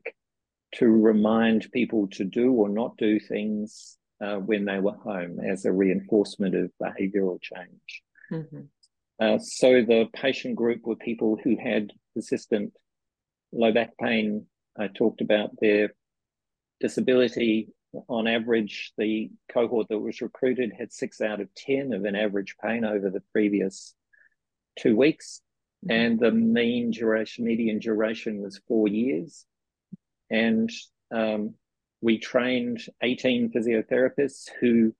to 0.75 0.87
remind 0.87 1.71
people 1.71 2.07
to 2.09 2.23
do 2.23 2.51
or 2.51 2.69
not 2.69 2.97
do 2.97 3.19
things 3.19 3.97
uh, 4.21 4.35
when 4.35 4.65
they 4.65 4.79
were 4.79 4.91
home 4.91 5.39
as 5.39 5.65
a 5.65 5.71
reinforcement 5.71 6.55
of 6.55 6.71
behavioral 6.81 7.41
change. 7.41 8.03
Mm-hmm. 8.31 8.61
Uh, 9.19 9.37
so 9.39 9.81
the 9.81 10.07
patient 10.13 10.55
group 10.55 10.85
were 10.85 10.95
people 10.95 11.37
who 11.43 11.55
had 11.57 11.91
persistent 12.15 12.73
low 13.51 13.71
back 13.71 13.97
pain. 13.97 14.45
I 14.77 14.87
talked 14.87 15.21
about 15.21 15.51
their 15.59 15.93
disability. 16.79 17.69
On 18.07 18.27
average, 18.27 18.93
the 18.97 19.29
cohort 19.51 19.87
that 19.89 19.99
was 19.99 20.21
recruited 20.21 20.71
had 20.77 20.93
six 20.93 21.19
out 21.19 21.41
of 21.41 21.53
10 21.55 21.93
of 21.93 22.05
an 22.05 22.15
average 22.15 22.55
pain 22.63 22.85
over 22.85 23.09
the 23.09 23.23
previous 23.33 23.93
two 24.79 24.95
weeks. 24.95 25.41
Mm-hmm. 25.85 25.91
And 25.91 26.19
the 26.19 26.31
mean 26.31 26.91
duration, 26.91 27.45
median 27.45 27.79
duration 27.79 28.41
was 28.41 28.61
four 28.67 28.87
years. 28.87 29.45
And 30.29 30.71
um, 31.13 31.55
we 32.01 32.17
trained 32.17 32.81
18 33.03 33.51
physiotherapists 33.51 34.49
who 34.59 34.93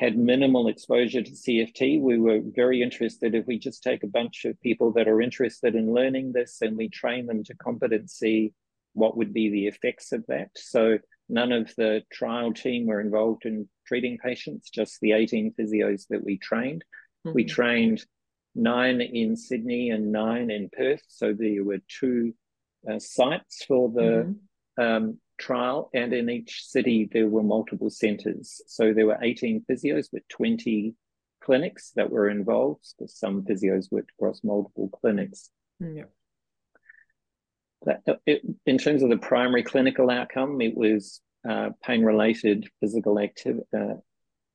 had 0.00 0.16
minimal 0.16 0.68
exposure 0.68 1.22
to 1.22 1.30
CFT. 1.30 2.00
We 2.00 2.18
were 2.18 2.40
very 2.42 2.80
interested 2.80 3.34
if 3.34 3.46
we 3.46 3.58
just 3.58 3.82
take 3.82 4.02
a 4.02 4.06
bunch 4.06 4.46
of 4.46 4.58
people 4.62 4.92
that 4.92 5.06
are 5.06 5.20
interested 5.20 5.74
in 5.74 5.92
learning 5.92 6.32
this 6.32 6.62
and 6.62 6.74
we 6.74 6.88
train 6.88 7.26
them 7.26 7.44
to 7.44 7.54
competency, 7.54 8.54
what 8.94 9.18
would 9.18 9.34
be 9.34 9.50
the 9.50 9.66
effects 9.66 10.12
of 10.12 10.24
that? 10.28 10.48
So 10.56 10.98
none 11.28 11.52
of 11.52 11.74
the 11.76 12.02
trial 12.10 12.50
team 12.54 12.86
were 12.86 13.02
involved 13.02 13.44
in 13.44 13.68
treating 13.86 14.16
patients, 14.16 14.70
just 14.70 14.98
the 15.02 15.12
18 15.12 15.52
physios 15.52 16.06
that 16.08 16.24
we 16.24 16.38
trained. 16.38 16.82
Mm-hmm. 17.26 17.34
We 17.34 17.44
trained 17.44 18.02
nine 18.54 19.02
in 19.02 19.36
Sydney 19.36 19.90
and 19.90 20.10
nine 20.10 20.50
in 20.50 20.70
Perth. 20.74 21.02
So 21.08 21.34
there 21.34 21.62
were 21.62 21.80
two 21.88 22.32
uh, 22.90 22.98
sites 22.98 23.66
for 23.68 23.90
the 23.90 24.34
mm-hmm. 24.78 24.82
um, 24.82 25.18
trial, 25.40 25.90
and 25.92 26.12
in 26.12 26.30
each 26.30 26.64
city 26.66 27.08
there 27.12 27.28
were 27.28 27.42
multiple 27.42 27.90
centres. 27.90 28.62
So 28.66 28.92
there 28.92 29.06
were 29.06 29.18
18 29.20 29.64
physios 29.68 30.08
with 30.12 30.26
20 30.28 30.94
clinics 31.42 31.92
that 31.96 32.10
were 32.10 32.28
involved. 32.28 32.80
So 32.82 33.06
some 33.06 33.42
physios 33.42 33.90
worked 33.90 34.12
across 34.18 34.44
multiple 34.44 34.88
clinics. 34.88 35.50
Yeah. 35.80 36.04
That, 37.86 38.02
it, 38.26 38.42
in 38.66 38.78
terms 38.78 39.02
of 39.02 39.08
the 39.08 39.16
primary 39.16 39.62
clinical 39.62 40.10
outcome, 40.10 40.60
it 40.60 40.76
was 40.76 41.20
uh, 41.48 41.70
pain-related 41.82 42.68
physical 42.80 43.18
activity, 43.18 43.66
uh, 43.74 43.94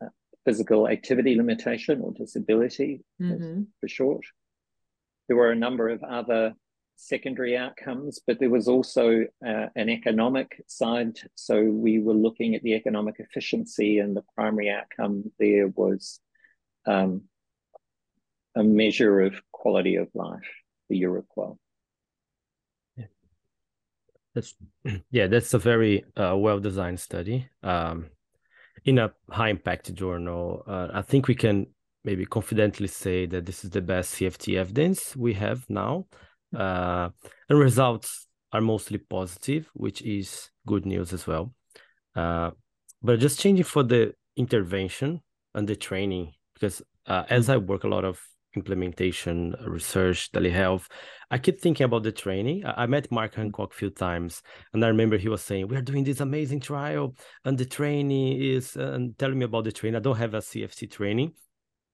uh, 0.04 0.10
physical 0.46 0.88
activity 0.88 1.36
limitation 1.36 2.02
or 2.02 2.14
disability, 2.14 3.04
mm-hmm. 3.20 3.64
for 3.82 3.88
short. 3.88 4.24
There 5.28 5.38
were 5.38 5.52
a 5.52 5.56
number 5.56 5.90
of 5.90 6.04
other 6.04 6.54
secondary 6.96 7.58
outcomes, 7.58 8.20
but 8.26 8.40
there 8.40 8.50
was 8.50 8.68
also 8.68 9.26
uh, 9.46 9.66
an 9.76 9.90
economic 9.90 10.64
side. 10.68 11.18
So 11.36 11.62
we 11.64 12.00
were 12.00 12.14
looking 12.14 12.56
at 12.56 12.64
the 12.64 12.74
economic 12.74 13.16
efficiency, 13.20 14.00
and 14.00 14.16
the 14.16 14.24
primary 14.36 14.70
outcome 14.70 15.32
there 15.40 15.68
was 15.68 16.20
um, 16.86 17.24
a 18.56 18.64
measure 18.64 19.22
of 19.22 19.36
quality 19.52 19.96
of 19.98 20.08
life, 20.14 20.50
the 20.90 21.02
EuroQOL. 21.02 21.58
Yeah. 22.96 23.06
That's 24.34 24.56
yeah, 25.12 25.28
that's 25.28 25.54
a 25.54 25.60
very 25.60 26.06
uh, 26.16 26.36
well 26.38 26.60
designed 26.60 27.00
study. 27.00 27.50
Um, 27.64 28.08
in 28.86 29.00
a 29.00 29.12
high 29.30 29.50
impact 29.50 29.94
journal, 29.94 30.64
uh, 30.68 30.88
I 30.94 31.02
think 31.02 31.28
we 31.28 31.36
can 31.36 31.68
maybe 32.04 32.26
confidently 32.26 32.88
say 32.88 33.26
that 33.26 33.48
this 33.48 33.64
is 33.66 33.72
the 33.72 33.82
best 33.82 34.14
CFT 34.14 34.58
evidence 34.58 35.16
we 35.16 35.34
have 35.34 35.68
now 35.70 36.06
uh, 36.54 37.10
and 37.50 37.60
results 37.60 38.28
are 38.52 38.62
mostly 38.62 38.98
positive, 38.98 39.70
which 39.74 40.02
is 40.02 40.50
good 40.66 40.86
news 40.86 41.14
as 41.14 41.28
well. 41.28 41.54
Uh, 42.16 42.52
but 43.02 43.20
just 43.20 43.40
changing 43.40 43.66
for 43.66 43.84
the 43.84 44.14
intervention 44.36 45.22
and 45.54 45.68
the 45.68 45.76
training, 45.76 46.34
because 46.54 46.82
uh, 47.08 47.24
as 47.30 47.50
I 47.50 47.58
work 47.58 47.84
a 47.84 47.88
lot 47.88 48.06
of 48.06 48.20
implementation, 48.56 49.54
research, 49.66 50.32
telehealth, 50.32 50.88
I 51.30 51.38
keep 51.38 51.60
thinking 51.60 51.84
about 51.84 52.04
the 52.04 52.12
training. 52.12 52.66
I, 52.66 52.84
I 52.84 52.86
met 52.86 53.12
Mark 53.12 53.36
Hancock 53.36 53.74
a 53.74 53.76
few 53.76 53.90
times, 53.90 54.42
and 54.74 54.84
I 54.84 54.88
remember 54.88 55.18
he 55.18 55.30
was 55.30 55.42
saying, 55.42 55.68
"We 55.68 55.76
are 55.76 55.82
doing 55.82 56.04
this 56.04 56.22
amazing 56.22 56.62
trial, 56.62 57.16
and 57.44 57.58
the 57.58 57.66
training 57.66 58.42
is," 58.42 58.78
uh, 58.78 58.94
and 58.94 59.18
telling 59.18 59.40
me 59.40 59.46
about 59.46 59.66
the 59.66 59.72
training. 59.72 59.98
I 59.98 60.02
don't 60.02 60.18
have 60.18 60.34
a 60.34 60.40
CFT 60.40 60.92
training, 60.92 61.34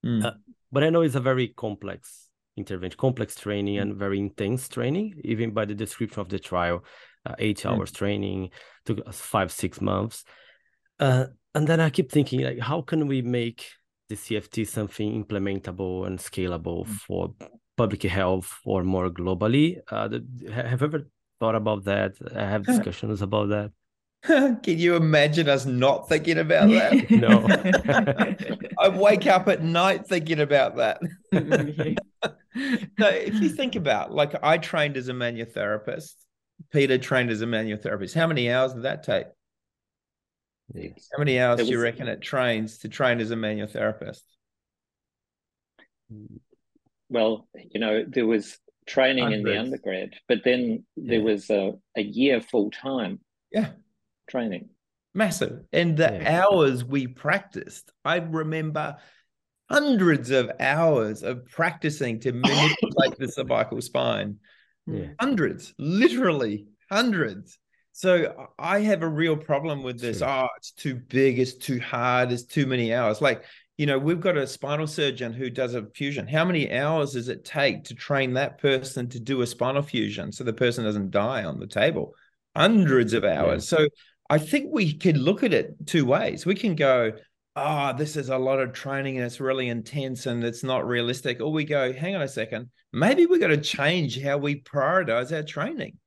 mm. 0.06 0.32
but 0.72 0.84
I 0.84 0.90
know 0.90 1.02
it's 1.02 1.16
a 1.16 1.20
very 1.20 1.50
complex 1.50 2.30
intervention, 2.58 2.98
complex 2.98 3.36
training 3.36 3.78
and 3.78 3.96
very 3.96 4.20
intense 4.20 4.68
training, 4.68 5.20
even 5.24 5.52
by 5.52 5.66
the 5.66 5.74
description 5.74 6.22
of 6.22 6.30
the 6.30 6.40
trial, 6.40 6.84
uh, 7.26 7.36
eight 7.40 7.60
mm. 7.60 7.72
hours 7.72 7.92
training 7.92 8.50
took 8.86 9.06
us 9.08 9.20
five, 9.20 9.52
six 9.52 9.82
months. 9.82 10.24
Uh, 11.00 11.26
and 11.56 11.68
then 11.68 11.80
I 11.80 11.90
keep 11.90 12.12
thinking, 12.12 12.42
like, 12.42 12.60
how 12.60 12.82
can 12.82 13.08
we 13.08 13.22
make 13.22 13.66
the 14.10 14.16
CFT 14.16 14.68
something 14.68 15.24
implementable 15.24 16.06
and 16.08 16.20
scalable 16.20 16.86
mm. 16.86 16.90
for 16.90 17.34
public 17.78 18.04
health 18.04 18.60
or 18.66 18.84
more 18.84 19.10
globally? 19.10 19.78
Uh, 19.90 20.10
have 20.52 20.82
you 20.82 20.88
ever 20.88 21.08
thought 21.40 21.56
about 21.56 21.86
that? 21.86 22.14
I 22.36 22.46
have 22.46 22.66
discussions 22.66 23.22
about 23.22 23.50
that. 23.50 23.72
Can 24.24 24.60
you 24.78 24.96
imagine 24.96 25.50
us 25.50 25.66
not 25.66 26.08
thinking 26.08 26.38
about 26.38 26.70
that? 26.70 27.10
no. 27.10 27.48
I 28.80 28.90
wake 28.90 29.26
up 29.26 29.48
at 29.48 29.64
night 29.64 30.06
thinking 30.06 30.40
about 30.40 30.76
that. 30.76 31.02
Mm-hmm. 31.34 31.94
so 33.00 33.08
if 33.08 33.34
you 33.36 33.50
think 33.50 33.76
about 33.76 34.14
like 34.14 34.36
I 34.44 34.58
trained 34.58 34.98
as 34.98 35.08
a 35.08 35.14
manual-therapist, 35.14 36.18
Peter 36.72 36.98
trained 37.00 37.32
as 37.32 37.42
a 37.42 37.48
manual-therapist. 37.48 38.14
How 38.14 38.28
many 38.28 38.52
hours 38.52 38.74
did 38.74 38.84
that 38.84 39.04
take? 39.04 39.26
Yes. 40.74 41.10
How 41.12 41.20
many 41.20 41.40
hours 41.40 41.60
was, 41.60 41.68
do 41.68 41.74
you 41.74 41.82
reckon 41.82 42.08
it 42.08 42.22
trains 42.22 42.78
to 42.80 42.90
train 42.90 43.20
as 43.20 43.32
a 43.32 43.36
manual-therapist? 43.36 44.24
Well, 47.10 47.48
you 47.56 47.80
know, 47.80 48.06
there 48.08 48.28
was 48.28 48.58
training 48.86 49.24
Hundreds. 49.24 49.46
in 49.46 49.52
the 49.52 49.60
undergrad, 49.60 50.14
but 50.28 50.44
then 50.44 50.86
there 50.96 51.20
yeah. 51.20 51.26
was 51.26 51.50
a, 51.50 51.74
a 51.98 52.02
year 52.02 52.42
full 52.42 52.72
time. 52.72 53.20
Yeah. 53.52 53.72
Training. 54.32 54.70
Massive. 55.14 55.60
And 55.74 55.98
the 55.98 56.04
yeah. 56.04 56.42
hours 56.42 56.86
we 56.86 57.06
practiced, 57.06 57.92
I 58.06 58.16
remember 58.18 58.96
hundreds 59.70 60.32
of 60.32 60.50
hours 60.60 61.22
of 61.22 61.46
practicing 61.48 62.22
to 62.22 62.32
manipulate 62.32 63.18
the 63.18 63.28
cervical 63.28 63.82
spine. 63.82 64.38
Yeah. 64.88 65.08
Hundreds, 65.20 65.74
literally 65.78 66.68
hundreds. 66.90 67.60
So 67.92 68.48
I 68.58 68.80
have 68.80 69.04
a 69.04 69.08
real 69.08 69.36
problem 69.36 69.84
with 69.84 70.00
this. 70.00 70.20
Sure. 70.20 70.30
Oh, 70.30 70.48
it's 70.56 70.72
too 70.72 70.96
big, 70.96 71.40
it's 71.40 71.56
too 71.56 71.82
hard, 71.82 72.32
it's 72.32 72.46
too 72.46 72.66
many 72.66 72.94
hours. 72.94 73.22
Like, 73.22 73.44
you 73.78 73.86
know, 73.86 74.00
we've 74.00 74.22
got 74.22 74.38
a 74.38 74.48
spinal 74.48 74.88
surgeon 74.88 75.34
who 75.34 75.50
does 75.50 75.76
a 75.76 75.86
fusion. 75.94 76.26
How 76.26 76.46
many 76.46 76.72
hours 76.72 77.14
does 77.14 77.28
it 77.28 77.44
take 77.44 77.84
to 77.86 77.96
train 77.96 78.34
that 78.36 78.60
person 78.60 79.10
to 79.10 79.20
do 79.20 79.42
a 79.42 79.48
spinal 79.48 79.82
fusion 79.82 80.32
so 80.32 80.46
the 80.46 80.54
person 80.54 80.86
doesn't 80.86 81.12
die 81.12 81.44
on 81.44 81.60
the 81.60 81.68
table? 81.68 82.14
Hundreds 82.56 83.14
of 83.14 83.24
hours. 83.24 83.70
Yeah. 83.72 83.78
So 83.78 83.88
I 84.32 84.38
think 84.38 84.70
we 84.72 84.94
can 84.94 85.18
look 85.18 85.44
at 85.44 85.54
it 85.54 85.76
two 85.86 86.06
ways. 86.06 86.46
We 86.46 86.56
can 86.56 86.76
go, 86.76 87.12
oh, 87.58 87.94
this 87.98 88.16
is 88.16 88.30
a 88.30 88.38
lot 88.38 88.62
of 88.62 88.72
training 88.72 89.18
and 89.18 89.26
it's 89.26 89.42
really 89.42 89.68
intense 89.68 90.26
and 90.26 90.42
it's 90.42 90.64
not 90.64 90.88
realistic. 90.88 91.42
Or 91.42 91.52
we 91.52 91.66
go, 91.66 91.92
hang 91.92 92.16
on 92.16 92.22
a 92.22 92.30
second, 92.30 92.70
maybe 92.94 93.26
we 93.26 93.40
got 93.40 93.48
to 93.48 93.58
change 93.58 94.22
how 94.22 94.38
we 94.38 94.62
prioritize 94.62 95.36
our 95.36 95.44
training. 95.44 95.98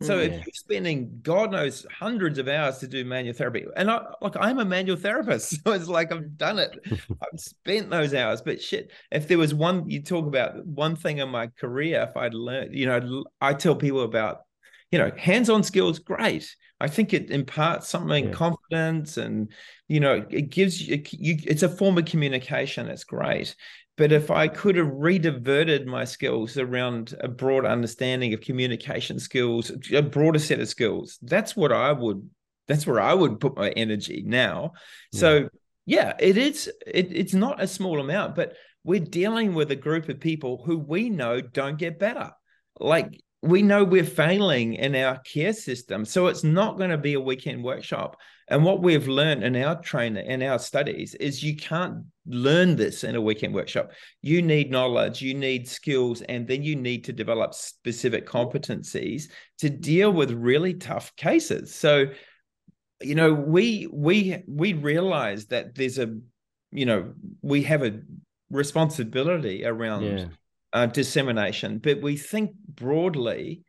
So 0.00 0.16
mm, 0.16 0.20
yeah. 0.20 0.24
if 0.24 0.46
you're 0.46 0.54
spending 0.54 1.18
God 1.20 1.52
knows 1.52 1.86
hundreds 1.92 2.38
of 2.38 2.48
hours 2.48 2.78
to 2.78 2.88
do 2.88 3.04
manual 3.04 3.36
therapy, 3.36 3.66
and 3.76 3.90
I 3.90 4.00
like 4.22 4.34
I'm 4.40 4.58
a 4.60 4.64
manual 4.64 4.96
therapist, 4.96 5.50
so 5.64 5.72
it's 5.72 5.86
like 5.86 6.10
I've 6.10 6.38
done 6.38 6.58
it. 6.58 6.76
I've 6.90 7.38
spent 7.38 7.90
those 7.90 8.14
hours. 8.14 8.40
But 8.40 8.60
shit, 8.62 8.90
if 9.12 9.28
there 9.28 9.38
was 9.38 9.54
one 9.54 9.88
you 9.88 10.02
talk 10.02 10.26
about 10.26 10.66
one 10.66 10.96
thing 10.96 11.18
in 11.18 11.28
my 11.28 11.46
career, 11.46 12.08
if 12.08 12.16
I'd 12.16 12.34
learned, 12.34 12.74
you 12.74 12.86
know, 12.86 13.24
I 13.40 13.52
tell 13.54 13.76
people 13.76 14.02
about 14.02 14.38
you 14.94 14.98
know, 14.98 15.10
hands-on 15.16 15.64
skills, 15.64 15.98
great. 15.98 16.54
I 16.80 16.88
think 16.88 17.14
it 17.14 17.30
imparts 17.30 17.88
something 17.88 18.26
yeah. 18.26 18.32
confidence, 18.32 19.16
and 19.16 19.50
you 19.88 20.00
know, 20.00 20.24
it 20.28 20.50
gives 20.50 20.80
you, 20.80 21.02
you. 21.10 21.38
It's 21.44 21.62
a 21.62 21.68
form 21.68 21.98
of 21.98 22.04
communication. 22.04 22.88
It's 22.88 23.04
great. 23.04 23.54
But 23.96 24.10
if 24.10 24.30
I 24.30 24.48
could 24.48 24.74
have 24.74 24.88
rediverted 24.88 25.86
my 25.86 26.04
skills 26.04 26.58
around 26.58 27.14
a 27.20 27.28
broad 27.28 27.64
understanding 27.64 28.34
of 28.34 28.40
communication 28.40 29.20
skills, 29.20 29.70
a 29.92 30.02
broader 30.02 30.40
set 30.40 30.58
of 30.58 30.68
skills, 30.68 31.18
that's 31.22 31.54
what 31.54 31.70
I 31.70 31.92
would. 31.92 32.28
That's 32.66 32.86
where 32.86 33.00
I 33.00 33.14
would 33.14 33.40
put 33.40 33.56
my 33.56 33.70
energy 33.70 34.24
now. 34.26 34.72
Yeah. 35.12 35.20
So 35.20 35.48
yeah, 35.86 36.14
it 36.18 36.36
is. 36.36 36.70
It, 36.86 37.12
it's 37.12 37.34
not 37.34 37.62
a 37.62 37.68
small 37.68 38.00
amount, 38.00 38.34
but 38.34 38.54
we're 38.82 39.00
dealing 39.00 39.54
with 39.54 39.70
a 39.70 39.76
group 39.76 40.08
of 40.08 40.18
people 40.18 40.62
who 40.64 40.78
we 40.78 41.08
know 41.08 41.40
don't 41.40 41.78
get 41.78 41.98
better. 41.98 42.32
Like 42.80 43.20
we 43.44 43.60
know 43.60 43.84
we're 43.84 44.04
failing 44.04 44.74
in 44.74 44.96
our 44.96 45.18
care 45.18 45.52
system. 45.52 46.06
So 46.06 46.28
it's 46.28 46.44
not 46.44 46.78
going 46.78 46.88
to 46.90 46.98
be 46.98 47.12
a 47.12 47.20
weekend 47.20 47.62
workshop. 47.62 48.16
And 48.48 48.64
what 48.64 48.82
we've 48.82 49.06
learned 49.06 49.44
in 49.44 49.54
our 49.56 49.80
training, 49.82 50.26
in 50.26 50.42
our 50.42 50.58
studies, 50.58 51.14
is 51.14 51.42
you 51.42 51.54
can't 51.54 52.04
learn 52.26 52.74
this 52.74 53.04
in 53.04 53.16
a 53.16 53.20
weekend 53.20 53.54
workshop. 53.54 53.92
You 54.22 54.40
need 54.40 54.70
knowledge, 54.70 55.20
you 55.20 55.34
need 55.34 55.68
skills, 55.68 56.22
and 56.22 56.48
then 56.48 56.62
you 56.62 56.74
need 56.74 57.04
to 57.04 57.12
develop 57.12 57.52
specific 57.52 58.26
competencies 58.26 59.24
to 59.58 59.68
deal 59.68 60.10
with 60.10 60.30
really 60.30 60.74
tough 60.74 61.14
cases. 61.16 61.74
So, 61.74 62.06
you 63.02 63.14
know, 63.14 63.34
we 63.34 63.88
we 63.92 64.42
we 64.48 64.72
realize 64.72 65.46
that 65.46 65.74
there's 65.74 65.98
a, 65.98 66.16
you 66.70 66.86
know, 66.86 67.12
we 67.42 67.62
have 67.64 67.82
a 67.82 68.00
responsibility 68.50 69.66
around 69.66 70.02
yeah. 70.04 70.26
Uh, 70.74 70.86
dissemination, 70.86 71.78
but 71.78 72.02
we 72.02 72.16
think 72.16 72.50
broadly 72.68 73.62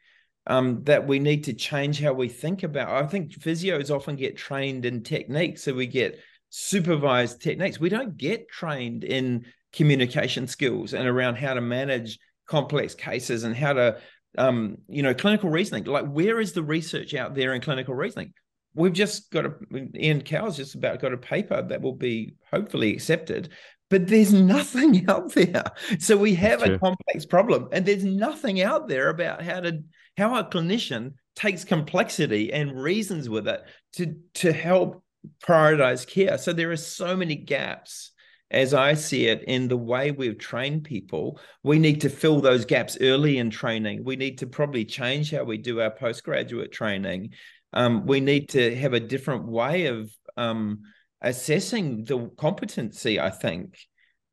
um, 0.47 0.83
that 0.83 1.07
we 1.07 1.19
need 1.19 1.43
to 1.45 1.53
change 1.53 2.01
how 2.01 2.13
we 2.13 2.27
think 2.27 2.63
about. 2.63 2.89
I 2.89 3.07
think 3.07 3.31
physios 3.39 3.95
often 3.95 4.15
get 4.15 4.35
trained 4.35 4.85
in 4.85 5.03
techniques, 5.03 5.63
so 5.63 5.73
we 5.73 5.87
get 5.87 6.19
supervised 6.49 7.41
techniques. 7.41 7.79
We 7.79 7.89
don't 7.89 8.17
get 8.17 8.49
trained 8.49 9.03
in 9.03 9.45
communication 9.71 10.47
skills 10.47 10.93
and 10.93 11.07
around 11.07 11.35
how 11.35 11.53
to 11.53 11.61
manage 11.61 12.17
complex 12.47 12.95
cases 12.95 13.43
and 13.43 13.55
how 13.55 13.73
to, 13.73 13.97
um, 14.37 14.77
you 14.87 15.03
know, 15.03 15.13
clinical 15.13 15.49
reasoning. 15.49 15.83
Like, 15.83 16.07
where 16.07 16.39
is 16.39 16.53
the 16.53 16.63
research 16.63 17.13
out 17.13 17.35
there 17.35 17.53
in 17.53 17.61
clinical 17.61 17.93
reasoning? 17.93 18.33
We've 18.73 18.93
just 18.93 19.31
got 19.31 19.45
a 19.45 19.53
Ian 19.95 20.21
Cowell's 20.21 20.57
just 20.57 20.75
about 20.75 20.99
got 21.01 21.13
a 21.13 21.17
paper 21.17 21.61
that 21.61 21.81
will 21.81 21.95
be 21.95 22.35
hopefully 22.51 22.93
accepted 22.93 23.49
but 23.89 24.07
there's 24.07 24.33
nothing 24.33 25.05
out 25.09 25.33
there. 25.33 25.63
So 25.99 26.17
we 26.17 26.35
have 26.35 26.63
a 26.63 26.77
complex 26.77 27.25
problem, 27.25 27.69
and 27.71 27.85
there's 27.85 28.05
nothing 28.05 28.61
out 28.61 28.87
there 28.87 29.09
about 29.09 29.41
how 29.41 29.61
to 29.61 29.83
how 30.17 30.35
a 30.37 30.43
clinician 30.45 31.13
takes 31.35 31.65
complexity 31.65 32.53
and 32.53 32.81
reasons 32.81 33.29
with 33.29 33.47
it 33.47 33.61
to 33.93 34.15
to 34.35 34.53
help 34.53 35.03
prioritize 35.43 36.07
care. 36.07 36.37
So 36.37 36.53
there 36.53 36.71
are 36.71 36.77
so 36.77 37.15
many 37.15 37.35
gaps 37.35 38.11
as 38.51 38.73
I 38.73 38.93
see 38.93 39.27
it, 39.27 39.43
in 39.43 39.67
the 39.67 39.77
way 39.77 40.11
we've 40.11 40.37
trained 40.37 40.83
people, 40.83 41.39
we 41.63 41.79
need 41.79 42.01
to 42.01 42.09
fill 42.09 42.41
those 42.41 42.63
gaps 42.63 42.97
early 43.01 43.37
in 43.37 43.49
training. 43.49 44.03
We 44.03 44.15
need 44.15 44.37
to 44.39 44.47
probably 44.47 44.85
change 44.85 45.31
how 45.31 45.43
we 45.43 45.57
do 45.57 45.81
our 45.81 45.89
postgraduate 45.89 46.71
training. 46.71 47.31
Um, 47.73 48.05
we 48.05 48.19
need 48.19 48.49
to 48.49 48.75
have 48.75 48.93
a 48.93 48.99
different 48.99 49.47
way 49.47 49.87
of 49.87 50.09
um, 50.37 50.83
assessing 51.25 52.05
the 52.05 52.31
competency. 52.37 53.19
I 53.19 53.29
think. 53.29 53.77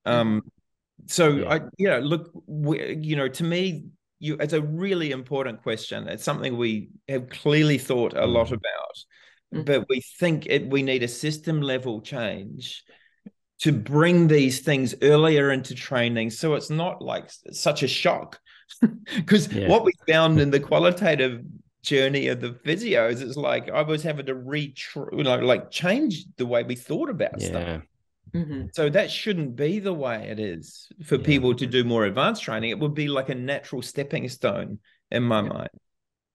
Um, 0.04 0.42
so 1.06 1.28
yeah. 1.28 1.48
I, 1.48 1.60
you 1.78 1.88
know, 1.88 1.98
look, 2.00 2.30
we, 2.46 2.96
you 2.96 3.16
know, 3.16 3.28
to 3.28 3.44
me, 3.44 3.86
you, 4.20 4.36
it's 4.38 4.52
a 4.52 4.62
really 4.62 5.10
important 5.10 5.62
question. 5.62 6.06
It's 6.08 6.24
something 6.24 6.56
we 6.56 6.90
have 7.08 7.28
clearly 7.28 7.78
thought 7.78 8.14
a 8.16 8.26
lot 8.26 8.48
mm. 8.48 8.52
about, 8.52 8.96
mm-hmm. 9.52 9.62
but 9.64 9.86
we 9.88 10.00
think 10.20 10.46
it, 10.46 10.68
we 10.68 10.82
need 10.82 11.02
a 11.02 11.08
system 11.08 11.60
level 11.60 12.00
change 12.00 12.84
to 13.60 13.72
bring 13.72 14.28
these 14.28 14.60
things 14.60 14.94
earlier 15.02 15.52
into 15.52 15.74
training, 15.74 16.30
so 16.30 16.54
it's 16.54 16.70
not 16.70 17.02
like 17.02 17.30
such 17.52 17.82
a 17.82 17.88
shock. 17.88 18.38
Because 19.14 19.52
yeah. 19.52 19.68
what 19.68 19.84
we 19.84 19.92
found 20.08 20.40
in 20.40 20.50
the 20.50 20.58
qualitative 20.58 21.42
journey 21.82 22.28
of 22.28 22.40
the 22.40 22.50
physios 22.50 23.22
is 23.22 23.36
like 23.36 23.70
I 23.70 23.82
was 23.82 24.02
having 24.02 24.26
to 24.26 24.34
re 24.34 24.74
you 24.94 25.22
know 25.22 25.36
like 25.38 25.70
change 25.70 26.24
the 26.36 26.46
way 26.46 26.62
we 26.62 26.76
thought 26.76 27.10
about 27.10 27.40
yeah. 27.40 27.48
stuff. 27.48 27.82
Mm-hmm. 28.34 28.66
So 28.72 28.88
that 28.88 29.10
shouldn't 29.10 29.56
be 29.56 29.78
the 29.78 29.92
way 29.92 30.28
it 30.30 30.38
is 30.38 30.88
for 31.04 31.16
yeah. 31.16 31.24
people 31.24 31.54
to 31.54 31.66
do 31.66 31.84
more 31.84 32.06
advanced 32.06 32.42
training. 32.42 32.70
It 32.70 32.78
would 32.78 32.94
be 32.94 33.08
like 33.08 33.28
a 33.28 33.34
natural 33.34 33.82
stepping 33.82 34.28
stone 34.28 34.78
in 35.10 35.22
my 35.22 35.42
mind. 35.42 35.68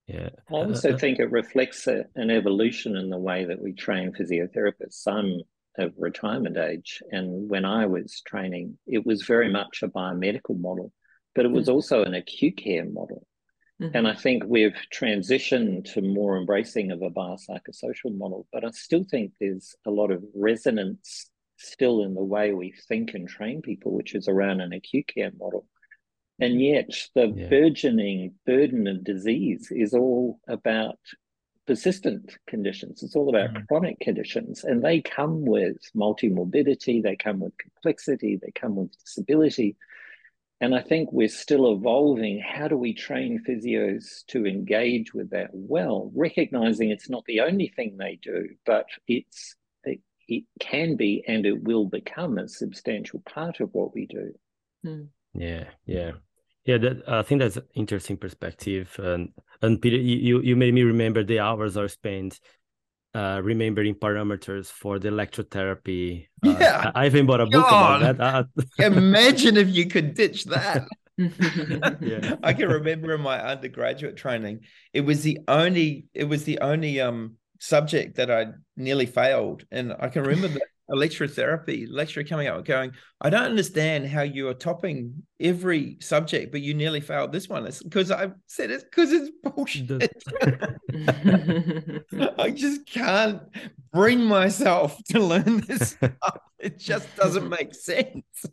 Yeah. 0.05 0.29
I 0.49 0.53
also 0.53 0.91
uh, 0.91 0.95
uh, 0.95 0.97
think 0.97 1.19
it 1.19 1.31
reflects 1.31 1.87
a, 1.87 2.05
an 2.15 2.29
evolution 2.29 2.95
in 2.95 3.09
the 3.09 3.17
way 3.17 3.45
that 3.45 3.61
we 3.61 3.73
train 3.73 4.13
physiotherapists. 4.13 5.07
I'm 5.07 5.41
of 5.77 5.93
retirement 5.97 6.57
age, 6.57 7.03
and 7.11 7.49
when 7.49 7.63
I 7.63 7.85
was 7.85 8.21
training, 8.25 8.79
it 8.87 9.05
was 9.05 9.23
very 9.23 9.51
much 9.51 9.83
a 9.83 9.87
biomedical 9.87 10.59
model, 10.59 10.91
but 11.35 11.45
it 11.45 11.51
was 11.51 11.65
mm-hmm. 11.65 11.75
also 11.75 12.03
an 12.03 12.15
acute 12.15 12.57
care 12.57 12.85
model. 12.85 13.27
Mm-hmm. 13.82 13.95
And 13.95 14.07
I 14.07 14.15
think 14.15 14.43
we've 14.45 14.75
transitioned 14.93 15.93
to 15.93 16.01
more 16.01 16.38
embracing 16.38 16.91
of 16.91 17.01
a 17.01 17.11
biopsychosocial 17.11 18.17
model, 18.17 18.47
but 18.51 18.65
I 18.65 18.71
still 18.71 19.03
think 19.03 19.34
there's 19.39 19.75
a 19.86 19.91
lot 19.91 20.11
of 20.11 20.23
resonance 20.34 21.30
still 21.57 22.03
in 22.03 22.15
the 22.15 22.23
way 22.23 22.53
we 22.53 22.73
think 22.88 23.13
and 23.13 23.28
train 23.28 23.61
people, 23.61 23.91
which 23.91 24.15
is 24.15 24.28
around 24.28 24.61
an 24.61 24.73
acute 24.73 25.07
care 25.07 25.32
model. 25.39 25.67
And 26.39 26.61
yet, 26.61 26.89
the 27.15 27.34
yeah. 27.36 27.49
burgeoning 27.49 28.36
burden 28.45 28.88
of 28.88 29.03
disease 29.03 29.71
is 29.71 29.93
all 29.93 30.39
about 30.47 30.99
persistent 31.65 32.36
conditions. 32.47 33.03
It's 33.03 33.15
all 33.15 33.30
about 33.30 33.53
mm. 33.53 33.67
chronic 33.67 33.99
conditions, 33.99 34.63
and 34.63 34.84
they 34.84 35.01
come 35.01 35.45
with 35.45 35.78
multi-morbidity, 35.93 37.01
they 37.01 37.15
come 37.15 37.39
with 37.39 37.57
complexity, 37.57 38.39
they 38.41 38.51
come 38.51 38.75
with 38.75 38.91
disability. 39.03 39.75
And 40.60 40.74
I 40.74 40.82
think 40.82 41.12
we're 41.12 41.28
still 41.28 41.72
evolving. 41.72 42.39
How 42.39 42.68
do 42.68 42.78
we 42.78 42.93
train 42.93 43.43
physios 43.47 44.26
to 44.28 44.47
engage 44.47 45.14
with 45.14 45.30
that 45.30 45.49
well, 45.53 46.12
recognizing 46.16 46.89
it's 46.89 47.10
not 47.10 47.24
the 47.26 47.41
only 47.41 47.68
thing 47.76 47.97
they 47.97 48.18
do, 48.22 48.49
but 48.66 48.88
it's 49.08 49.55
it 50.28 50.43
can 50.60 50.95
be 50.95 51.24
and 51.28 51.45
it 51.45 51.64
will 51.64 51.86
become 51.86 52.38
a 52.38 52.47
substantial 52.47 53.22
part 53.22 53.60
of 53.60 53.70
what 53.74 53.93
we 53.93 54.05
do. 54.05 54.34
Mm. 54.86 55.08
Yeah, 55.34 55.66
yeah, 55.86 56.12
yeah. 56.66 56.78
That, 56.78 57.03
I 57.08 57.22
think 57.22 57.41
that's 57.41 57.58
an 57.58 57.68
interesting 57.76 58.18
perspective. 58.18 58.95
And 58.99 59.30
and 59.62 59.82
Peter, 59.82 59.97
you 59.97 60.41
you 60.41 60.55
made 60.55 60.74
me 60.74 60.84
remember 60.84 61.24
the 61.24 61.39
hours 61.39 61.78
I 61.78 61.88
spent 61.88 62.39
uh, 63.18 63.41
remembering 63.41 63.95
parameters 63.95 64.68
for 64.68 64.99
the 64.99 65.09
electrotherapy. 65.09 66.28
Uh, 66.45 66.55
yeah, 66.59 66.91
I, 66.93 67.03
I 67.03 67.05
even 67.07 67.26
bought 67.26 67.41
a 67.41 67.45
book 67.45 67.68
God. 67.68 68.03
about 68.03 68.18
that. 68.18 68.59
Uh, 68.80 68.86
Imagine 68.86 69.57
if 69.57 69.70
you 69.70 69.88
could 69.88 70.13
ditch 70.13 70.45
that. 70.45 70.88
yeah. 71.18 72.36
I 72.43 72.53
can 72.53 72.70
remember 72.70 73.15
in 73.15 73.22
my 73.22 73.43
undergraduate 73.43 74.18
training, 74.18 74.59
it 74.93 75.01
was 75.01 75.24
the 75.24 75.39
only 75.47 76.05
it 76.13 76.26
was 76.26 76.43
the 76.43 76.59
only 76.59 77.01
um 77.01 77.38
subject 77.59 78.18
that 78.18 78.30
I 78.30 78.49
nearly 78.76 79.07
failed. 79.07 79.65
And 79.72 79.95
I 79.99 80.09
can 80.09 80.24
remember 80.24 80.59
the 80.88 80.95
electrotherapy 80.95 81.88
lecturer 81.89 82.23
coming 82.23 82.47
out 82.47 82.65
going, 82.65 82.91
I 83.21 83.29
don't 83.29 83.43
understand 83.43 84.07
how 84.07 84.21
you 84.21 84.47
are 84.47 84.53
topping 84.53 85.23
every 85.39 85.97
subject, 85.99 86.51
but 86.51 86.61
you 86.61 86.73
nearly 86.73 87.01
failed 87.01 87.31
this 87.31 87.49
one. 87.49 87.65
It's 87.65 87.83
because 87.83 88.11
I 88.11 88.31
said 88.47 88.71
it's 88.71 88.83
because 88.83 89.11
it's 89.11 89.31
bullshit. 89.43 90.11
I 92.39 92.51
just 92.51 92.85
can't 92.85 93.41
bring 93.91 94.23
myself 94.23 94.97
to 95.09 95.19
learn 95.19 95.61
this 95.61 95.91
stuff. 95.91 96.11
It 96.60 96.80
just 96.80 97.16
doesn't 97.16 97.47
make 97.58 97.76
sense. 97.76 98.45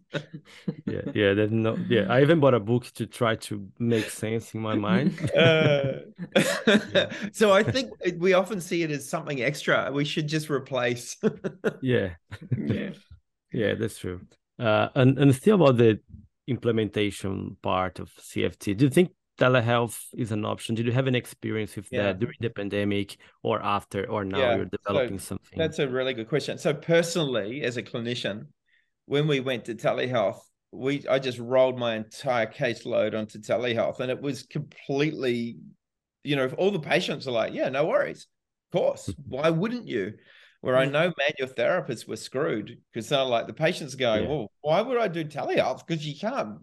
yeah, 0.86 1.02
yeah, 1.14 1.34
that 1.34 1.50
no, 1.50 1.76
yeah. 1.88 2.06
I 2.08 2.20
even 2.20 2.38
bought 2.40 2.54
a 2.54 2.60
book 2.60 2.84
to 2.94 3.06
try 3.06 3.36
to 3.36 3.66
make 3.78 4.10
sense 4.10 4.54
in 4.54 4.60
my 4.60 4.74
mind. 4.74 5.18
Uh, 5.34 6.00
yeah. 6.66 7.10
So 7.32 7.52
I 7.52 7.62
think 7.62 7.90
we 8.18 8.34
often 8.34 8.60
see 8.60 8.82
it 8.82 8.90
as 8.90 9.08
something 9.08 9.42
extra. 9.42 9.90
We 9.92 10.04
should 10.04 10.28
just 10.28 10.48
replace. 10.48 11.16
yeah, 11.82 12.14
yeah, 12.56 12.90
yeah. 13.52 13.74
That's 13.74 13.98
true. 13.98 14.20
Uh, 14.58 14.88
and 14.94 15.18
and 15.18 15.34
still 15.34 15.56
about 15.56 15.78
the 15.78 16.00
implementation 16.46 17.56
part 17.62 17.98
of 17.98 18.10
CFT, 18.14 18.76
do 18.76 18.84
you 18.84 18.90
think 18.90 19.10
telehealth 19.38 19.98
is 20.16 20.32
an 20.32 20.44
option? 20.44 20.74
Did 20.74 20.86
you 20.86 20.92
have 20.92 21.06
an 21.06 21.14
experience 21.14 21.76
with 21.76 21.88
yeah. 21.90 22.04
that 22.04 22.20
during 22.20 22.36
the 22.40 22.50
pandemic 22.50 23.16
or 23.42 23.62
after, 23.62 24.08
or 24.08 24.24
now 24.24 24.38
yeah. 24.38 24.56
you're 24.56 24.66
developing 24.66 25.18
so 25.18 25.36
something? 25.36 25.58
That's 25.58 25.78
a 25.78 25.88
really 25.88 26.14
good 26.14 26.28
question. 26.28 26.58
So 26.58 26.74
personally, 26.74 27.62
as 27.62 27.76
a 27.76 27.82
clinician, 27.82 28.46
when 29.06 29.26
we 29.26 29.40
went 29.40 29.64
to 29.66 29.74
telehealth, 29.74 30.38
we 30.72 31.04
I 31.08 31.18
just 31.18 31.38
rolled 31.38 31.78
my 31.78 31.96
entire 31.96 32.46
caseload 32.46 33.16
onto 33.16 33.38
telehealth, 33.38 34.00
and 34.00 34.10
it 34.10 34.20
was 34.20 34.44
completely, 34.44 35.58
you 36.22 36.36
know, 36.36 36.48
all 36.58 36.70
the 36.70 36.80
patients 36.80 37.28
are 37.28 37.32
like, 37.32 37.54
"Yeah, 37.54 37.68
no 37.68 37.86
worries, 37.86 38.26
of 38.72 38.80
course. 38.80 39.12
Why 39.28 39.50
wouldn't 39.50 39.86
you?" 39.86 40.14
Where 40.60 40.78
I 40.78 40.86
know 40.86 41.12
manual 41.18 41.54
therapists 41.54 42.08
were 42.08 42.16
screwed 42.16 42.78
because 42.90 43.10
they're 43.10 43.22
like 43.22 43.46
the 43.46 43.52
patients 43.52 43.96
going, 43.96 44.22
yeah. 44.22 44.30
"Well, 44.30 44.50
why 44.62 44.80
would 44.80 44.96
I 44.96 45.08
do 45.08 45.22
telehealth? 45.22 45.86
Because 45.86 46.06
you 46.06 46.18
can't 46.18 46.56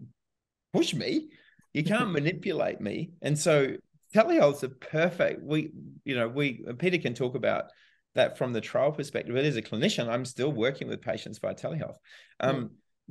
push 0.72 0.92
me." 0.92 1.28
You 1.72 1.84
can't 1.84 2.12
manipulate 2.12 2.80
me. 2.80 3.12
And 3.22 3.38
so 3.38 3.76
telehealth's 4.14 4.62
a 4.62 4.68
perfect. 4.68 5.42
We, 5.42 5.70
you 6.04 6.14
know, 6.14 6.28
we 6.28 6.64
Peter 6.78 6.98
can 6.98 7.14
talk 7.14 7.34
about 7.34 7.66
that 8.14 8.38
from 8.38 8.52
the 8.52 8.60
trial 8.60 8.92
perspective. 8.92 9.34
But 9.34 9.44
as 9.44 9.56
a 9.56 9.62
clinician, 9.62 10.08
I'm 10.08 10.24
still 10.24 10.52
working 10.52 10.88
with 10.88 11.00
patients 11.00 11.38
via 11.38 11.54
telehealth. 11.54 11.96
Um, 12.40 12.56
mm. 12.56 12.70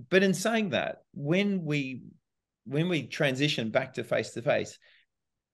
But 0.10 0.24
in 0.24 0.34
saying 0.34 0.70
that, 0.70 0.98
when 1.14 1.64
we 1.66 2.04
when 2.66 2.90
we 2.90 3.08
transition 3.08 3.72
back 3.72 3.94
to 3.94 4.04
face 4.04 4.32
to 4.32 4.42
face, 4.42 4.78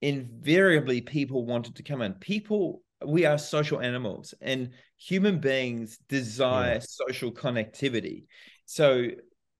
invariably 0.01 1.01
people 1.01 1.45
wanted 1.45 1.75
to 1.77 1.83
come 1.83 2.01
in. 2.01 2.13
People, 2.13 2.81
we 3.05 3.25
are 3.25 3.37
social 3.37 3.81
animals, 3.81 4.33
and 4.41 4.71
human 4.97 5.39
beings 5.39 5.97
desire 6.09 6.73
yeah. 6.73 6.79
social 6.81 7.31
connectivity. 7.31 8.25
So 8.65 9.07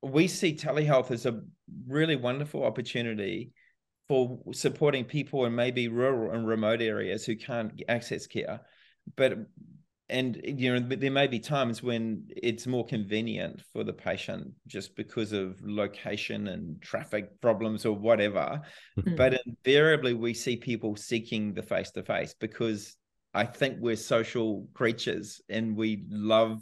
we 0.02 0.28
see 0.28 0.56
telehealth 0.56 1.12
as 1.12 1.26
a 1.26 1.42
really 1.88 2.16
wonderful 2.16 2.64
opportunity 2.64 3.52
for 4.08 4.40
supporting 4.54 5.04
people 5.04 5.46
in 5.46 5.56
maybe 5.56 5.88
rural 5.88 6.34
and 6.34 6.48
remote 6.48 6.82
areas 6.82 7.26
who 7.26 7.36
can't 7.36 7.82
access 7.90 8.26
care. 8.28 8.62
But 9.16 9.38
and 10.10 10.40
you 10.44 10.74
know 10.74 10.96
there 10.96 11.12
may 11.12 11.28
be 11.28 11.40
times 11.40 11.84
when 11.84 12.24
it's 12.30 12.66
more 12.66 12.86
convenient 12.86 13.62
for 13.74 13.84
the 13.84 13.94
patient 13.94 14.52
just 14.66 14.96
because 14.96 15.34
of 15.34 15.60
location 15.62 16.48
and 16.48 16.82
traffic 16.82 17.42
problems 17.42 17.86
or 17.86 17.94
whatever 17.94 18.62
mm-hmm. 18.98 19.16
but 19.16 19.40
invariably 19.46 20.14
we 20.14 20.34
see 20.34 20.56
people 20.56 20.96
seeking 20.96 21.54
the 21.54 21.62
face 21.62 21.92
to 21.92 22.04
face 22.04 22.34
because 22.40 22.96
i 23.34 23.44
think 23.44 23.78
we're 23.80 23.98
social 23.98 24.68
creatures 24.74 25.42
and 25.50 25.76
we 25.76 26.06
love 26.10 26.62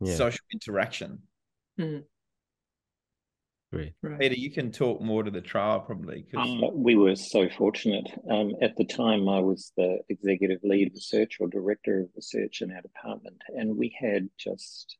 yeah. 0.00 0.14
social 0.14 0.44
interaction 0.52 1.18
mm-hmm. 1.80 1.98
Great. 3.74 3.92
Right. 4.02 4.20
Peter, 4.20 4.34
you 4.36 4.50
can 4.50 4.70
talk 4.70 5.00
more 5.00 5.22
to 5.24 5.30
the 5.30 5.40
trial 5.40 5.80
probably. 5.80 6.26
Uh, 6.36 6.68
we 6.72 6.94
were 6.94 7.16
so 7.16 7.48
fortunate. 7.48 8.08
Um, 8.30 8.52
at 8.62 8.76
the 8.76 8.84
time, 8.84 9.28
I 9.28 9.40
was 9.40 9.72
the 9.76 9.98
executive 10.08 10.60
lead 10.62 10.92
research 10.94 11.38
or 11.40 11.48
director 11.48 12.00
of 12.00 12.08
research 12.14 12.62
in 12.62 12.70
our 12.70 12.82
department, 12.82 13.42
and 13.48 13.76
we 13.76 13.96
had 13.98 14.28
just 14.38 14.96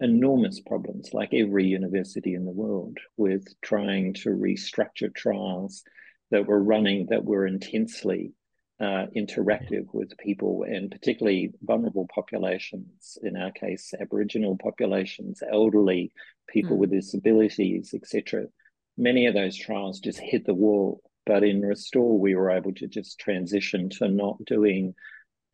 enormous 0.00 0.60
problems, 0.60 1.10
like 1.12 1.32
every 1.32 1.66
university 1.66 2.34
in 2.34 2.44
the 2.44 2.50
world, 2.50 2.98
with 3.16 3.46
trying 3.62 4.12
to 4.14 4.30
restructure 4.30 5.14
trials 5.14 5.84
that 6.32 6.46
were 6.46 6.62
running 6.62 7.06
that 7.10 7.24
were 7.24 7.46
intensely 7.46 8.32
uh, 8.80 9.06
interactive 9.16 9.86
with 9.92 10.16
people 10.18 10.64
and 10.68 10.90
particularly 10.90 11.52
vulnerable 11.62 12.06
populations, 12.14 13.16
in 13.22 13.36
our 13.36 13.50
case, 13.50 13.94
Aboriginal 13.98 14.58
populations, 14.58 15.42
elderly, 15.50 16.12
people 16.48 16.76
mm. 16.76 16.80
with 16.80 16.90
disabilities, 16.90 17.94
etc. 17.94 18.46
Many 18.98 19.26
of 19.26 19.34
those 19.34 19.56
trials 19.56 20.00
just 20.00 20.18
hit 20.18 20.44
the 20.46 20.54
wall. 20.54 21.00
But 21.24 21.42
in 21.42 21.60
Restore, 21.60 22.18
we 22.18 22.34
were 22.34 22.50
able 22.50 22.72
to 22.74 22.86
just 22.86 23.18
transition 23.18 23.88
to 23.98 24.08
not 24.08 24.44
doing 24.44 24.94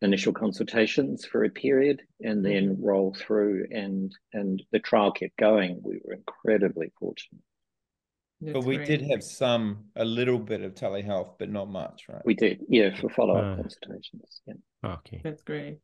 initial 0.03 0.33
consultations 0.33 1.25
for 1.25 1.43
a 1.43 1.49
period 1.49 2.01
and 2.21 2.39
hmm. 2.39 2.43
then 2.43 2.77
roll 2.81 3.15
through 3.17 3.65
and 3.71 4.13
and 4.33 4.61
the 4.71 4.79
trial 4.79 5.11
kept 5.11 5.37
going. 5.37 5.79
We 5.81 6.01
were 6.03 6.13
incredibly 6.13 6.91
fortunate. 6.99 7.41
That's 8.43 8.53
but 8.53 8.65
we 8.65 8.77
great. 8.77 8.87
did 8.87 9.01
have 9.09 9.23
some, 9.23 9.85
a 9.95 10.05
little 10.05 10.39
bit 10.39 10.61
of 10.61 10.75
telehealth, 10.75 11.35
but 11.39 11.49
not 11.49 11.69
much, 11.69 12.05
right? 12.09 12.21
We 12.25 12.33
did, 12.33 12.61
yeah, 12.67 12.95
for 12.95 13.09
follow 13.09 13.37
up 13.37 13.59
uh, 13.59 13.61
consultations. 13.61 14.41
Yeah. 14.45 14.53
Okay. 14.85 15.21
That's 15.23 15.41
great. 15.41 15.79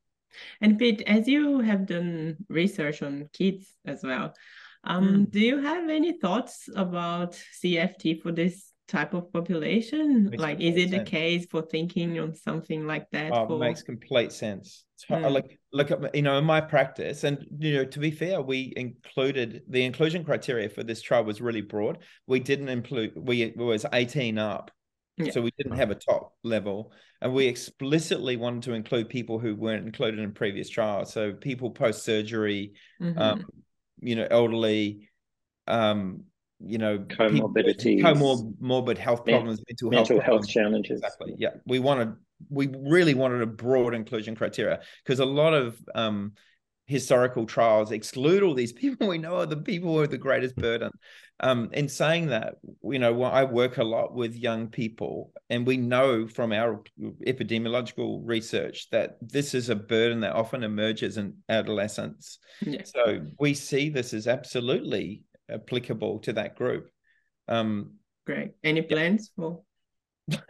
And 0.61 0.77
Pete, 0.77 1.01
as 1.07 1.27
you 1.27 1.59
have 1.61 1.85
done 1.85 2.37
research 2.49 3.01
on 3.01 3.29
kids 3.33 3.75
as 3.85 4.03
well, 4.03 4.33
um, 4.83 5.25
mm. 5.25 5.31
do 5.31 5.39
you 5.39 5.59
have 5.61 5.89
any 5.89 6.19
thoughts 6.19 6.69
about 6.75 7.33
CFT 7.61 8.21
for 8.21 8.31
this 8.31 8.71
type 8.89 9.13
of 9.13 9.31
population? 9.31 10.29
Makes 10.29 10.41
like, 10.41 10.59
is 10.59 10.75
it 10.75 10.89
sense. 10.89 11.03
the 11.03 11.09
case 11.09 11.45
for 11.49 11.61
thinking 11.61 12.19
on 12.19 12.33
something 12.35 12.85
like 12.85 13.09
that? 13.11 13.31
Oh, 13.31 13.47
for... 13.47 13.59
makes 13.59 13.81
complete 13.81 14.31
sense. 14.31 14.85
Mm. 15.09 15.31
Like, 15.31 15.57
look 15.71 15.91
at 15.91 16.13
you 16.13 16.21
know, 16.21 16.37
in 16.37 16.43
my 16.43 16.59
practice, 16.59 17.23
and 17.23 17.45
you 17.57 17.75
know, 17.75 17.85
to 17.85 17.99
be 17.99 18.11
fair, 18.11 18.41
we 18.41 18.73
included 18.75 19.63
the 19.69 19.85
inclusion 19.85 20.25
criteria 20.25 20.67
for 20.67 20.83
this 20.83 21.01
trial 21.01 21.23
was 21.23 21.39
really 21.39 21.61
broad. 21.61 21.99
We 22.27 22.39
didn't 22.39 22.69
include 22.69 23.13
we 23.15 23.43
it 23.43 23.55
was 23.55 23.85
eighteen 23.93 24.37
up. 24.37 24.71
Yeah. 25.17 25.31
So 25.31 25.41
we 25.41 25.51
didn't 25.57 25.75
have 25.75 25.91
a 25.91 25.95
top 25.95 26.33
level, 26.43 26.93
and 27.21 27.33
we 27.33 27.45
explicitly 27.47 28.37
wanted 28.37 28.63
to 28.63 28.73
include 28.73 29.09
people 29.09 29.37
who 29.37 29.55
weren't 29.55 29.85
included 29.85 30.19
in 30.19 30.31
previous 30.31 30.69
trials. 30.69 31.11
So 31.11 31.33
people 31.33 31.71
post 31.71 32.03
surgery, 32.03 32.73
mm-hmm. 33.01 33.19
um, 33.19 33.45
you 33.99 34.15
know, 34.15 34.27
elderly, 34.29 35.09
um, 35.67 36.23
you 36.59 36.77
know, 36.77 36.99
comorbidities, 36.99 38.01
comorbid 38.01 38.97
health 38.97 39.25
problems, 39.25 39.61
mental, 39.67 39.89
mental 39.89 40.19
health, 40.19 40.25
health 40.25 40.47
challenges. 40.47 41.01
Exactly. 41.01 41.35
Yeah, 41.37 41.51
we 41.65 41.79
wanted, 41.79 42.13
we 42.49 42.67
really 42.67 43.13
wanted 43.13 43.41
a 43.41 43.47
broad 43.47 43.93
inclusion 43.93 44.35
criteria 44.35 44.81
because 45.03 45.19
a 45.19 45.25
lot 45.25 45.53
of 45.53 45.79
um, 45.95 46.33
historical 46.85 47.45
trials 47.45 47.91
exclude 47.91 48.43
all 48.43 48.53
these 48.53 48.73
people 48.83 49.07
we 49.07 49.17
know 49.17 49.37
are 49.37 49.45
the 49.45 49.57
people 49.57 49.93
who 49.93 50.01
are 50.01 50.07
the 50.07 50.17
greatest 50.17 50.55
burden. 50.55 50.91
Um, 51.41 51.69
in 51.71 51.87
saying 51.87 52.27
that, 52.27 52.55
you 52.83 52.99
know, 52.99 53.23
I 53.23 53.45
work 53.45 53.77
a 53.77 53.83
lot 53.85 54.13
with 54.13 54.35
young 54.35 54.67
people, 54.67 55.31
and 55.49 55.65
we 55.65 55.77
know 55.77 56.27
from 56.27 56.51
our 56.51 56.83
epidemiological 57.25 58.19
research 58.25 58.89
that 58.89 59.17
this 59.21 59.53
is 59.53 59.69
a 59.69 59.75
burden 59.75 60.19
that 60.21 60.33
often 60.33 60.63
emerges 60.63 61.15
in 61.15 61.37
adolescence. 61.47 62.39
Yeah. 62.59 62.83
So 62.83 63.21
we 63.39 63.53
see 63.53 63.87
this 63.87 64.13
as 64.13 64.27
absolutely 64.27 65.23
applicable 65.51 66.19
to 66.19 66.33
that 66.33 66.55
group. 66.55 66.89
Um, 67.47 67.93
Great. 68.25 68.51
Any 68.63 68.81
plans 68.83 69.31
for 69.35 69.63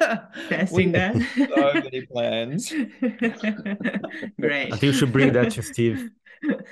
testing 0.50 0.92
that? 0.92 1.16
so 1.36 1.74
many 1.74 2.06
plans. 2.06 2.72
Great. 4.40 4.74
I 4.74 4.78
think 4.78 4.84
you 4.84 4.94
should 4.94 5.14
bring 5.14 5.34
that 5.34 5.52
to 5.52 5.62
Steve 5.62 6.10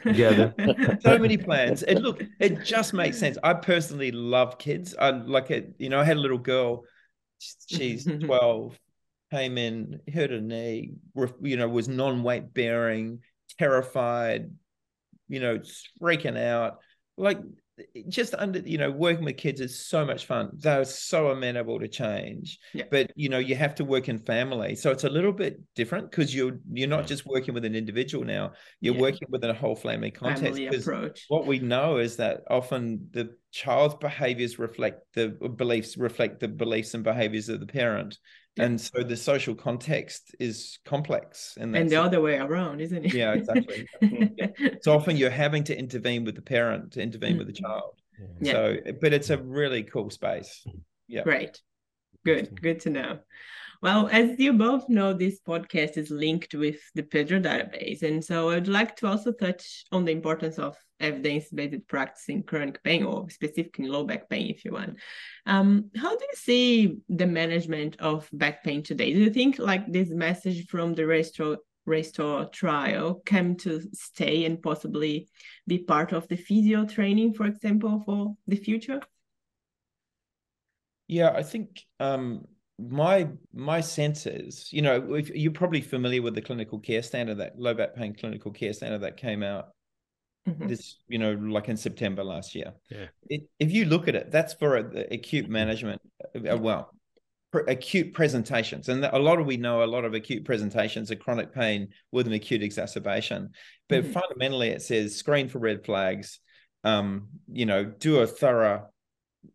together. 0.04 0.54
so 1.02 1.18
many 1.18 1.38
plans. 1.38 1.84
And 1.84 2.02
look, 2.02 2.22
it 2.40 2.64
just 2.64 2.94
makes 2.94 3.18
sense. 3.18 3.38
I 3.44 3.54
personally 3.54 4.12
love 4.12 4.58
kids. 4.58 4.96
I 5.00 5.12
like 5.12 5.52
it. 5.52 5.74
You 5.78 5.90
know, 5.90 6.00
I 6.00 6.04
had 6.04 6.18
a 6.18 6.22
little 6.22 6.38
girl. 6.38 6.84
She's 7.40 8.06
twelve. 8.06 8.78
Came 9.32 9.58
in, 9.58 10.00
hurt 10.14 10.32
her 10.32 10.40
knee. 10.40 10.94
You 11.42 11.58
know, 11.58 11.68
was 11.68 11.88
non-weight 11.88 12.54
bearing, 12.54 13.20
terrified. 13.60 14.52
You 15.28 15.40
know, 15.40 15.60
freaking 16.02 16.38
out. 16.38 16.78
Like 17.18 17.40
just 18.08 18.34
under 18.36 18.60
you 18.60 18.78
know 18.78 18.90
working 18.90 19.24
with 19.24 19.38
kids 19.38 19.62
is 19.62 19.86
so 19.86 20.04
much 20.04 20.26
fun 20.26 20.50
they're 20.54 20.84
so 20.84 21.30
amenable 21.30 21.80
to 21.80 21.88
change 21.88 22.60
yeah. 22.74 22.84
but 22.90 23.12
you 23.16 23.30
know 23.30 23.38
you 23.38 23.56
have 23.56 23.76
to 23.76 23.86
work 23.86 24.10
in 24.10 24.18
family 24.18 24.76
so 24.76 24.90
it's 24.90 25.04
a 25.04 25.10
little 25.10 25.32
bit 25.32 25.60
different 25.76 26.10
because 26.10 26.34
you're 26.34 26.60
you're 26.72 26.88
not 26.88 27.06
just 27.06 27.26
working 27.26 27.54
with 27.54 27.66
an 27.66 27.76
individual 27.76 28.24
now 28.24 28.52
you're 28.80 28.96
yeah. 28.96 29.02
working 29.02 29.28
within 29.30 29.50
a 29.50 29.54
whole 29.54 29.76
family 29.76 30.10
context 30.10 30.60
family 30.60 30.66
approach. 30.68 31.26
what 31.28 31.46
we 31.46 31.60
know 31.60 31.98
is 31.98 32.16
that 32.16 32.42
often 32.50 33.08
the 33.12 33.30
child's 33.52 33.96
behaviors 33.96 34.58
reflect 34.58 35.02
the 35.14 35.30
beliefs 35.56 35.98
reflect 35.98 36.40
the 36.40 36.48
beliefs 36.48 36.94
and 36.94 37.04
behaviors 37.04 37.48
of 37.48 37.60
the 37.60 37.68
parent 37.68 38.18
and 38.60 38.80
so 38.80 39.04
the 39.04 39.18
social 39.18 39.56
context 39.56 40.36
is 40.40 40.80
complex 40.86 41.58
and 41.60 41.74
the 41.90 41.96
other 41.96 42.22
way 42.22 42.38
around 42.38 42.82
isn't 42.82 43.06
it 43.06 43.14
yeah 43.14 43.34
exactly 43.34 43.88
yeah. 44.02 44.48
so 44.82 44.94
often 44.94 45.18
you're 45.18 45.30
having 45.30 45.64
to 45.64 45.78
intervene 45.78 46.24
with 46.24 46.36
the 46.36 46.42
parent 46.42 46.92
to 46.92 47.02
intervene 47.02 47.32
mm-hmm. 47.32 47.40
with 47.40 47.48
the 47.48 47.54
mm-hmm. 47.54 47.66
child 47.66 47.96
yeah. 48.40 48.52
so 48.52 48.78
but 49.02 49.14
it's 49.14 49.30
a 49.30 49.38
really 49.38 49.84
cool 49.84 50.10
space 50.10 50.66
yeah 51.08 51.24
great 51.24 51.62
good 52.26 52.60
good 52.62 52.80
to 52.80 52.90
know 52.90 53.20
well, 53.82 54.08
as 54.12 54.40
you 54.40 54.54
both 54.54 54.90
know, 54.90 55.14
this 55.14 55.40
podcast 55.40 55.98
is 55.98 56.10
linked 56.10 56.54
with 56.54 56.80
the 56.96 57.04
PEDro 57.04 57.44
database. 57.44 58.04
And 58.04 58.24
so 58.24 58.50
I'd 58.50 58.68
like 58.68 58.96
to 58.98 59.08
also 59.08 59.32
touch 59.32 59.86
on 59.92 60.06
the 60.06 60.12
importance 60.12 60.58
of 60.58 60.76
evidence-based 61.00 61.88
practice 61.88 62.26
in 62.30 62.44
chronic 62.44 62.84
pain 62.84 63.04
or 63.04 63.30
specifically 63.30 63.88
low 63.88 64.04
back 64.04 64.30
pain, 64.30 64.50
if 64.50 64.66
you 64.66 64.72
want. 64.72 64.98
Um, 65.46 65.92
how 65.96 66.10
do 66.10 66.24
you 66.24 66.36
see 66.36 66.98
the 67.10 67.28
management 67.28 68.00
of 68.00 68.28
back 68.34 68.64
pain 68.64 68.82
today? 68.82 69.14
Do 69.14 69.20
you 69.20 69.30
think 69.30 69.60
like 69.60 69.92
this 69.92 70.10
message 70.10 70.68
from 70.68 70.94
the 70.94 71.06
Restore 71.06 71.58
Restore 71.86 72.46
trial 72.46 73.22
came 73.26 73.56
to 73.58 73.82
stay 73.94 74.44
and 74.44 74.62
possibly 74.62 75.30
be 75.68 75.78
part 75.78 76.12
of 76.12 76.28
the 76.28 76.36
physio 76.36 76.84
training, 76.86 77.34
for 77.34 77.46
example, 77.46 78.04
for 78.06 78.36
the 78.46 78.58
future? 78.58 79.00
Yeah, 81.08 81.30
I 81.30 81.44
think 81.44 81.86
um, 82.02 82.46
my 82.80 83.28
my 83.54 83.82
sense 83.82 84.26
is, 84.26 84.72
you 84.72 84.82
know, 84.82 85.16
if 85.16 85.30
you're 85.30 85.52
probably 85.52 85.82
familiar 85.82 86.22
with 86.22 86.36
the 86.36 86.42
clinical 86.42 86.80
care 86.80 87.02
standard, 87.02 87.40
that 87.40 87.58
low 87.58 87.74
back 87.74 87.96
pain 87.96 88.14
clinical 88.14 88.52
care 88.52 88.74
standard 88.74 89.02
that 89.02 89.18
came 89.18 89.42
out 89.42 89.70
mm-hmm. 90.48 90.68
this, 90.68 90.98
you 91.08 91.18
know, 91.18 91.34
like 91.34 91.70
in 91.70 91.78
September 91.78 92.24
last 92.24 92.54
year. 92.54 92.74
Yeah. 92.90 93.08
It, 93.30 93.50
if 93.60 93.72
you 93.72 93.86
look 93.86 94.08
at 94.08 94.16
it, 94.16 94.32
that's 94.32 94.54
for 94.54 94.78
a, 94.78 95.14
acute 95.14 95.50
management. 95.50 96.02
Uh, 96.36 96.58
well, 96.58 96.94
acute 97.68 98.14
presentations, 98.14 98.90
and 98.90 99.04
a 99.04 99.18
lot 99.18 99.40
of 99.40 99.48
we 99.48 99.58
know 99.58 99.84
a 99.84 99.86
lot 99.86 100.06
of 100.06 100.14
acute 100.14 100.46
presentations 100.46 101.12
are 101.12 101.16
chronic 101.16 101.54
pain 101.54 101.88
with 102.12 102.28
an 102.28 102.34
acute 102.34 102.62
exacerbation. 102.62 103.50
But 103.90 104.04
mm-hmm. 104.04 104.14
fundamentally, 104.14 104.70
it 104.70 104.84
says 104.84 105.16
screen 105.16 105.50
for 105.50 105.60
red 105.60 105.84
flags. 105.84 106.40
Um, 106.84 107.30
you 107.52 107.66
know, 107.66 107.86
do 107.86 108.18
a 108.20 108.28
thorough 108.28 108.88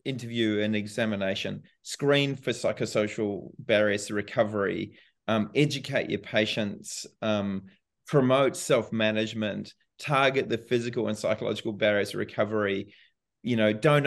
interview 0.05 0.61
and 0.61 0.75
examination, 0.75 1.63
screen 1.83 2.37
for 2.37 2.51
psychosocial 2.51 3.51
barriers 3.59 4.07
to 4.07 4.15
recovery, 4.15 4.99
um, 5.29 5.51
educate 5.55 6.11
your 6.11 6.21
patients, 6.21 7.07
um, 7.23 7.63
promote 8.07 8.57
self 8.57 8.93
management, 8.93 9.75
target 9.99 10.49
the 10.49 10.59
physical 10.59 11.09
and 11.09 11.17
psychological 11.17 11.73
barriers 11.73 12.11
to 12.11 12.19
recovery. 12.19 12.95
You 13.43 13.57
know, 13.57 13.73
don't 13.73 14.07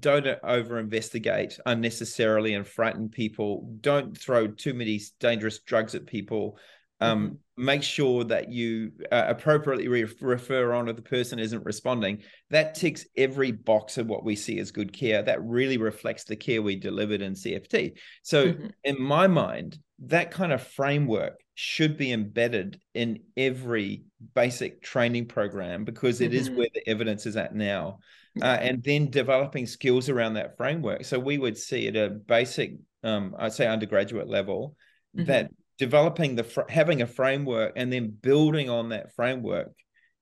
don't 0.00 0.26
over 0.42 0.78
investigate 0.78 1.58
unnecessarily 1.64 2.54
and 2.54 2.66
frighten 2.66 3.08
people. 3.08 3.74
Don't 3.80 4.16
throw 4.16 4.46
too 4.46 4.74
many 4.74 5.00
dangerous 5.20 5.60
drugs 5.60 5.94
at 5.94 6.06
people. 6.06 6.58
Um, 7.00 7.26
mm-hmm. 7.26 7.64
make 7.64 7.82
sure 7.82 8.24
that 8.24 8.50
you 8.50 8.92
uh, 9.10 9.24
appropriately 9.28 9.88
re- 9.88 10.06
refer 10.20 10.72
on 10.72 10.88
if 10.88 10.96
the 10.96 11.02
person 11.02 11.38
isn't 11.38 11.64
responding. 11.64 12.22
That 12.50 12.74
ticks 12.74 13.06
every 13.16 13.52
box 13.52 13.98
of 13.98 14.06
what 14.06 14.24
we 14.24 14.36
see 14.36 14.58
as 14.58 14.70
good 14.70 14.92
care. 14.92 15.22
That 15.22 15.42
really 15.42 15.76
reflects 15.76 16.24
the 16.24 16.36
care 16.36 16.62
we 16.62 16.76
delivered 16.76 17.20
in 17.20 17.34
CFT. 17.34 17.98
So, 18.22 18.48
mm-hmm. 18.48 18.66
in 18.84 19.00
my 19.00 19.26
mind, 19.26 19.78
that 20.00 20.30
kind 20.30 20.52
of 20.52 20.62
framework 20.62 21.40
should 21.54 21.96
be 21.96 22.12
embedded 22.12 22.80
in 22.94 23.20
every 23.36 24.04
basic 24.34 24.82
training 24.82 25.26
program 25.26 25.84
because 25.84 26.20
it 26.20 26.30
mm-hmm. 26.30 26.40
is 26.40 26.50
where 26.50 26.68
the 26.74 26.88
evidence 26.88 27.26
is 27.26 27.36
at 27.36 27.54
now. 27.54 27.98
Uh, 28.42 28.46
and 28.46 28.82
then 28.82 29.08
developing 29.10 29.64
skills 29.64 30.08
around 30.08 30.34
that 30.34 30.56
framework. 30.56 31.04
So 31.04 31.20
we 31.20 31.38
would 31.38 31.56
see 31.56 31.86
at 31.86 31.94
a 31.94 32.10
basic, 32.10 32.72
um, 33.04 33.32
I'd 33.38 33.52
say 33.52 33.68
undergraduate 33.68 34.26
level, 34.26 34.74
mm-hmm. 35.16 35.26
that 35.26 35.52
developing 35.78 36.36
the 36.36 36.44
fr- 36.44 36.68
having 36.68 37.02
a 37.02 37.06
framework 37.06 37.72
and 37.76 37.92
then 37.92 38.16
building 38.22 38.70
on 38.70 38.90
that 38.90 39.14
framework 39.14 39.72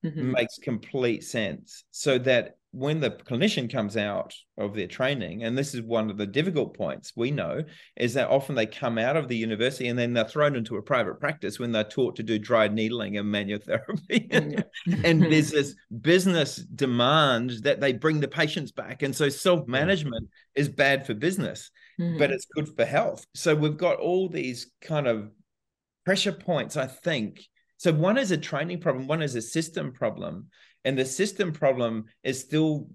mm-hmm. 0.04 0.32
makes 0.32 0.58
complete 0.58 1.24
sense. 1.24 1.84
So 1.90 2.18
that 2.18 2.56
when 2.74 3.00
the 3.00 3.10
clinician 3.10 3.70
comes 3.70 3.98
out 3.98 4.34
of 4.56 4.74
their 4.74 4.86
training 4.86 5.44
and 5.44 5.58
this 5.58 5.74
is 5.74 5.82
one 5.82 6.08
of 6.08 6.16
the 6.16 6.26
difficult 6.26 6.74
points 6.74 7.12
we 7.14 7.30
know 7.30 7.62
is 7.96 8.14
that 8.14 8.30
often 8.30 8.54
they 8.54 8.64
come 8.64 8.96
out 8.96 9.14
of 9.14 9.28
the 9.28 9.36
university 9.36 9.88
and 9.88 9.98
then 9.98 10.14
they're 10.14 10.24
thrown 10.24 10.56
into 10.56 10.76
a 10.76 10.82
private 10.82 11.20
practice 11.20 11.58
when 11.58 11.70
they're 11.70 11.84
taught 11.84 12.16
to 12.16 12.22
do 12.22 12.38
dry 12.38 12.66
needling 12.68 13.18
and 13.18 13.30
manual 13.30 13.60
therapy 13.60 14.26
and 15.04 15.22
there's 15.22 15.50
this 15.50 15.74
business 16.00 16.56
demand 16.56 17.50
that 17.62 17.78
they 17.78 17.92
bring 17.92 18.20
the 18.20 18.28
patients 18.28 18.72
back. 18.72 19.02
And 19.02 19.14
so 19.14 19.28
self-management 19.28 20.30
is 20.54 20.70
bad 20.70 21.06
for 21.06 21.12
business 21.12 21.70
mm-hmm. 22.00 22.18
but 22.18 22.30
it's 22.30 22.46
good 22.46 22.68
for 22.74 22.84
health. 22.84 23.26
So 23.34 23.54
we've 23.54 23.76
got 23.76 23.98
all 23.98 24.28
these 24.28 24.70
kind 24.80 25.06
of 25.06 25.30
pressure 26.04 26.32
points, 26.32 26.76
I 26.76 26.86
think. 26.86 27.40
So 27.76 27.92
one 27.92 28.18
is 28.18 28.30
a 28.30 28.36
training 28.36 28.80
problem, 28.80 29.06
one 29.06 29.22
is 29.22 29.34
a 29.34 29.42
system 29.42 29.92
problem. 29.92 30.48
And 30.84 30.98
the 30.98 31.04
system 31.04 31.52
problem 31.52 32.06
is 32.24 32.40
still, 32.40 32.88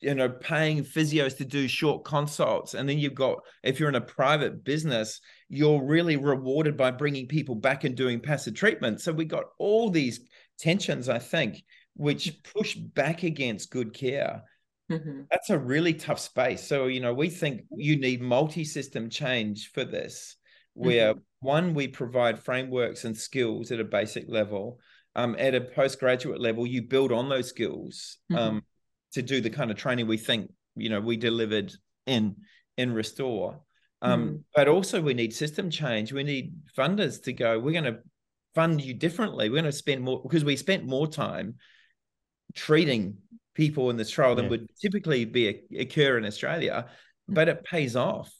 you 0.00 0.14
know, 0.14 0.28
paying 0.28 0.84
physios 0.84 1.36
to 1.38 1.44
do 1.44 1.66
short 1.66 2.04
consults. 2.04 2.74
And 2.74 2.88
then 2.88 2.98
you've 2.98 3.14
got, 3.14 3.38
if 3.64 3.80
you're 3.80 3.88
in 3.88 3.96
a 3.96 4.00
private 4.00 4.64
business, 4.64 5.20
you're 5.48 5.82
really 5.82 6.16
rewarded 6.16 6.76
by 6.76 6.92
bringing 6.92 7.26
people 7.26 7.56
back 7.56 7.84
and 7.84 7.96
doing 7.96 8.20
passive 8.20 8.54
treatment. 8.54 9.00
So 9.00 9.12
we 9.12 9.24
got 9.24 9.44
all 9.58 9.90
these 9.90 10.20
tensions, 10.58 11.08
I 11.08 11.18
think, 11.18 11.62
which 11.94 12.40
push 12.44 12.76
back 12.76 13.24
against 13.24 13.70
good 13.70 13.92
care. 13.92 14.42
Mm-hmm. 14.90 15.22
That's 15.30 15.50
a 15.50 15.58
really 15.58 15.94
tough 15.94 16.20
space. 16.20 16.66
So, 16.66 16.86
you 16.86 17.00
know, 17.00 17.14
we 17.14 17.30
think 17.30 17.62
you 17.76 17.96
need 17.96 18.22
multi 18.22 18.64
system 18.64 19.10
change 19.10 19.72
for 19.72 19.84
this, 19.84 20.36
where 20.74 21.14
mm-hmm 21.14 21.20
one, 21.40 21.74
we 21.74 21.88
provide 21.88 22.42
frameworks 22.42 23.04
and 23.04 23.16
skills 23.16 23.70
at 23.70 23.80
a 23.80 23.84
basic 23.84 24.28
level. 24.28 24.80
Um, 25.14 25.36
at 25.38 25.54
a 25.54 25.60
postgraduate 25.60 26.40
level, 26.40 26.66
you 26.66 26.82
build 26.82 27.12
on 27.12 27.28
those 27.28 27.48
skills 27.48 28.18
mm-hmm. 28.30 28.40
um, 28.40 28.62
to 29.12 29.22
do 29.22 29.40
the 29.40 29.50
kind 29.50 29.70
of 29.70 29.76
training 29.76 30.06
we 30.06 30.16
think 30.16 30.50
you 30.78 30.88
know 30.88 31.00
we 31.00 31.16
delivered 31.16 31.72
in 32.06 32.36
in 32.76 32.92
Restore. 32.92 33.60
Um, 34.00 34.28
mm. 34.28 34.42
But 34.54 34.68
also, 34.68 35.00
we 35.00 35.14
need 35.14 35.34
system 35.34 35.70
change. 35.70 36.12
We 36.12 36.22
need 36.22 36.54
funders 36.76 37.22
to 37.24 37.32
go. 37.32 37.58
We're 37.58 37.72
going 37.72 37.92
to 37.92 37.98
fund 38.54 38.80
you 38.80 38.94
differently. 38.94 39.48
We're 39.48 39.56
going 39.56 39.64
to 39.64 39.72
spend 39.72 40.02
more 40.02 40.22
because 40.22 40.44
we 40.44 40.56
spent 40.56 40.86
more 40.86 41.08
time 41.08 41.56
treating 42.54 43.16
people 43.54 43.90
in 43.90 43.96
this 43.96 44.10
trial 44.10 44.36
than 44.36 44.48
would 44.48 44.68
typically 44.80 45.24
be 45.24 45.48
a 45.48 45.80
occur 45.80 46.16
in 46.16 46.24
Australia, 46.24 46.86
but 47.26 47.48
it 47.48 47.64
pays 47.64 47.96
off. 47.96 48.32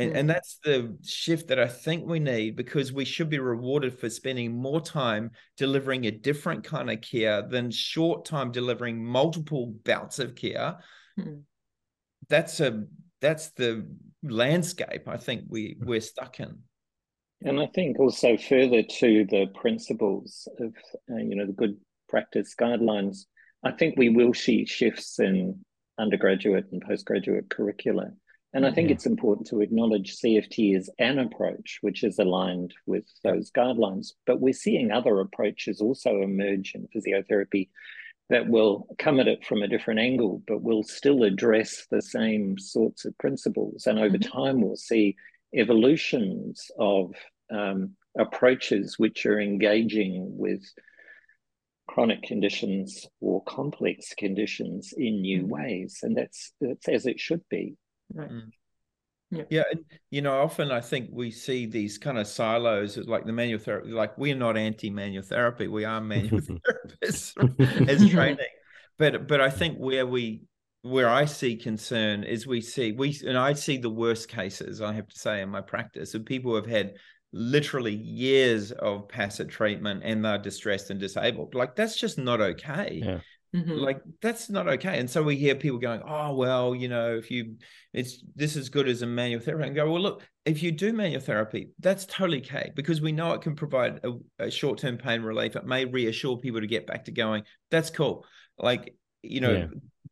And, 0.00 0.16
and 0.16 0.30
that's 0.30 0.58
the 0.64 0.96
shift 1.02 1.48
that 1.48 1.58
I 1.58 1.68
think 1.68 2.06
we 2.06 2.20
need 2.20 2.56
because 2.56 2.92
we 2.92 3.04
should 3.04 3.28
be 3.28 3.38
rewarded 3.38 3.98
for 3.98 4.08
spending 4.08 4.56
more 4.56 4.80
time 4.80 5.30
delivering 5.56 6.06
a 6.06 6.10
different 6.10 6.64
kind 6.64 6.90
of 6.90 7.00
care 7.00 7.42
than 7.42 7.70
short 7.70 8.24
time 8.24 8.50
delivering 8.50 9.04
multiple 9.04 9.74
bouts 9.84 10.18
of 10.18 10.34
care. 10.34 10.78
Mm. 11.18 11.42
That's 12.28 12.60
a 12.60 12.84
that's 13.20 13.50
the 13.50 13.86
landscape 14.22 15.06
I 15.06 15.18
think 15.18 15.44
we 15.48 15.76
we're 15.80 16.00
stuck 16.00 16.40
in. 16.40 16.58
And 17.42 17.60
I 17.60 17.66
think 17.74 17.98
also 17.98 18.36
further 18.36 18.82
to 18.82 19.26
the 19.26 19.46
principles 19.54 20.48
of 20.60 20.72
uh, 21.10 21.16
you 21.16 21.36
know 21.36 21.46
the 21.46 21.52
good 21.52 21.76
practice 22.08 22.54
guidelines, 22.58 23.26
I 23.64 23.72
think 23.72 23.96
we 23.98 24.08
will 24.08 24.34
see 24.34 24.64
shifts 24.64 25.18
in 25.18 25.64
undergraduate 25.98 26.66
and 26.72 26.82
postgraduate 26.86 27.50
curricula 27.50 28.10
and 28.52 28.66
I 28.66 28.72
think 28.72 28.90
it's 28.90 29.06
important 29.06 29.46
to 29.48 29.60
acknowledge 29.60 30.16
CFT 30.16 30.76
is 30.76 30.90
an 30.98 31.20
approach 31.20 31.78
which 31.82 32.02
is 32.02 32.18
aligned 32.18 32.74
with 32.84 33.04
those 33.22 33.50
guidelines, 33.52 34.08
but 34.26 34.40
we're 34.40 34.52
seeing 34.52 34.90
other 34.90 35.20
approaches 35.20 35.80
also 35.80 36.20
emerge 36.22 36.74
in 36.74 36.88
physiotherapy 36.88 37.68
that 38.28 38.48
will 38.48 38.86
come 38.98 39.20
at 39.20 39.28
it 39.28 39.44
from 39.44 39.62
a 39.62 39.68
different 39.68 40.00
angle, 40.00 40.42
but 40.46 40.62
will 40.62 40.82
still 40.82 41.22
address 41.24 41.86
the 41.90 42.02
same 42.02 42.58
sorts 42.58 43.04
of 43.04 43.16
principles. 43.18 43.86
And 43.86 43.98
over 43.98 44.18
mm-hmm. 44.18 44.30
time, 44.30 44.60
we'll 44.60 44.76
see 44.76 45.16
evolutions 45.54 46.70
of 46.78 47.12
um, 47.52 47.96
approaches 48.18 48.98
which 48.98 49.26
are 49.26 49.40
engaging 49.40 50.36
with 50.36 50.62
chronic 51.88 52.22
conditions 52.22 53.04
or 53.20 53.42
complex 53.44 54.14
conditions 54.16 54.94
in 54.96 55.22
new 55.22 55.42
mm-hmm. 55.42 55.50
ways. 55.50 55.98
And 56.02 56.16
that's, 56.16 56.52
that's 56.60 56.88
as 56.88 57.06
it 57.06 57.18
should 57.18 57.42
be. 57.48 57.76
Right. 58.14 58.30
Mm. 58.30 58.50
Yeah. 59.32 59.44
yeah, 59.48 59.62
and 59.70 59.84
you 60.10 60.22
know, 60.22 60.40
often 60.40 60.72
I 60.72 60.80
think 60.80 61.10
we 61.12 61.30
see 61.30 61.66
these 61.66 61.98
kind 61.98 62.18
of 62.18 62.26
silos, 62.26 62.96
like 62.96 63.24
the 63.24 63.32
manual 63.32 63.60
therapy. 63.60 63.90
Like 63.90 64.18
we're 64.18 64.34
not 64.34 64.56
anti-manual 64.56 65.22
therapy; 65.22 65.68
we 65.68 65.84
are 65.84 66.00
manual 66.00 66.40
therapists 67.02 67.88
as 67.88 68.08
training. 68.10 68.38
But 68.98 69.28
but 69.28 69.40
I 69.40 69.48
think 69.48 69.78
where 69.78 70.04
we 70.04 70.42
where 70.82 71.08
I 71.08 71.26
see 71.26 71.54
concern 71.56 72.24
is 72.24 72.46
we 72.46 72.60
see 72.60 72.90
we 72.90 73.16
and 73.24 73.38
I 73.38 73.52
see 73.52 73.78
the 73.78 73.90
worst 73.90 74.28
cases. 74.28 74.80
I 74.80 74.92
have 74.94 75.06
to 75.06 75.18
say 75.18 75.42
in 75.42 75.48
my 75.48 75.60
practice 75.60 76.14
of 76.14 76.24
people 76.24 76.50
who 76.50 76.56
have 76.56 76.66
had 76.66 76.94
literally 77.32 77.94
years 77.94 78.72
of 78.72 79.08
passive 79.08 79.48
treatment 79.48 80.02
and 80.04 80.24
they're 80.24 80.38
distressed 80.38 80.90
and 80.90 80.98
disabled. 80.98 81.54
Like 81.54 81.76
that's 81.76 81.96
just 81.96 82.18
not 82.18 82.40
okay. 82.40 83.00
Yeah. 83.04 83.20
Mm-hmm. 83.54 83.72
Like 83.72 84.00
that's 84.22 84.48
not 84.48 84.68
okay. 84.68 84.98
And 85.00 85.10
so 85.10 85.22
we 85.22 85.36
hear 85.36 85.56
people 85.56 85.78
going, 85.78 86.02
"Oh 86.06 86.34
well, 86.34 86.72
you 86.74 86.88
know, 86.88 87.16
if 87.16 87.30
you, 87.32 87.56
it's 87.92 88.22
this 88.36 88.54
is 88.54 88.68
good 88.68 88.88
as 88.88 89.02
a 89.02 89.06
manual 89.06 89.40
therapy." 89.40 89.66
And 89.66 89.74
go, 89.74 89.90
"Well, 89.90 90.00
look, 90.00 90.22
if 90.44 90.62
you 90.62 90.70
do 90.70 90.92
manual 90.92 91.20
therapy, 91.20 91.70
that's 91.80 92.06
totally 92.06 92.38
okay 92.38 92.70
because 92.76 93.00
we 93.00 93.10
know 93.10 93.32
it 93.32 93.42
can 93.42 93.56
provide 93.56 94.00
a, 94.04 94.12
a 94.44 94.50
short 94.50 94.78
term 94.78 94.98
pain 94.98 95.22
relief. 95.22 95.56
It 95.56 95.66
may 95.66 95.84
reassure 95.84 96.36
people 96.36 96.60
to 96.60 96.68
get 96.68 96.86
back 96.86 97.06
to 97.06 97.12
going. 97.12 97.42
That's 97.72 97.90
cool. 97.90 98.24
Like 98.56 98.94
you 99.22 99.40
know, 99.40 99.52
yeah. 99.52 99.66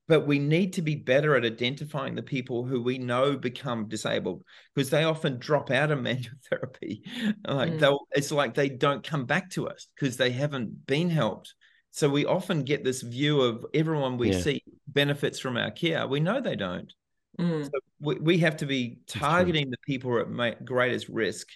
but 0.08 0.26
we 0.26 0.40
need 0.40 0.72
to 0.72 0.82
be 0.82 0.96
better 0.96 1.36
at 1.36 1.44
identifying 1.44 2.16
the 2.16 2.22
people 2.22 2.64
who 2.64 2.82
we 2.82 2.98
know 2.98 3.36
become 3.36 3.86
disabled 3.86 4.42
because 4.74 4.90
they 4.90 5.04
often 5.04 5.38
drop 5.38 5.70
out 5.70 5.92
of 5.92 6.02
manual 6.02 6.34
therapy. 6.50 7.04
Like 7.46 7.74
mm. 7.74 7.78
they'll, 7.78 8.00
it's 8.12 8.32
like 8.32 8.54
they 8.54 8.68
don't 8.68 9.06
come 9.06 9.26
back 9.26 9.50
to 9.50 9.68
us 9.68 9.86
because 9.94 10.16
they 10.16 10.32
haven't 10.32 10.86
been 10.86 11.08
helped 11.08 11.54
so 11.98 12.08
we 12.08 12.24
often 12.26 12.62
get 12.62 12.84
this 12.84 13.02
view 13.02 13.40
of 13.40 13.66
everyone 13.74 14.18
we 14.18 14.30
yeah. 14.30 14.38
see 14.38 14.62
benefits 14.86 15.40
from 15.40 15.56
our 15.56 15.72
care. 15.72 16.06
We 16.06 16.20
know 16.20 16.40
they 16.40 16.54
don't. 16.54 16.92
Mm. 17.40 17.64
So 17.64 17.72
we, 17.98 18.14
we 18.20 18.38
have 18.38 18.56
to 18.58 18.66
be 18.66 19.00
targeting 19.08 19.68
the 19.68 19.78
people 19.84 20.16
at 20.20 20.64
greatest 20.64 21.08
risk 21.08 21.48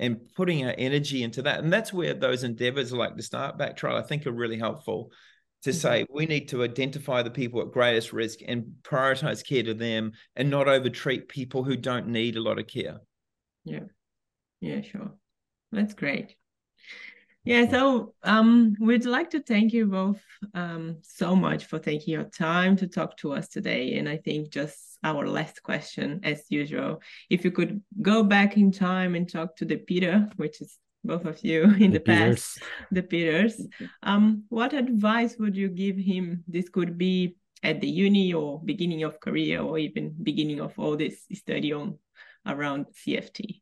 and 0.00 0.18
putting 0.34 0.66
our 0.66 0.74
energy 0.76 1.22
into 1.22 1.40
that. 1.42 1.60
And 1.60 1.72
that's 1.72 1.92
where 1.92 2.14
those 2.14 2.42
endeavors 2.42 2.92
like 2.92 3.14
the 3.14 3.22
STarT 3.22 3.58
Back 3.58 3.76
trial, 3.76 3.96
I 3.96 4.02
think, 4.02 4.26
are 4.26 4.32
really 4.32 4.58
helpful 4.58 5.12
to 5.62 5.70
mm-hmm. 5.70 5.78
say 5.78 6.06
we 6.12 6.26
need 6.26 6.48
to 6.48 6.64
identify 6.64 7.22
the 7.22 7.30
people 7.30 7.60
at 7.60 7.70
greatest 7.70 8.12
risk 8.12 8.40
and 8.44 8.64
prioritize 8.82 9.46
care 9.46 9.62
to 9.62 9.72
them 9.72 10.10
and 10.34 10.50
not 10.50 10.66
overtreat 10.66 11.28
people 11.28 11.62
who 11.62 11.76
don't 11.76 12.08
need 12.08 12.34
a 12.34 12.42
lot 12.42 12.58
of 12.58 12.66
care. 12.66 12.98
Yeah. 13.64 13.84
Yeah, 14.60 14.80
sure. 14.80 15.12
That's 15.70 15.94
great. 15.94 16.34
Yeah, 17.46 17.70
so 17.70 18.12
um, 18.24 18.74
we'd 18.80 19.04
like 19.04 19.30
to 19.30 19.40
thank 19.40 19.72
you 19.72 19.86
both 19.86 20.20
um, 20.52 20.96
so 21.02 21.36
much 21.36 21.66
for 21.66 21.78
taking 21.78 22.12
your 22.14 22.24
time 22.24 22.76
to 22.78 22.88
talk 22.88 23.16
to 23.18 23.34
us 23.34 23.46
today. 23.46 23.98
And 23.98 24.08
I 24.08 24.16
think 24.16 24.50
just 24.50 24.98
our 25.04 25.28
last 25.28 25.62
question, 25.62 26.18
as 26.24 26.42
usual, 26.48 27.00
if 27.30 27.44
you 27.44 27.52
could 27.52 27.80
go 28.02 28.24
back 28.24 28.56
in 28.56 28.72
time 28.72 29.14
and 29.14 29.30
talk 29.30 29.54
to 29.58 29.64
the 29.64 29.76
Peter, 29.76 30.28
which 30.34 30.60
is 30.60 30.76
both 31.04 31.24
of 31.24 31.44
you 31.44 31.62
in 31.78 31.92
the, 31.92 31.98
the 31.98 32.00
past, 32.00 32.58
the 32.90 33.04
Peters, 33.04 33.64
um, 34.02 34.42
what 34.48 34.72
advice 34.72 35.36
would 35.38 35.56
you 35.56 35.68
give 35.68 35.96
him? 35.96 36.42
This 36.48 36.68
could 36.68 36.98
be 36.98 37.36
at 37.62 37.80
the 37.80 37.88
uni 37.88 38.34
or 38.34 38.60
beginning 38.64 39.04
of 39.04 39.20
career 39.20 39.60
or 39.60 39.78
even 39.78 40.16
beginning 40.20 40.60
of 40.60 40.76
all 40.80 40.96
this 40.96 41.24
study 41.32 41.72
on 41.72 41.96
around 42.44 42.86
CFT. 43.06 43.60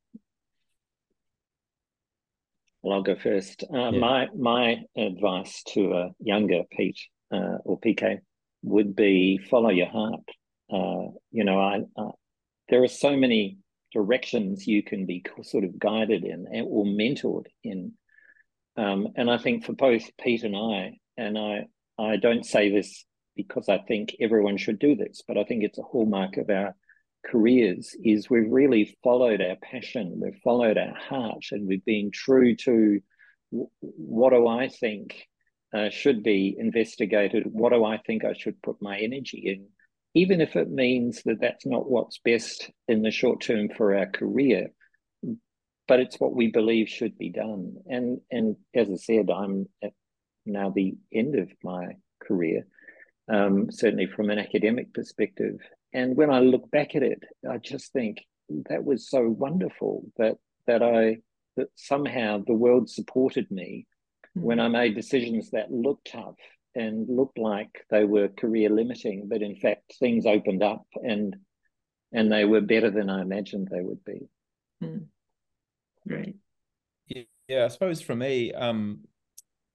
Well, 2.85 2.93
I'll 2.93 3.03
go 3.03 3.17
first. 3.17 3.65
Uh, 3.73 3.93
yeah. 3.93 3.99
My 3.99 4.29
my 4.37 4.77
advice 4.95 5.63
to 5.69 5.95
a 5.95 6.11
younger 6.21 6.65
Pete 6.71 7.01
uh, 7.33 7.57
or 7.65 7.81
PK 7.81 8.19
would 8.63 8.95
be 8.95 9.39
follow 9.39 9.71
your 9.71 9.89
heart. 9.89 10.21
Uh, 10.71 11.13
you 11.31 11.45
know, 11.45 11.59
I, 11.59 11.81
there 12.69 12.83
are 12.83 12.89
so 12.89 13.17
many 13.17 13.57
directions 13.91 14.67
you 14.67 14.83
can 14.83 15.07
be 15.07 15.25
sort 15.45 15.65
of 15.65 15.79
guided 15.79 16.25
in 16.25 16.47
or 16.67 16.85
mentored 16.85 17.47
in, 17.63 17.93
Um, 18.77 19.09
and 19.17 19.31
I 19.31 19.39
think 19.39 19.65
for 19.65 19.73
both 19.73 20.03
Pete 20.21 20.43
and 20.43 20.55
I, 20.55 20.99
and 21.17 21.39
I, 21.39 21.67
I 21.99 22.17
don't 22.17 22.45
say 22.45 22.71
this 22.71 23.07
because 23.35 23.71
I 23.71 23.79
think 23.79 24.15
everyone 24.21 24.59
should 24.59 24.79
do 24.79 24.95
this, 24.95 25.23
but 25.27 25.39
I 25.39 25.45
think 25.45 25.65
it's 25.65 25.79
a 25.79 25.83
hallmark 25.83 26.37
of 26.37 26.51
our 26.51 26.75
careers 27.25 27.97
is 28.03 28.31
we've 28.31 28.51
really 28.51 28.97
followed 29.03 29.41
our 29.41 29.57
passion, 29.57 30.21
we've 30.21 30.41
followed 30.43 30.79
our 30.79 30.95
heart, 30.95 31.45
and 31.53 31.67
we've 31.67 31.85
been 31.85 32.11
true 32.13 32.55
to 32.57 33.01
what 33.51 34.31
do 34.31 34.47
I 34.47 34.69
think 34.69 35.27
uh, 35.75 35.91
should 35.91 36.23
be 36.23 36.57
investigated? 36.59 37.45
What 37.47 37.73
do 37.73 37.85
I 37.85 37.99
think 37.99 38.25
I 38.25 38.35
should 38.35 38.61
put 38.63 38.81
my 38.81 38.99
energy 38.99 39.43
in? 39.47 39.69
Even 40.15 40.41
if 40.41 40.55
it 40.55 40.71
means 40.71 41.23
that 41.25 41.41
that's 41.41 41.67
not 41.67 41.91
what's 41.91 42.19
best 42.19 42.71
in 42.87 43.03
the 43.03 43.11
short 43.11 43.41
term 43.41 43.69
for 43.77 43.97
our 43.97 44.07
career, 44.07 44.69
but 45.89 46.01
it's 46.01 46.21
what 46.21 46.35
we 46.35 46.49
believe 46.49 46.89
should 46.89 47.19
be 47.19 47.31
done. 47.31 47.77
And 47.87 48.21
and 48.31 48.57
as 48.75 48.89
I 48.91 48.97
said, 48.97 49.31
I'm 49.31 49.67
at 49.83 49.93
now 50.47 50.71
the 50.71 50.95
end 51.13 51.37
of 51.37 51.51
my 51.63 51.97
career, 52.23 52.67
um, 53.33 53.71
certainly 53.71 54.07
from 54.07 54.31
an 54.31 54.39
academic 54.39 54.95
perspective. 54.95 55.59
And 55.95 56.17
when 56.17 56.31
I 56.31 56.41
look 56.41 56.71
back 56.71 56.95
at 56.97 57.03
it, 57.03 57.23
I 57.49 57.59
just 57.59 57.93
think 57.93 58.19
that 58.69 58.85
was 58.85 59.09
so 59.09 59.27
wonderful 59.29 60.05
that 60.19 60.37
that 60.67 60.83
I 60.83 61.19
that 61.57 61.69
somehow 61.77 62.43
the 62.45 62.53
world 62.53 62.91
supported 62.91 63.51
me 63.51 63.87
mm-hmm. 64.37 64.47
when 64.47 64.61
I 64.61 64.69
made 64.69 64.97
decisions 64.97 65.51
that 65.51 65.71
looked 65.71 66.11
tough 66.11 66.35
and 66.75 67.09
looked 67.09 67.39
like 67.39 67.71
they 67.91 68.05
were 68.05 68.29
career 68.29 68.69
limiting, 68.69 69.29
but 69.29 69.41
in 69.41 69.55
fact 69.57 69.95
things 70.01 70.27
opened 70.27 70.63
up 70.63 70.85
and 70.97 71.37
and 72.13 72.31
they 72.31 72.45
were 72.45 72.61
better 72.61 72.91
than 72.91 73.09
I 73.09 73.23
imagined 73.23 73.69
they 73.71 73.81
would 73.81 74.05
be. 74.05 74.29
Mm. 74.83 75.07
Right. 76.07 76.35
Yeah, 77.49 77.67
I 77.67 77.69
suppose 77.69 78.01
for 78.01 78.17
me, 78.17 78.53
um, 78.53 79.01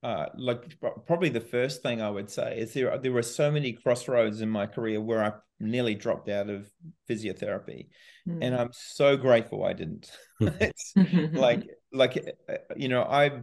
uh, 0.02 0.28
like 0.38 0.78
probably 1.06 1.30
the 1.30 1.42
first 1.42 1.82
thing 1.82 2.02
I 2.02 2.10
would 2.10 2.30
say 2.30 2.58
is 2.58 2.74
there 2.74 2.98
there 2.98 3.12
were 3.12 3.22
so 3.22 3.52
many 3.52 3.74
crossroads 3.74 4.42
in 4.42 4.50
my 4.50 4.66
career 4.66 5.02
where 5.02 5.24
I 5.24 5.32
nearly 5.60 5.94
dropped 5.94 6.30
out 6.30 6.50
of 6.50 6.70
physiotherapy, 7.10 7.90
mm. 8.28 8.40
and 8.42 8.56
I'm 8.56 8.70
so 8.72 9.18
grateful 9.18 9.66
I 9.66 9.74
didn't. 9.74 10.10
it's 10.40 10.94
like 10.96 11.68
like 11.92 12.18
uh, 12.48 12.56
you 12.78 12.88
know 12.88 13.04
I 13.04 13.42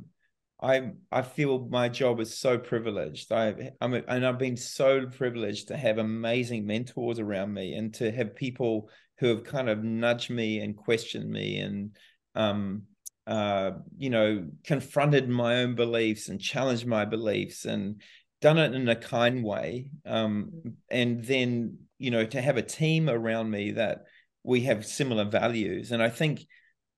I 0.63 0.93
I 1.13 1.23
feel 1.23 1.69
my 1.69 1.91
job 1.91 2.21
is 2.21 2.39
so 2.39 2.59
privileged. 2.59 3.33
I 3.33 3.73
I'm 3.83 3.93
a, 3.93 4.03
and 4.09 4.27
I've 4.27 4.39
been 4.39 4.57
so 4.57 5.07
privileged 5.07 5.69
to 5.69 5.77
have 5.77 5.99
amazing 5.99 6.65
mentors 6.65 7.19
around 7.19 7.53
me 7.53 7.75
and 7.75 7.93
to 7.95 8.11
have 8.13 8.35
people 8.35 8.89
who 9.19 9.29
have 9.29 9.45
kind 9.45 9.69
of 9.69 9.85
nudged 9.85 10.31
me 10.31 10.61
and 10.61 10.77
questioned 10.77 11.31
me 11.31 11.59
and 11.59 11.97
um 12.35 12.83
uh, 13.27 13.72
you 13.99 14.11
know, 14.11 14.47
confronted 14.64 15.29
my 15.29 15.57
own 15.57 15.74
beliefs 15.74 16.29
and 16.29 16.41
challenged 16.41 16.87
my 16.87 17.05
beliefs 17.05 17.64
and 17.64 18.01
done 18.41 18.59
it 18.59 18.74
in 18.74 18.89
a 18.89 18.97
kind 18.97 19.43
way. 19.43 19.91
Um, 20.05 20.77
and 20.91 21.24
then, 21.24 21.79
you 21.99 22.11
know, 22.11 22.24
to 22.24 22.41
have 22.41 22.57
a 22.57 22.62
team 22.62 23.09
around 23.09 23.51
me 23.51 23.72
that 23.72 24.05
we 24.43 24.61
have 24.62 24.87
similar 24.87 25.24
values. 25.24 25.91
And 25.91 26.03
I 26.03 26.09
think, 26.09 26.47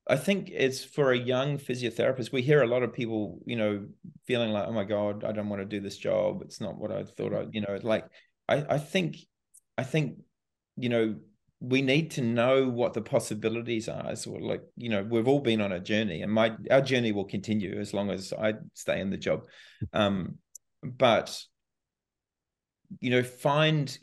I 0.06 0.16
think 0.16 0.50
it's 0.52 0.84
for 0.84 1.12
a 1.12 1.18
young 1.18 1.58
physiotherapist. 1.58 2.32
We 2.32 2.42
hear 2.42 2.62
a 2.62 2.66
lot 2.66 2.82
of 2.82 2.92
people, 2.92 3.40
you 3.46 3.56
know, 3.56 3.86
feeling 4.26 4.50
like, 4.50 4.66
oh 4.68 4.72
my 4.72 4.84
God, 4.84 5.24
I 5.24 5.32
don't 5.32 5.48
want 5.48 5.62
to 5.62 5.66
do 5.66 5.80
this 5.80 5.96
job. 5.96 6.42
It's 6.42 6.60
not 6.60 6.78
what 6.78 6.90
I 6.92 7.04
thought 7.04 7.34
I, 7.34 7.44
you 7.52 7.60
know, 7.62 7.78
like 7.82 8.04
I, 8.48 8.64
I 8.68 8.78
think, 8.78 9.16
I 9.76 9.84
think, 9.84 10.18
you 10.76 10.88
know, 10.88 11.16
we 11.60 11.82
need 11.82 12.12
to 12.12 12.22
know 12.22 12.68
what 12.68 12.94
the 12.94 13.00
possibilities 13.02 13.88
are. 13.88 14.14
So, 14.14 14.32
like 14.32 14.62
you 14.76 14.88
know, 14.88 15.02
we've 15.02 15.28
all 15.28 15.40
been 15.40 15.60
on 15.60 15.72
a 15.72 15.80
journey, 15.80 16.22
and 16.22 16.32
my 16.32 16.56
our 16.70 16.80
journey 16.80 17.12
will 17.12 17.24
continue 17.24 17.78
as 17.78 17.92
long 17.92 18.10
as 18.10 18.32
I 18.32 18.54
stay 18.74 19.00
in 19.00 19.10
the 19.10 19.16
job. 19.16 19.46
Um, 19.92 20.38
but 20.82 21.36
you 23.00 23.10
know, 23.10 23.22
find 23.22 23.96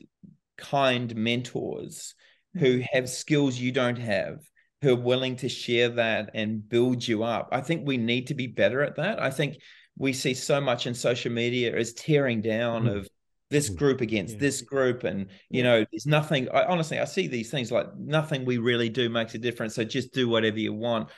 kind 0.58 1.16
mentors 1.16 2.14
who 2.56 2.80
mm-hmm. 2.80 2.86
have 2.93 3.10
skills 3.10 3.58
you 3.58 3.72
don't 3.72 3.97
have, 3.97 4.39
who 4.82 4.93
are 4.93 5.01
willing 5.01 5.38
to 5.38 5.49
share 5.49 5.89
that 5.89 6.32
and 6.34 6.68
build 6.68 7.06
you 7.08 7.24
up. 7.24 7.49
I 7.51 7.62
think 7.62 7.86
we 7.86 7.97
need 7.97 8.28
to 8.28 8.34
be 8.34 8.47
better 8.47 8.82
at 8.82 8.97
that. 8.97 9.22
I 9.22 9.30
think 9.32 9.58
we 9.97 10.14
see 10.14 10.34
so 10.34 10.60
much 10.60 10.88
in 10.88 10.93
social 10.93 11.32
media 11.32 11.76
as 11.76 11.93
tearing 11.93 12.41
down 12.41 12.84
mm-hmm. 12.84 12.97
of 12.97 13.10
this 13.49 13.69
mm. 13.69 13.75
group 13.75 14.01
against 14.01 14.33
yeah. 14.33 14.39
this 14.39 14.61
group 14.61 15.03
and 15.03 15.27
you 15.49 15.63
know 15.63 15.85
there's 15.91 16.05
nothing 16.05 16.49
I, 16.49 16.65
honestly 16.65 16.99
i 16.99 17.05
see 17.05 17.27
these 17.27 17.51
things 17.51 17.71
like 17.71 17.87
nothing 17.97 18.45
we 18.45 18.57
really 18.57 18.89
do 18.89 19.09
makes 19.09 19.35
a 19.35 19.37
difference 19.37 19.75
so 19.75 19.83
just 19.83 20.13
do 20.13 20.27
whatever 20.27 20.59
you 20.59 20.73
want 20.73 21.09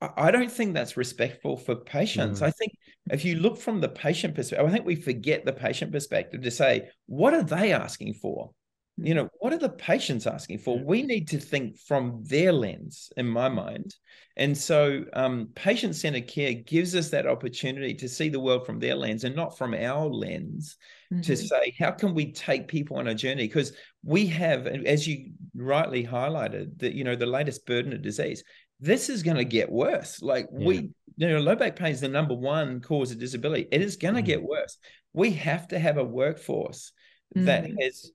i, 0.00 0.08
I 0.16 0.30
don't 0.30 0.50
think 0.50 0.74
that's 0.74 0.96
respectful 0.96 1.56
for 1.56 1.76
patients 1.76 2.40
mm. 2.40 2.46
i 2.46 2.50
think 2.50 2.72
if 3.10 3.24
you 3.24 3.36
look 3.36 3.58
from 3.58 3.80
the 3.80 3.88
patient 3.88 4.34
perspective 4.34 4.66
i 4.66 4.70
think 4.70 4.86
we 4.86 4.96
forget 4.96 5.44
the 5.44 5.52
patient 5.52 5.92
perspective 5.92 6.42
to 6.42 6.50
say 6.50 6.88
what 7.06 7.34
are 7.34 7.42
they 7.42 7.72
asking 7.72 8.14
for 8.14 8.52
you 8.98 9.14
know 9.14 9.28
what 9.38 9.52
are 9.52 9.58
the 9.58 9.68
patients 9.68 10.26
asking 10.26 10.58
for? 10.58 10.78
We 10.78 11.02
need 11.02 11.28
to 11.28 11.38
think 11.38 11.78
from 11.78 12.22
their 12.24 12.52
lens 12.52 13.10
in 13.16 13.26
my 13.26 13.48
mind. 13.48 13.94
And 14.36 14.56
so 14.56 15.04
um, 15.12 15.48
patient-centered 15.54 16.26
care 16.26 16.54
gives 16.54 16.94
us 16.94 17.10
that 17.10 17.26
opportunity 17.26 17.94
to 17.94 18.08
see 18.08 18.30
the 18.30 18.40
world 18.40 18.64
from 18.64 18.78
their 18.78 18.94
lens 18.94 19.24
and 19.24 19.36
not 19.36 19.58
from 19.58 19.74
our 19.74 20.06
lens 20.06 20.76
mm-hmm. 21.12 21.20
to 21.22 21.36
say 21.36 21.74
how 21.78 21.90
can 21.90 22.14
we 22.14 22.32
take 22.32 22.68
people 22.68 22.96
on 22.96 23.08
a 23.08 23.14
journey? 23.14 23.46
Because 23.46 23.72
we 24.04 24.26
have 24.26 24.66
as 24.66 25.06
you 25.06 25.32
rightly 25.54 26.04
highlighted 26.04 26.78
that 26.78 26.94
you 26.94 27.04
know 27.04 27.16
the 27.16 27.26
latest 27.26 27.66
burden 27.66 27.92
of 27.92 28.02
disease 28.02 28.42
this 28.82 29.08
is 29.08 29.22
going 29.22 29.36
to 29.36 29.44
get 29.44 29.70
worse. 29.70 30.20
Like 30.20 30.48
yeah. 30.52 30.66
we 30.66 30.90
you 31.16 31.28
know 31.28 31.40
low 31.40 31.54
back 31.54 31.76
pain 31.76 31.92
is 31.92 32.00
the 32.00 32.08
number 32.08 32.34
one 32.34 32.80
cause 32.80 33.12
of 33.12 33.18
disability. 33.18 33.68
It 33.70 33.80
is 33.80 33.96
going 33.96 34.14
to 34.14 34.20
mm-hmm. 34.20 34.26
get 34.26 34.42
worse. 34.42 34.76
We 35.14 35.30
have 35.30 35.68
to 35.68 35.78
have 35.78 35.98
a 35.98 36.04
workforce 36.04 36.92
mm-hmm. 37.34 37.46
that 37.46 37.66
has 37.80 38.10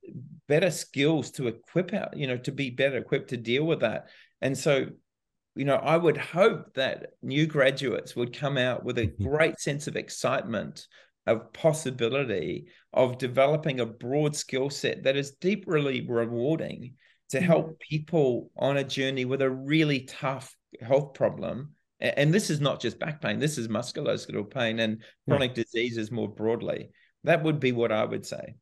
better 0.48 0.72
skills 0.72 1.32
to 1.32 1.48
equip 1.48 1.94
out 1.94 2.16
you 2.16 2.28
know 2.28 2.38
to 2.38 2.52
be 2.52 2.70
better 2.70 2.98
equipped 2.98 3.30
to 3.30 3.38
deal 3.38 3.66
with 3.66 3.82
that 3.82 4.08
and 4.42 4.58
so 4.58 4.86
you 5.56 5.66
know 5.66 5.76
i 5.76 5.98
would 5.98 6.18
hope 6.18 6.74
that 6.74 7.08
new 7.22 7.46
graduates 7.46 8.16
would 8.16 8.38
come 8.38 8.58
out 8.58 8.84
with 8.84 8.98
a 8.98 9.08
mm-hmm. 9.08 9.24
great 9.24 9.60
sense 9.60 9.88
of 9.88 9.96
excitement 9.96 10.88
of 11.26 11.52
possibility 11.52 12.68
of 12.94 13.18
developing 13.18 13.80
a 13.80 13.86
broad 13.86 14.36
skill 14.36 14.70
set 14.70 15.04
that 15.04 15.18
is 15.18 15.32
deeply 15.32 16.06
rewarding 16.08 16.94
to 17.30 17.42
help 17.42 17.66
mm-hmm. 17.66 17.74
people 17.90 18.50
on 18.58 18.78
a 18.78 18.84
journey 18.84 19.26
with 19.26 19.42
a 19.42 19.50
really 19.50 20.02
tough 20.02 20.56
health 20.82 21.14
problem 21.14 21.72
and 22.00 22.34
this 22.34 22.50
is 22.50 22.62
not 22.62 22.80
just 22.80 23.00
back 23.00 23.22
pain 23.22 23.40
this 23.40 23.58
is 23.58 23.68
musculoskeletal 23.68 24.50
pain 24.50 24.80
and 24.80 25.02
chronic 25.28 25.52
yeah. 25.52 25.64
diseases 25.64 26.12
more 26.12 26.30
broadly 26.30 26.90
that 27.24 27.44
would 27.44 27.60
be 27.60 27.72
what 27.72 27.92
i 27.92 28.06
would 28.06 28.26
say 28.26 28.56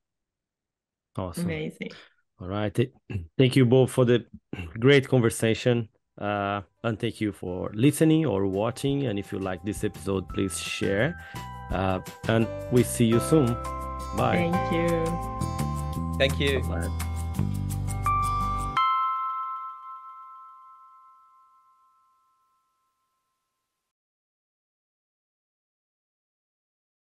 awesome 1.17 1.45
amazing 1.45 1.91
all 2.39 2.47
right 2.47 2.77
thank 3.37 3.55
you 3.55 3.65
both 3.65 3.91
for 3.91 4.05
the 4.05 4.25
great 4.79 5.07
conversation 5.07 5.89
uh, 6.19 6.61
and 6.83 6.99
thank 6.99 7.19
you 7.19 7.31
for 7.31 7.71
listening 7.73 8.25
or 8.25 8.47
watching 8.47 9.05
and 9.07 9.19
if 9.19 9.31
you 9.31 9.39
like 9.39 9.63
this 9.63 9.83
episode 9.83 10.27
please 10.29 10.57
share 10.59 11.15
uh, 11.71 11.99
and 12.27 12.47
we 12.71 12.83
see 12.83 13.05
you 13.05 13.19
soon. 13.19 13.47
Bye. 14.15 14.49
Thank 14.51 14.71
you. 14.71 16.17
Thank 16.17 16.39
you. 16.39 16.61
Bye. 16.61 17.11